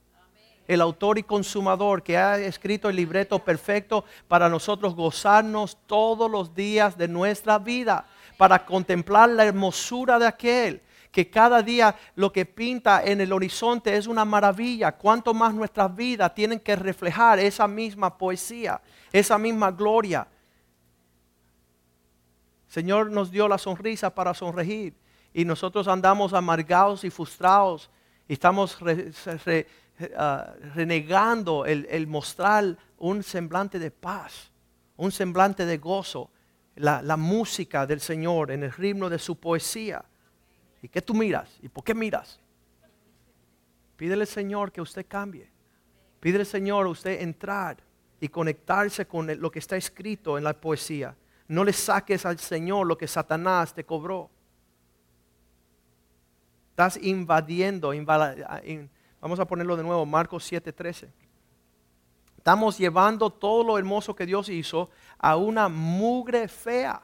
el 0.68 0.80
autor 0.80 1.18
y 1.18 1.24
consumador 1.24 2.04
que 2.04 2.18
ha 2.18 2.38
escrito 2.38 2.90
el 2.90 2.96
libreto 2.96 3.40
perfecto 3.40 4.06
para 4.28 4.48
nosotros 4.48 4.96
gozarnos 4.96 5.78
todos 5.88 6.30
los 6.30 6.54
días 6.54 6.98
de 6.98 7.08
nuestra 7.08 7.60
vida, 7.60 8.06
para 8.38 8.66
contemplar 8.66 9.30
la 9.30 9.46
hermosura 9.46 10.20
de 10.20 10.28
aquel 10.28 10.82
que 11.14 11.30
cada 11.30 11.62
día 11.62 11.96
lo 12.16 12.34
que 12.34 12.44
pinta 12.44 13.04
en 13.06 13.22
el 13.22 13.32
horizonte 13.32 13.96
es 13.96 14.08
una 14.08 14.26
maravilla. 14.26 14.94
Cuanto 14.94 15.32
más 15.32 15.54
nuestras 15.54 15.96
vidas 15.96 16.34
tienen 16.34 16.60
que 16.60 16.76
reflejar 16.76 17.38
esa 17.38 17.68
misma 17.68 18.18
poesía, 18.18 18.82
esa 19.12 19.38
misma 19.38 19.70
gloria. 19.70 20.28
Señor 22.68 23.12
nos 23.12 23.30
dio 23.30 23.48
la 23.48 23.60
sonrisa 23.60 24.10
para 24.10 24.34
sonreír 24.34 24.96
y 25.32 25.46
nosotros 25.46 25.88
andamos 25.88 26.34
amargados 26.34 27.04
y 27.04 27.12
frustrados 27.12 27.92
y 28.28 28.34
estamos 28.34 28.80
re- 28.80 29.68
ah, 30.18 30.52
renegando 30.74 31.68
el, 31.68 32.08
mostrar 32.08 32.76
un 32.98 33.22
semblante 33.22 33.78
de 33.78 33.92
paz, 33.92 34.52
un 34.98 35.12
semblante 35.12 35.68
de 35.68 35.78
gozo, 35.78 36.32
la 36.76 37.18
música 37.18 37.86
del 37.86 38.00
Señor 38.00 38.50
en 38.50 38.64
el 38.64 38.72
ritmo 38.72 39.12
de 39.12 39.20
su 39.20 39.36
poesía. 39.40 40.04
¿Y 40.84 40.90
qué 40.90 41.02
tú 41.02 41.14
miras? 41.14 41.50
¿Y 41.62 41.70
por 41.70 41.84
qué 41.84 41.96
miras? 41.96 42.40
Pídele 43.96 44.26
Señor 44.26 44.70
que 44.70 44.82
usted 44.82 45.06
cambie. 45.08 45.50
Pídele 46.20 46.44
Señor 46.44 46.88
usted 46.88 47.22
entrar 47.22 47.78
y 48.20 48.28
conectarse 48.28 49.08
con 49.08 49.28
lo 49.40 49.50
que 49.50 49.60
está 49.60 49.78
escrito 49.78 50.38
en 50.38 50.44
la 50.44 50.54
poesía. 50.54 51.16
No 51.48 51.64
le 51.64 51.72
saques 51.72 52.26
al 52.26 52.38
Señor 52.38 52.86
lo 52.86 52.98
que 52.98 53.08
Satanás 53.08 53.74
te 53.74 53.86
cobró. 53.86 54.30
Estás 56.72 56.98
invadiendo, 57.02 57.94
vamos 59.22 59.40
a 59.40 59.46
ponerlo 59.46 59.78
de 59.78 59.84
nuevo, 59.84 60.06
Marcos 60.06 60.52
7:13. 60.52 61.08
Estamos 62.38 62.78
llevando 62.78 63.30
todo 63.30 63.64
lo 63.64 63.78
hermoso 63.78 64.14
que 64.14 64.26
Dios 64.26 64.50
hizo 64.50 64.90
a 65.18 65.38
una 65.38 65.70
mugre 65.70 66.50
fea, 66.50 67.02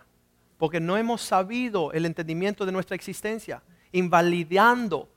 porque 0.58 0.82
no 0.82 0.98
hemos 0.98 1.22
sabido 1.22 1.94
el 1.94 2.06
entendimiento 2.06 2.66
de 2.66 2.74
nuestra 2.74 2.96
existencia, 2.96 3.64
invalidando, 3.92 5.10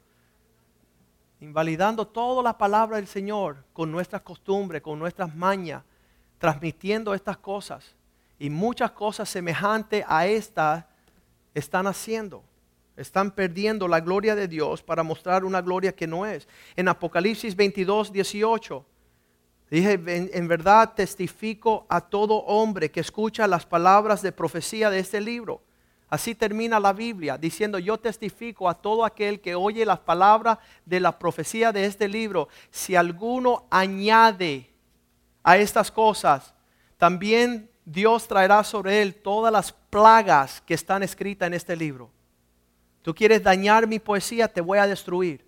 invalidando 1.40 2.06
toda 2.06 2.42
la 2.42 2.56
palabra 2.56 2.96
del 2.96 3.06
Señor 3.06 3.64
con 3.72 3.90
nuestras 3.90 4.22
costumbres, 4.22 4.82
con 4.82 4.98
nuestras 4.98 5.34
mañas, 5.34 5.82
transmitiendo 6.38 7.14
estas 7.14 7.36
cosas. 7.36 7.94
Y 8.38 8.50
muchas 8.50 8.90
cosas 8.92 9.28
semejantes 9.28 10.04
a 10.08 10.26
estas 10.26 10.84
están 11.54 11.86
haciendo. 11.86 12.42
Están 12.96 13.30
perdiendo 13.30 13.88
la 13.88 14.00
gloria 14.00 14.34
de 14.34 14.48
Dios 14.48 14.82
para 14.82 15.02
mostrar 15.02 15.44
una 15.44 15.62
gloria 15.62 15.94
que 15.94 16.06
no 16.06 16.26
es. 16.26 16.48
En 16.76 16.88
Apocalipsis 16.88 17.56
22, 17.56 18.12
18, 18.12 18.84
dije, 19.70 19.92
en, 19.92 20.30
en 20.32 20.48
verdad 20.48 20.92
testifico 20.94 21.86
a 21.88 22.00
todo 22.00 22.38
hombre 22.40 22.90
que 22.90 23.00
escucha 23.00 23.46
las 23.46 23.64
palabras 23.64 24.20
de 24.22 24.32
profecía 24.32 24.90
de 24.90 24.98
este 24.98 25.20
libro. 25.20 25.62
Así 26.12 26.34
termina 26.34 26.78
la 26.78 26.92
Biblia, 26.92 27.38
diciendo, 27.38 27.78
yo 27.78 27.96
testifico 27.96 28.68
a 28.68 28.74
todo 28.74 29.02
aquel 29.02 29.40
que 29.40 29.54
oye 29.54 29.86
las 29.86 30.00
palabras 30.00 30.58
de 30.84 31.00
la 31.00 31.18
profecía 31.18 31.72
de 31.72 31.86
este 31.86 32.06
libro. 32.06 32.50
Si 32.70 32.94
alguno 32.94 33.64
añade 33.70 34.68
a 35.42 35.56
estas 35.56 35.90
cosas, 35.90 36.52
también 36.98 37.70
Dios 37.86 38.28
traerá 38.28 38.62
sobre 38.62 39.00
él 39.00 39.14
todas 39.14 39.50
las 39.50 39.72
plagas 39.72 40.60
que 40.66 40.74
están 40.74 41.02
escritas 41.02 41.46
en 41.46 41.54
este 41.54 41.76
libro. 41.76 42.10
Tú 43.00 43.14
quieres 43.14 43.42
dañar 43.42 43.86
mi 43.86 43.98
poesía, 43.98 44.48
te 44.48 44.60
voy 44.60 44.76
a 44.76 44.86
destruir. 44.86 45.42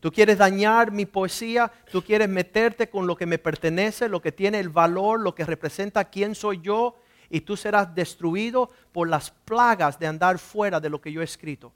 Tú 0.00 0.10
quieres 0.10 0.38
dañar 0.38 0.90
mi 0.90 1.06
poesía, 1.06 1.70
tú 1.92 2.02
quieres 2.02 2.28
meterte 2.28 2.90
con 2.90 3.06
lo 3.06 3.16
que 3.16 3.26
me 3.26 3.38
pertenece, 3.38 4.08
lo 4.08 4.20
que 4.20 4.32
tiene 4.32 4.58
el 4.58 4.70
valor, 4.70 5.20
lo 5.20 5.36
que 5.36 5.44
representa 5.44 6.06
quién 6.06 6.34
soy 6.34 6.60
yo, 6.62 6.96
y 7.30 7.40
tú 7.40 7.56
serás 7.56 7.94
destruido 7.94 8.70
por 8.92 9.08
las 9.08 9.30
plagas 9.30 9.98
de 9.98 10.06
andar 10.06 10.38
fuera 10.38 10.80
de 10.80 10.90
lo 10.90 11.00
que 11.00 11.12
yo 11.12 11.20
he 11.20 11.24
escrito. 11.24 11.72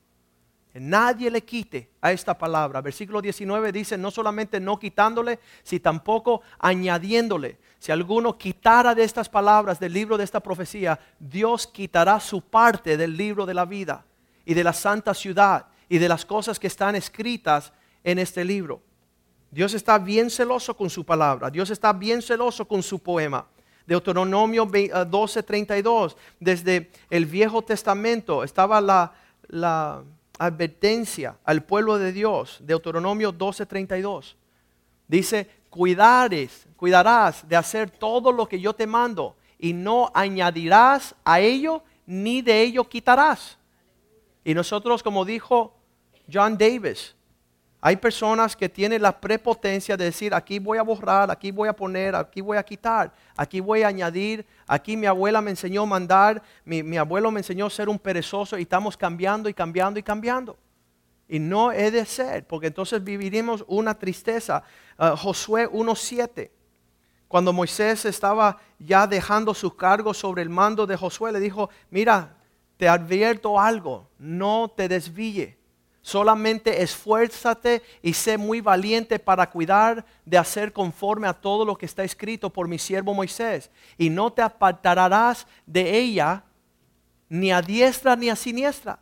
Nadie 0.74 1.30
le 1.30 1.44
quite 1.44 1.90
a 2.00 2.12
esta 2.12 2.36
palabra. 2.36 2.80
Versículo 2.80 3.20
19 3.20 3.72
dice, 3.72 3.98
no 3.98 4.10
solamente 4.10 4.58
no 4.58 4.78
quitándole, 4.78 5.38
sino 5.62 5.82
tampoco 5.82 6.40
añadiéndole. 6.58 7.58
Si 7.78 7.92
alguno 7.92 8.38
quitara 8.38 8.94
de 8.94 9.04
estas 9.04 9.28
palabras 9.28 9.78
del 9.78 9.92
libro 9.92 10.16
de 10.16 10.24
esta 10.24 10.40
profecía, 10.40 10.98
Dios 11.18 11.66
quitará 11.66 12.18
su 12.20 12.40
parte 12.40 12.96
del 12.96 13.16
libro 13.16 13.44
de 13.44 13.54
la 13.54 13.66
vida 13.66 14.06
y 14.46 14.54
de 14.54 14.64
la 14.64 14.72
santa 14.72 15.12
ciudad 15.12 15.66
y 15.90 15.98
de 15.98 16.08
las 16.08 16.24
cosas 16.24 16.58
que 16.58 16.68
están 16.68 16.96
escritas 16.96 17.72
en 18.02 18.18
este 18.18 18.42
libro. 18.42 18.82
Dios 19.50 19.74
está 19.74 19.98
bien 19.98 20.30
celoso 20.30 20.74
con 20.74 20.88
su 20.88 21.04
palabra. 21.04 21.50
Dios 21.50 21.68
está 21.68 21.92
bien 21.92 22.22
celoso 22.22 22.66
con 22.66 22.82
su 22.82 22.98
poema. 23.00 23.46
Deuteronomio 23.86 24.66
12:32, 24.66 26.16
desde 26.40 26.90
el 27.10 27.26
Viejo 27.26 27.62
Testamento 27.62 28.44
estaba 28.44 28.80
la, 28.80 29.12
la 29.48 30.02
advertencia 30.38 31.36
al 31.44 31.62
pueblo 31.62 31.98
de 31.98 32.12
Dios. 32.12 32.58
Deuteronomio 32.60 33.32
12:32. 33.32 34.34
Dice, 35.08 35.48
cuidares, 35.70 36.66
cuidarás 36.76 37.48
de 37.48 37.56
hacer 37.56 37.90
todo 37.90 38.32
lo 38.32 38.46
que 38.46 38.60
yo 38.60 38.72
te 38.72 38.86
mando 38.86 39.36
y 39.58 39.72
no 39.72 40.10
añadirás 40.14 41.14
a 41.24 41.40
ello 41.40 41.82
ni 42.06 42.42
de 42.42 42.62
ello 42.62 42.88
quitarás. 42.88 43.58
Y 44.44 44.54
nosotros, 44.54 45.02
como 45.02 45.24
dijo 45.24 45.74
John 46.32 46.58
Davis, 46.58 47.14
hay 47.84 47.96
personas 47.96 48.54
que 48.54 48.68
tienen 48.68 49.02
la 49.02 49.20
prepotencia 49.20 49.96
de 49.96 50.04
decir, 50.04 50.32
aquí 50.32 50.60
voy 50.60 50.78
a 50.78 50.82
borrar, 50.82 51.32
aquí 51.32 51.50
voy 51.50 51.68
a 51.68 51.72
poner, 51.72 52.14
aquí 52.14 52.40
voy 52.40 52.56
a 52.56 52.62
quitar, 52.62 53.12
aquí 53.36 53.58
voy 53.58 53.82
a 53.82 53.88
añadir, 53.88 54.46
aquí 54.68 54.96
mi 54.96 55.06
abuela 55.06 55.40
me 55.40 55.50
enseñó 55.50 55.82
a 55.82 55.86
mandar, 55.86 56.40
mi, 56.64 56.96
abuelo 56.96 57.32
me 57.32 57.40
enseñó 57.40 57.66
a 57.66 57.70
ser 57.70 57.88
un 57.88 57.98
perezoso 57.98 58.56
y 58.56 58.62
estamos 58.62 58.96
cambiando 58.96 59.48
y 59.48 59.54
cambiando 59.54 59.98
y 59.98 60.04
cambiando. 60.04 60.56
Y 61.26 61.40
no 61.40 61.72
he 61.72 61.90
de 61.90 62.06
ser, 62.06 62.46
porque 62.46 62.68
entonces 62.68 63.02
viviremos 63.02 63.64
una 63.66 63.98
tristeza. 63.98 64.62
Uh, 64.96 65.16
Josué 65.16 65.68
1.7, 65.68 66.52
cuando 67.26 67.52
Moisés 67.52 68.04
estaba 68.04 68.58
ya 68.78 69.08
dejando 69.08 69.54
su 69.54 69.74
cargo 69.74 70.14
sobre 70.14 70.42
el 70.42 70.50
mando 70.50 70.86
de 70.86 70.96
Josué, 70.96 71.32
le 71.32 71.40
dijo, 71.40 71.68
mira, 71.90 72.36
te 72.76 72.88
advierto 72.88 73.58
algo, 73.58 74.08
no 74.18 74.72
te 74.76 74.86
desvíe. 74.86 75.61
Solamente 76.02 76.82
esfuérzate 76.82 77.80
y 78.02 78.12
sé 78.12 78.36
muy 78.36 78.60
valiente 78.60 79.20
para 79.20 79.48
cuidar 79.48 80.04
de 80.24 80.36
hacer 80.36 80.72
conforme 80.72 81.28
a 81.28 81.32
todo 81.32 81.64
lo 81.64 81.78
que 81.78 81.86
está 81.86 82.02
escrito 82.02 82.50
por 82.50 82.66
mi 82.66 82.76
siervo 82.76 83.14
Moisés. 83.14 83.70
Y 83.96 84.10
no 84.10 84.32
te 84.32 84.42
apartarás 84.42 85.46
de 85.64 85.96
ella 85.96 86.42
ni 87.28 87.52
a 87.52 87.62
diestra 87.62 88.16
ni 88.16 88.28
a 88.28 88.36
siniestra. 88.36 88.98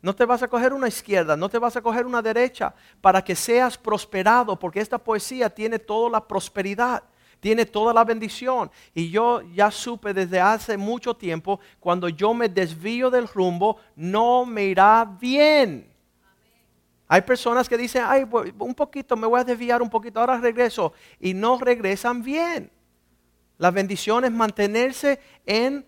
No 0.00 0.14
te 0.16 0.24
vas 0.24 0.42
a 0.42 0.48
coger 0.48 0.72
una 0.72 0.88
izquierda, 0.88 1.36
no 1.36 1.50
te 1.50 1.58
vas 1.58 1.76
a 1.76 1.82
coger 1.82 2.06
una 2.06 2.22
derecha 2.22 2.74
para 3.00 3.22
que 3.22 3.36
seas 3.36 3.76
prosperado, 3.76 4.58
porque 4.58 4.80
esta 4.80 4.98
poesía 4.98 5.48
tiene 5.48 5.78
toda 5.78 6.10
la 6.10 6.26
prosperidad, 6.26 7.04
tiene 7.40 7.66
toda 7.66 7.92
la 7.92 8.04
bendición. 8.04 8.70
Y 8.94 9.10
yo 9.10 9.42
ya 9.52 9.70
supe 9.70 10.14
desde 10.14 10.40
hace 10.40 10.78
mucho 10.78 11.14
tiempo, 11.14 11.60
cuando 11.78 12.08
yo 12.08 12.32
me 12.32 12.48
desvío 12.48 13.10
del 13.10 13.28
rumbo, 13.28 13.76
no 13.94 14.46
me 14.46 14.64
irá 14.64 15.04
bien. 15.20 15.91
Hay 17.08 17.22
personas 17.22 17.68
que 17.68 17.76
dicen, 17.76 18.04
ay, 18.06 18.26
un 18.58 18.74
poquito, 18.74 19.16
me 19.16 19.26
voy 19.26 19.40
a 19.40 19.44
desviar 19.44 19.82
un 19.82 19.90
poquito, 19.90 20.20
ahora 20.20 20.38
regreso, 20.38 20.92
y 21.20 21.34
no 21.34 21.58
regresan 21.58 22.22
bien. 22.22 22.70
La 23.58 23.70
bendición 23.70 24.24
es 24.24 24.32
mantenerse 24.32 25.20
en 25.44 25.86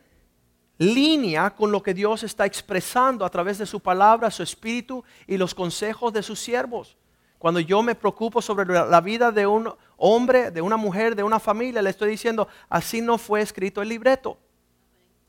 línea 0.78 1.54
con 1.54 1.72
lo 1.72 1.82
que 1.82 1.94
Dios 1.94 2.22
está 2.22 2.46
expresando 2.46 3.24
a 3.24 3.30
través 3.30 3.58
de 3.58 3.66
su 3.66 3.80
palabra, 3.80 4.30
su 4.30 4.42
espíritu 4.42 5.02
y 5.26 5.36
los 5.36 5.54
consejos 5.54 6.12
de 6.12 6.22
sus 6.22 6.40
siervos. 6.40 6.96
Cuando 7.38 7.60
yo 7.60 7.82
me 7.82 7.94
preocupo 7.94 8.40
sobre 8.40 8.64
la 8.66 9.00
vida 9.00 9.30
de 9.30 9.46
un 9.46 9.70
hombre, 9.96 10.50
de 10.50 10.62
una 10.62 10.76
mujer, 10.76 11.14
de 11.14 11.22
una 11.22 11.38
familia, 11.38 11.82
le 11.82 11.90
estoy 11.90 12.10
diciendo, 12.10 12.48
así 12.68 13.02
no 13.02 13.18
fue 13.18 13.40
escrito 13.42 13.82
el 13.82 13.88
libreto. 13.88 14.38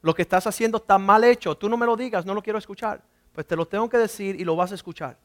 Lo 0.02 0.14
que 0.14 0.22
estás 0.22 0.48
haciendo 0.48 0.78
está 0.78 0.98
mal 0.98 1.24
hecho. 1.24 1.58
Tú 1.58 1.68
no 1.68 1.78
me 1.78 1.86
lo 1.86 1.98
digas, 1.98 2.26
no 2.26 2.34
lo 2.34 2.42
quiero 2.42 2.60
escuchar. 2.60 3.02
Pues 3.34 3.46
te 3.46 3.56
lo 3.56 3.68
tengo 3.68 3.90
que 3.90 3.98
decir 3.98 4.40
y 4.40 4.46
lo 4.46 4.56
vas 4.56 4.72
a 4.72 4.76
escuchar. 4.76 5.18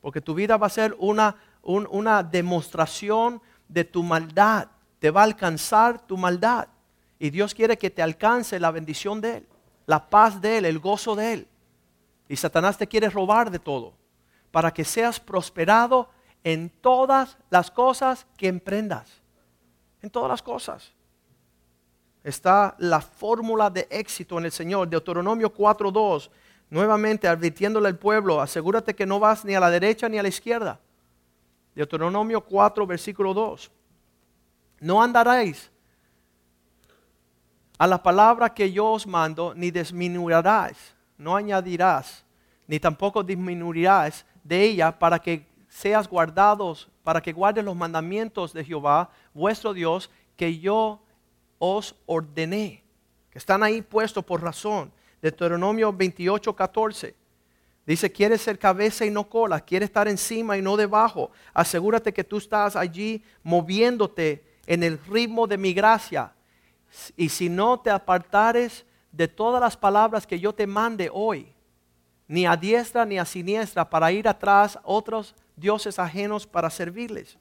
Porque 0.00 0.20
tu 0.20 0.34
vida 0.34 0.56
va 0.56 0.66
a 0.66 0.70
ser 0.70 0.94
una, 0.98 1.36
un, 1.62 1.86
una 1.90 2.22
demostración 2.22 3.42
de 3.68 3.84
tu 3.84 4.02
maldad. 4.02 4.68
Te 4.98 5.10
va 5.10 5.22
a 5.22 5.24
alcanzar 5.24 6.06
tu 6.06 6.16
maldad. 6.16 6.68
Y 7.18 7.30
Dios 7.30 7.54
quiere 7.54 7.76
que 7.76 7.90
te 7.90 8.02
alcance 8.02 8.58
la 8.58 8.70
bendición 8.70 9.20
de 9.20 9.38
Él, 9.38 9.46
la 9.86 10.08
paz 10.08 10.40
de 10.40 10.58
Él, 10.58 10.64
el 10.64 10.78
gozo 10.78 11.14
de 11.14 11.32
Él. 11.34 11.48
Y 12.28 12.36
Satanás 12.36 12.78
te 12.78 12.86
quiere 12.86 13.10
robar 13.10 13.50
de 13.50 13.58
todo 13.58 13.92
para 14.50 14.72
que 14.72 14.84
seas 14.84 15.20
prosperado 15.20 16.08
en 16.42 16.70
todas 16.70 17.36
las 17.50 17.70
cosas 17.70 18.26
que 18.36 18.48
emprendas. 18.48 19.20
En 20.02 20.10
todas 20.10 20.30
las 20.30 20.42
cosas. 20.42 20.92
Está 22.22 22.74
la 22.78 23.00
fórmula 23.00 23.70
de 23.70 23.86
éxito 23.90 24.38
en 24.38 24.46
el 24.46 24.52
Señor. 24.52 24.88
Deuteronomio 24.88 25.52
4.2. 25.52 26.30
Nuevamente 26.70 27.26
advirtiéndole 27.26 27.88
al 27.88 27.98
pueblo, 27.98 28.40
asegúrate 28.40 28.94
que 28.94 29.04
no 29.04 29.18
vas 29.18 29.44
ni 29.44 29.54
a 29.54 29.60
la 29.60 29.70
derecha 29.70 30.08
ni 30.08 30.18
a 30.18 30.22
la 30.22 30.28
izquierda. 30.28 30.78
Deuteronomio 31.74 32.40
4, 32.40 32.86
versículo 32.86 33.34
2. 33.34 33.70
No 34.80 35.02
andaréis 35.02 35.70
a 37.76 37.86
la 37.86 38.02
palabra 38.02 38.52
que 38.52 38.70
yo 38.70 38.92
os 38.92 39.06
mando, 39.06 39.52
ni 39.54 39.70
disminuirás, 39.70 40.94
no 41.18 41.34
añadirás, 41.34 42.24
ni 42.66 42.78
tampoco 42.78 43.22
disminuirás 43.22 44.24
de 44.44 44.62
ella 44.62 44.96
para 44.96 45.18
que 45.18 45.46
seas 45.68 46.06
guardados, 46.06 46.88
para 47.02 47.20
que 47.20 47.32
guardes 47.32 47.64
los 47.64 47.74
mandamientos 47.74 48.52
de 48.52 48.64
Jehová, 48.64 49.10
vuestro 49.32 49.72
Dios, 49.72 50.10
que 50.36 50.58
yo 50.58 51.00
os 51.58 51.94
ordené, 52.06 52.82
que 53.30 53.38
están 53.38 53.62
ahí 53.62 53.82
puestos 53.82 54.24
por 54.24 54.42
razón. 54.42 54.92
Deuteronomio 55.20 55.92
28, 55.92 56.54
14. 56.54 57.14
Dice, 57.86 58.12
quieres 58.12 58.40
ser 58.42 58.58
cabeza 58.58 59.04
y 59.04 59.10
no 59.10 59.28
cola, 59.28 59.60
quieres 59.60 59.88
estar 59.88 60.06
encima 60.06 60.56
y 60.56 60.62
no 60.62 60.76
debajo. 60.76 61.30
Asegúrate 61.52 62.12
que 62.12 62.24
tú 62.24 62.38
estás 62.38 62.76
allí 62.76 63.24
moviéndote 63.42 64.44
en 64.66 64.82
el 64.82 64.98
ritmo 64.98 65.46
de 65.46 65.58
mi 65.58 65.72
gracia. 65.72 66.32
Y 67.16 67.28
si 67.28 67.48
no 67.48 67.80
te 67.80 67.90
apartares 67.90 68.84
de 69.10 69.26
todas 69.28 69.60
las 69.60 69.76
palabras 69.76 70.26
que 70.26 70.38
yo 70.38 70.52
te 70.52 70.66
mande 70.66 71.10
hoy, 71.12 71.52
ni 72.28 72.46
a 72.46 72.56
diestra 72.56 73.04
ni 73.04 73.18
a 73.18 73.24
siniestra, 73.24 73.88
para 73.90 74.12
ir 74.12 74.28
atrás 74.28 74.78
otros 74.84 75.34
dioses 75.56 75.98
ajenos 75.98 76.46
para 76.46 76.70
servirles. 76.70 77.38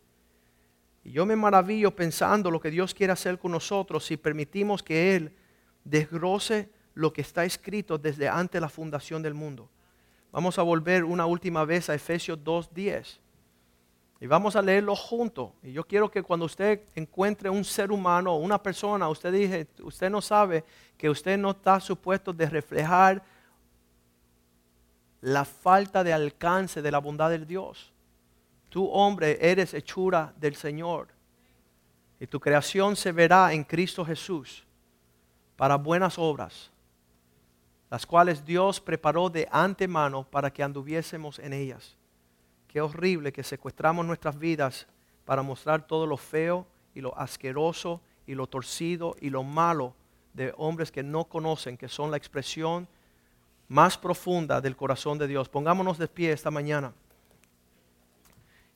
Y 1.04 1.12
yo 1.12 1.26
me 1.26 1.36
maravillo 1.36 1.96
pensando 1.96 2.50
lo 2.50 2.60
que 2.60 2.72
Dios 2.72 2.94
quiere 2.94 3.14
hacer 3.14 3.38
con 3.38 3.52
nosotros 3.52 4.06
si 4.06 4.18
permitimos 4.18 4.82
que 4.82 5.16
Él 5.16 5.36
desgrose 5.84 6.70
lo 7.00 7.14
que 7.14 7.22
está 7.22 7.46
escrito 7.46 7.98
desde 7.98 8.28
antes 8.28 8.60
la 8.60 8.68
fundación 8.68 9.22
del 9.22 9.34
mundo. 9.34 9.70
Vamos 10.34 10.60
a 10.60 10.64
volver 10.64 11.06
una 11.06 11.26
última 11.26 11.64
vez 11.64 11.90
a 11.90 11.96
Efesios 11.96 12.38
2.10. 12.38 13.20
Y 14.20 14.28
vamos 14.28 14.58
a 14.58 14.62
leerlo 14.62 14.98
juntos. 14.98 15.52
Y 15.64 15.72
yo 15.72 15.86
quiero 15.88 16.12
que 16.12 16.22
cuando 16.22 16.46
usted 16.46 16.82
encuentre 16.96 17.50
un 17.50 17.64
ser 17.64 17.90
humano 17.90 18.34
o 18.34 18.40
una 18.40 18.62
persona, 18.62 19.08
usted 19.08 19.32
dice, 19.32 19.68
usted 19.82 20.10
no 20.10 20.22
sabe 20.22 20.66
que 20.98 21.10
usted 21.10 21.38
no 21.38 21.52
está 21.52 21.80
supuesto 21.80 22.34
de 22.34 22.50
reflejar 22.50 23.24
la 25.22 25.46
falta 25.46 26.04
de 26.04 26.12
alcance 26.12 26.82
de 26.82 26.92
la 26.92 27.00
bondad 27.00 27.30
del 27.30 27.48
Dios. 27.48 27.94
Tú, 28.68 28.86
hombre, 28.90 29.38
eres 29.40 29.74
hechura 29.74 30.34
del 30.38 30.56
Señor. 30.56 31.08
Y 32.20 32.28
tu 32.28 32.42
creación 32.42 32.98
se 32.98 33.14
verá 33.14 33.54
en 33.54 33.64
Cristo 33.64 34.04
Jesús 34.04 34.66
para 35.56 35.76
buenas 35.76 36.20
obras, 36.20 36.72
las 37.90 38.06
cuales 38.06 38.46
Dios 38.46 38.80
preparó 38.80 39.30
de 39.30 39.48
antemano 39.52 40.24
para 40.24 40.52
que 40.52 40.64
anduviésemos 40.64 41.40
en 41.40 41.54
ellas. 41.54 41.96
Qué 42.68 42.82
horrible 42.82 43.34
que 43.34 43.44
secuestramos 43.44 44.06
nuestras 44.06 44.38
vidas 44.38 44.88
para 45.26 45.42
mostrar 45.42 45.86
todo 45.88 46.06
lo 46.06 46.18
feo 46.18 46.68
y 46.94 47.02
lo 47.02 47.18
asqueroso 47.18 48.02
y 48.28 48.36
lo 48.36 48.46
torcido 48.46 49.16
y 49.20 49.32
lo 49.32 49.44
malo 49.44 49.96
de 50.34 50.54
hombres 50.58 50.92
que 50.92 51.02
no 51.02 51.26
conocen, 51.26 51.78
que 51.78 51.88
son 51.88 52.12
la 52.12 52.18
expresión 52.18 52.88
más 53.68 53.98
profunda 53.98 54.62
del 54.62 54.76
corazón 54.76 55.18
de 55.18 55.28
Dios. 55.28 55.50
Pongámonos 55.50 55.98
de 55.98 56.08
pie 56.08 56.32
esta 56.32 56.52
mañana. 56.52 56.94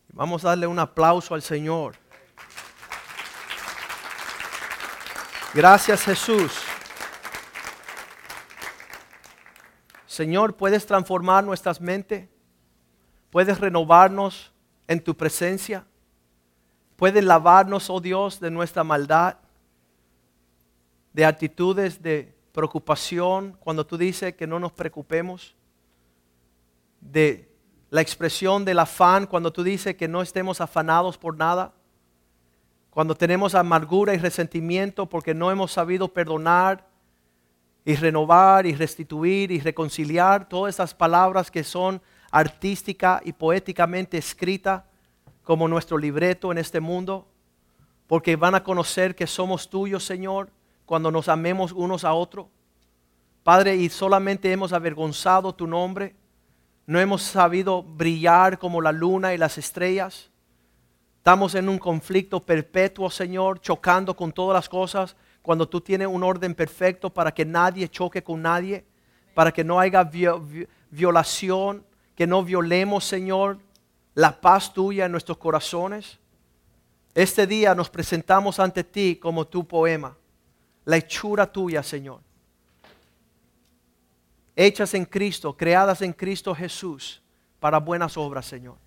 Vamos 0.09 0.43
a 0.43 0.49
darle 0.49 0.67
un 0.67 0.79
aplauso 0.79 1.35
al 1.35 1.41
Señor. 1.41 1.95
Gracias 5.53 6.03
Jesús. 6.03 6.62
Señor, 10.13 10.55
¿puedes 10.55 10.85
transformar 10.85 11.43
nuestras 11.43 11.81
mentes? 11.81 12.29
¿Puedes 13.31 13.59
renovarnos 13.59 14.51
en 14.87 15.03
tu 15.03 15.17
presencia? 15.17 15.87
¿Puedes 16.95 17.23
lavarnos, 17.23 17.89
oh 17.89 17.99
Dios, 17.99 18.39
de 18.39 18.51
nuestra 18.51 18.83
maldad? 18.83 19.37
De 21.13 21.25
actitudes 21.25 21.99
de 22.03 22.31
preocupación 22.51 23.57
cuando 23.59 23.87
tú 23.87 23.97
dices 23.97 24.35
que 24.35 24.45
no 24.45 24.59
nos 24.59 24.71
preocupemos? 24.71 25.55
De 27.01 27.51
la 27.89 28.01
expresión 28.01 28.65
del 28.65 28.77
afán 28.77 29.25
cuando 29.25 29.51
tú 29.51 29.63
dices 29.63 29.95
que 29.95 30.07
no 30.07 30.21
estemos 30.21 30.61
afanados 30.61 31.17
por 31.17 31.35
nada? 31.35 31.73
Cuando 32.91 33.15
tenemos 33.15 33.55
amargura 33.55 34.13
y 34.13 34.19
resentimiento 34.19 35.09
porque 35.09 35.33
no 35.33 35.49
hemos 35.49 35.71
sabido 35.71 36.13
perdonar 36.13 36.92
y 37.85 37.95
renovar 37.95 38.65
y 38.65 38.75
restituir 38.75 39.51
y 39.51 39.59
reconciliar, 39.59 40.47
todas 40.47 40.75
esas 40.75 40.93
palabras 40.93 41.51
que 41.51 41.63
son 41.63 42.01
artística 42.31 43.21
y 43.23 43.33
poéticamente 43.33 44.17
escritas 44.17 44.83
como 45.43 45.67
nuestro 45.67 45.97
libreto 45.97 46.51
en 46.51 46.57
este 46.57 46.79
mundo, 46.79 47.27
porque 48.07 48.35
van 48.35 48.55
a 48.55 48.63
conocer 48.63 49.15
que 49.15 49.27
somos 49.27 49.69
tuyos, 49.69 50.03
Señor, 50.03 50.49
cuando 50.85 51.11
nos 51.11 51.27
amemos 51.27 51.71
unos 51.71 52.03
a 52.03 52.13
otros. 52.13 52.47
Padre, 53.43 53.75
y 53.75 53.89
solamente 53.89 54.51
hemos 54.51 54.71
avergonzado 54.71 55.53
tu 55.53 55.67
nombre, 55.67 56.15
no 56.85 56.99
hemos 56.99 57.21
sabido 57.21 57.83
brillar 57.83 58.57
como 58.57 58.81
la 58.81 58.91
luna 58.91 59.33
y 59.33 59.37
las 59.37 59.57
estrellas. 59.57 60.31
Estamos 61.17 61.55
en 61.55 61.69
un 61.69 61.77
conflicto 61.77 62.41
perpetuo, 62.41 63.09
Señor, 63.09 63.59
chocando 63.59 64.15
con 64.15 64.31
todas 64.31 64.55
las 64.55 64.69
cosas 64.69 65.15
cuando 65.43 65.67
tú 65.67 65.81
tienes 65.81 66.07
un 66.07 66.23
orden 66.23 66.55
perfecto 66.55 67.13
para 67.13 67.33
que 67.33 67.45
nadie 67.45 67.89
choque 67.89 68.23
con 68.23 68.41
nadie, 68.41 68.85
para 69.35 69.51
que 69.51 69.63
no 69.63 69.77
haya 69.77 70.09
violación, 70.89 71.85
que 72.15 72.25
no 72.25 72.43
violemos, 72.43 73.03
Señor, 73.03 73.59
la 74.15 74.39
paz 74.39 74.73
tuya 74.73 75.05
en 75.05 75.11
nuestros 75.11 75.37
corazones. 75.37 76.17
Este 77.13 77.45
día 77.45 77.75
nos 77.75 77.89
presentamos 77.89 78.57
ante 78.57 78.85
ti 78.85 79.17
como 79.17 79.45
tu 79.45 79.67
poema, 79.67 80.15
la 80.85 80.95
hechura 80.97 81.45
tuya, 81.51 81.83
Señor. 81.83 82.21
Hechas 84.55 84.93
en 84.93 85.03
Cristo, 85.03 85.57
creadas 85.57 86.01
en 86.01 86.13
Cristo 86.13 86.55
Jesús, 86.55 87.21
para 87.59 87.79
buenas 87.79 88.15
obras, 88.15 88.45
Señor. 88.45 88.77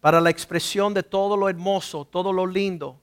Para 0.00 0.20
la 0.20 0.30
expresión 0.30 0.92
de 0.92 1.04
todo 1.04 1.36
lo 1.36 1.48
hermoso, 1.48 2.04
todo 2.04 2.32
lo 2.32 2.46
lindo, 2.46 2.98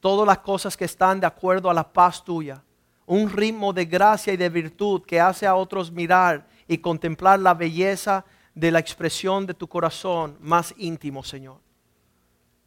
todas 0.00 0.26
las 0.26 0.38
cosas 0.38 0.76
que 0.76 0.84
están 0.84 1.20
de 1.20 1.26
acuerdo 1.26 1.70
a 1.70 1.74
la 1.74 1.92
paz 1.92 2.24
tuya. 2.24 2.62
Un 3.06 3.30
ritmo 3.30 3.72
de 3.72 3.86
gracia 3.86 4.32
y 4.32 4.36
de 4.36 4.48
virtud 4.48 5.02
que 5.02 5.20
hace 5.20 5.46
a 5.46 5.54
otros 5.54 5.90
mirar 5.90 6.46
y 6.66 6.78
contemplar 6.78 7.40
la 7.40 7.54
belleza 7.54 8.24
de 8.54 8.70
la 8.70 8.78
expresión 8.78 9.46
de 9.46 9.54
tu 9.54 9.68
corazón 9.68 10.36
más 10.40 10.74
íntimo, 10.76 11.22
Señor. 11.22 11.58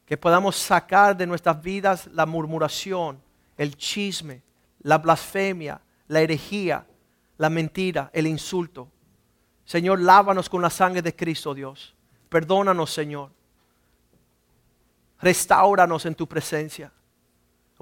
Que 0.05 0.17
podamos 0.17 0.55
sacar 0.55 1.15
de 1.15 1.27
nuestras 1.27 1.61
vidas 1.61 2.07
la 2.07 2.25
murmuración, 2.25 3.21
el 3.57 3.77
chisme, 3.77 4.41
la 4.81 4.97
blasfemia, 4.97 5.81
la 6.07 6.21
herejía, 6.21 6.85
la 7.37 7.49
mentira, 7.49 8.09
el 8.13 8.27
insulto. 8.27 8.89
Señor, 9.63 9.99
lávanos 10.01 10.49
con 10.49 10.61
la 10.61 10.69
sangre 10.69 11.01
de 11.01 11.15
Cristo, 11.15 11.53
Dios. 11.53 11.95
Perdónanos, 12.29 12.91
Señor. 12.91 13.31
Restauranos 15.19 16.05
en 16.05 16.15
tu 16.15 16.27
presencia. 16.27 16.91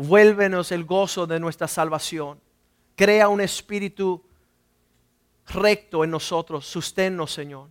Vuélvenos 0.01 0.71
el 0.71 0.85
gozo 0.85 1.27
de 1.27 1.41
nuestra 1.41 1.67
salvación. 1.67 2.39
Crea 2.95 3.27
un 3.27 3.41
espíritu 3.41 4.23
recto 5.45 6.05
en 6.05 6.11
nosotros. 6.11 6.65
Susténnos, 6.65 7.33
Señor. 7.33 7.67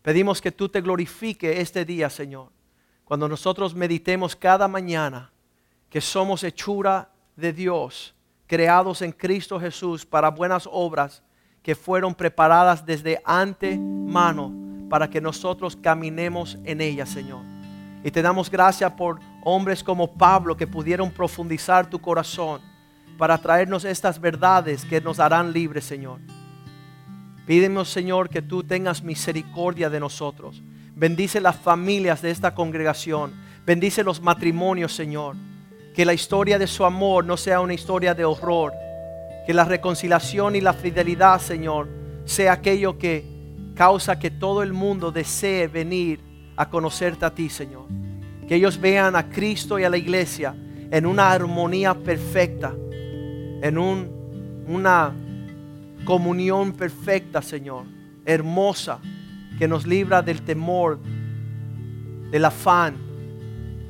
Pedimos 0.00 0.40
que 0.40 0.50
tú 0.50 0.70
te 0.70 0.80
glorifique 0.80 1.60
este 1.60 1.84
día, 1.84 2.08
Señor. 2.08 2.48
Cuando 3.04 3.28
nosotros 3.28 3.74
meditemos 3.74 4.34
cada 4.34 4.66
mañana 4.66 5.30
que 5.90 6.00
somos 6.00 6.42
hechura 6.42 7.10
de 7.36 7.52
Dios, 7.52 8.14
creados 8.46 9.02
en 9.02 9.12
Cristo 9.12 9.60
Jesús 9.60 10.06
para 10.06 10.30
buenas 10.30 10.66
obras 10.72 11.22
que 11.62 11.74
fueron 11.74 12.14
preparadas 12.14 12.86
desde 12.86 13.20
antemano 13.26 14.54
para 14.88 15.10
que 15.10 15.20
nosotros 15.20 15.76
caminemos 15.76 16.56
en 16.64 16.80
ellas, 16.80 17.10
Señor. 17.10 17.42
Y 18.02 18.10
te 18.10 18.22
damos 18.22 18.50
gracias 18.50 18.90
por 18.92 19.20
hombres 19.48 19.84
como 19.84 20.12
Pablo 20.12 20.56
que 20.56 20.66
pudieron 20.66 21.12
profundizar 21.12 21.88
tu 21.88 22.00
corazón 22.00 22.60
para 23.16 23.38
traernos 23.38 23.84
estas 23.84 24.20
verdades 24.20 24.84
que 24.84 25.00
nos 25.00 25.20
harán 25.20 25.52
libres, 25.52 25.84
Señor. 25.84 26.18
Pídemos, 27.46 27.88
Señor, 27.88 28.28
que 28.28 28.42
tú 28.42 28.64
tengas 28.64 29.04
misericordia 29.04 29.88
de 29.88 30.00
nosotros. 30.00 30.64
Bendice 30.96 31.40
las 31.40 31.54
familias 31.54 32.22
de 32.22 32.32
esta 32.32 32.56
congregación. 32.56 33.34
Bendice 33.64 34.02
los 34.02 34.20
matrimonios, 34.20 34.92
Señor. 34.92 35.36
Que 35.94 36.04
la 36.04 36.12
historia 36.12 36.58
de 36.58 36.66
su 36.66 36.84
amor 36.84 37.24
no 37.24 37.36
sea 37.36 37.60
una 37.60 37.74
historia 37.74 38.14
de 38.14 38.24
horror. 38.24 38.72
Que 39.46 39.54
la 39.54 39.64
reconciliación 39.64 40.56
y 40.56 40.60
la 40.60 40.72
fidelidad, 40.72 41.40
Señor, 41.40 41.88
sea 42.24 42.54
aquello 42.54 42.98
que 42.98 43.24
causa 43.76 44.18
que 44.18 44.32
todo 44.32 44.64
el 44.64 44.72
mundo 44.72 45.12
desee 45.12 45.68
venir 45.68 46.20
a 46.56 46.68
conocerte 46.68 47.24
a 47.24 47.30
ti, 47.32 47.48
Señor. 47.48 48.05
Que 48.46 48.56
ellos 48.56 48.80
vean 48.80 49.16
a 49.16 49.28
Cristo 49.28 49.78
y 49.78 49.84
a 49.84 49.90
la 49.90 49.96
iglesia 49.96 50.54
en 50.90 51.06
una 51.06 51.32
armonía 51.32 51.94
perfecta, 51.94 52.72
en 53.62 53.78
un, 53.78 54.64
una 54.68 55.12
comunión 56.04 56.72
perfecta, 56.72 57.42
Señor, 57.42 57.84
hermosa, 58.24 59.00
que 59.58 59.66
nos 59.66 59.86
libra 59.86 60.22
del 60.22 60.42
temor 60.42 60.98
del 62.30 62.44
afán, 62.44 62.96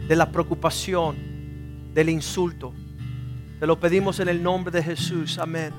de 0.06 0.16
la 0.16 0.30
preocupación, 0.30 1.16
del 1.92 2.08
insulto. 2.08 2.72
Te 3.58 3.66
lo 3.66 3.80
pedimos 3.80 4.20
en 4.20 4.28
el 4.28 4.42
nombre 4.42 4.70
de 4.70 4.82
Jesús. 4.82 5.38
Amén. 5.38 5.72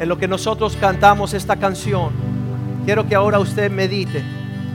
En 0.00 0.08
lo 0.08 0.18
que 0.18 0.26
nosotros 0.26 0.76
cantamos 0.76 1.34
esta 1.34 1.56
canción, 1.56 2.10
quiero 2.84 3.06
que 3.06 3.14
ahora 3.14 3.38
usted 3.38 3.70
medite 3.70 4.22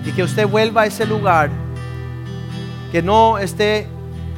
y 0.06 0.12
que 0.12 0.24
usted 0.24 0.48
vuelva 0.48 0.84
a 0.84 0.86
ese 0.86 1.06
lugar, 1.06 1.50
que 2.94 3.02
no 3.02 3.40
esté 3.40 3.88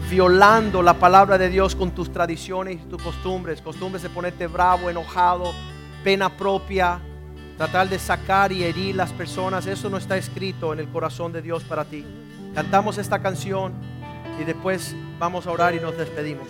violando 0.09 0.81
la 0.81 0.93
palabra 0.93 1.37
de 1.37 1.49
Dios 1.49 1.75
con 1.75 1.91
tus 1.91 2.13
tradiciones 2.13 2.75
y 2.75 2.89
tus 2.89 3.01
costumbres, 3.03 3.61
costumbres 3.61 4.01
de 4.01 4.09
ponerte 4.09 4.47
bravo, 4.47 4.89
enojado, 4.89 5.51
pena 6.05 6.29
propia, 6.29 7.01
tratar 7.57 7.89
de 7.89 7.99
sacar 7.99 8.53
y 8.53 8.63
herir 8.63 8.95
las 8.95 9.11
personas, 9.11 9.65
eso 9.67 9.89
no 9.89 9.97
está 9.97 10.15
escrito 10.15 10.71
en 10.71 10.79
el 10.79 10.87
corazón 10.87 11.33
de 11.33 11.41
Dios 11.41 11.65
para 11.65 11.83
ti. 11.83 12.05
Cantamos 12.53 12.97
esta 12.97 13.21
canción 13.21 13.73
y 14.39 14.45
después 14.45 14.95
vamos 15.19 15.47
a 15.47 15.51
orar 15.51 15.75
y 15.75 15.81
nos 15.81 15.97
despedimos. 15.97 16.47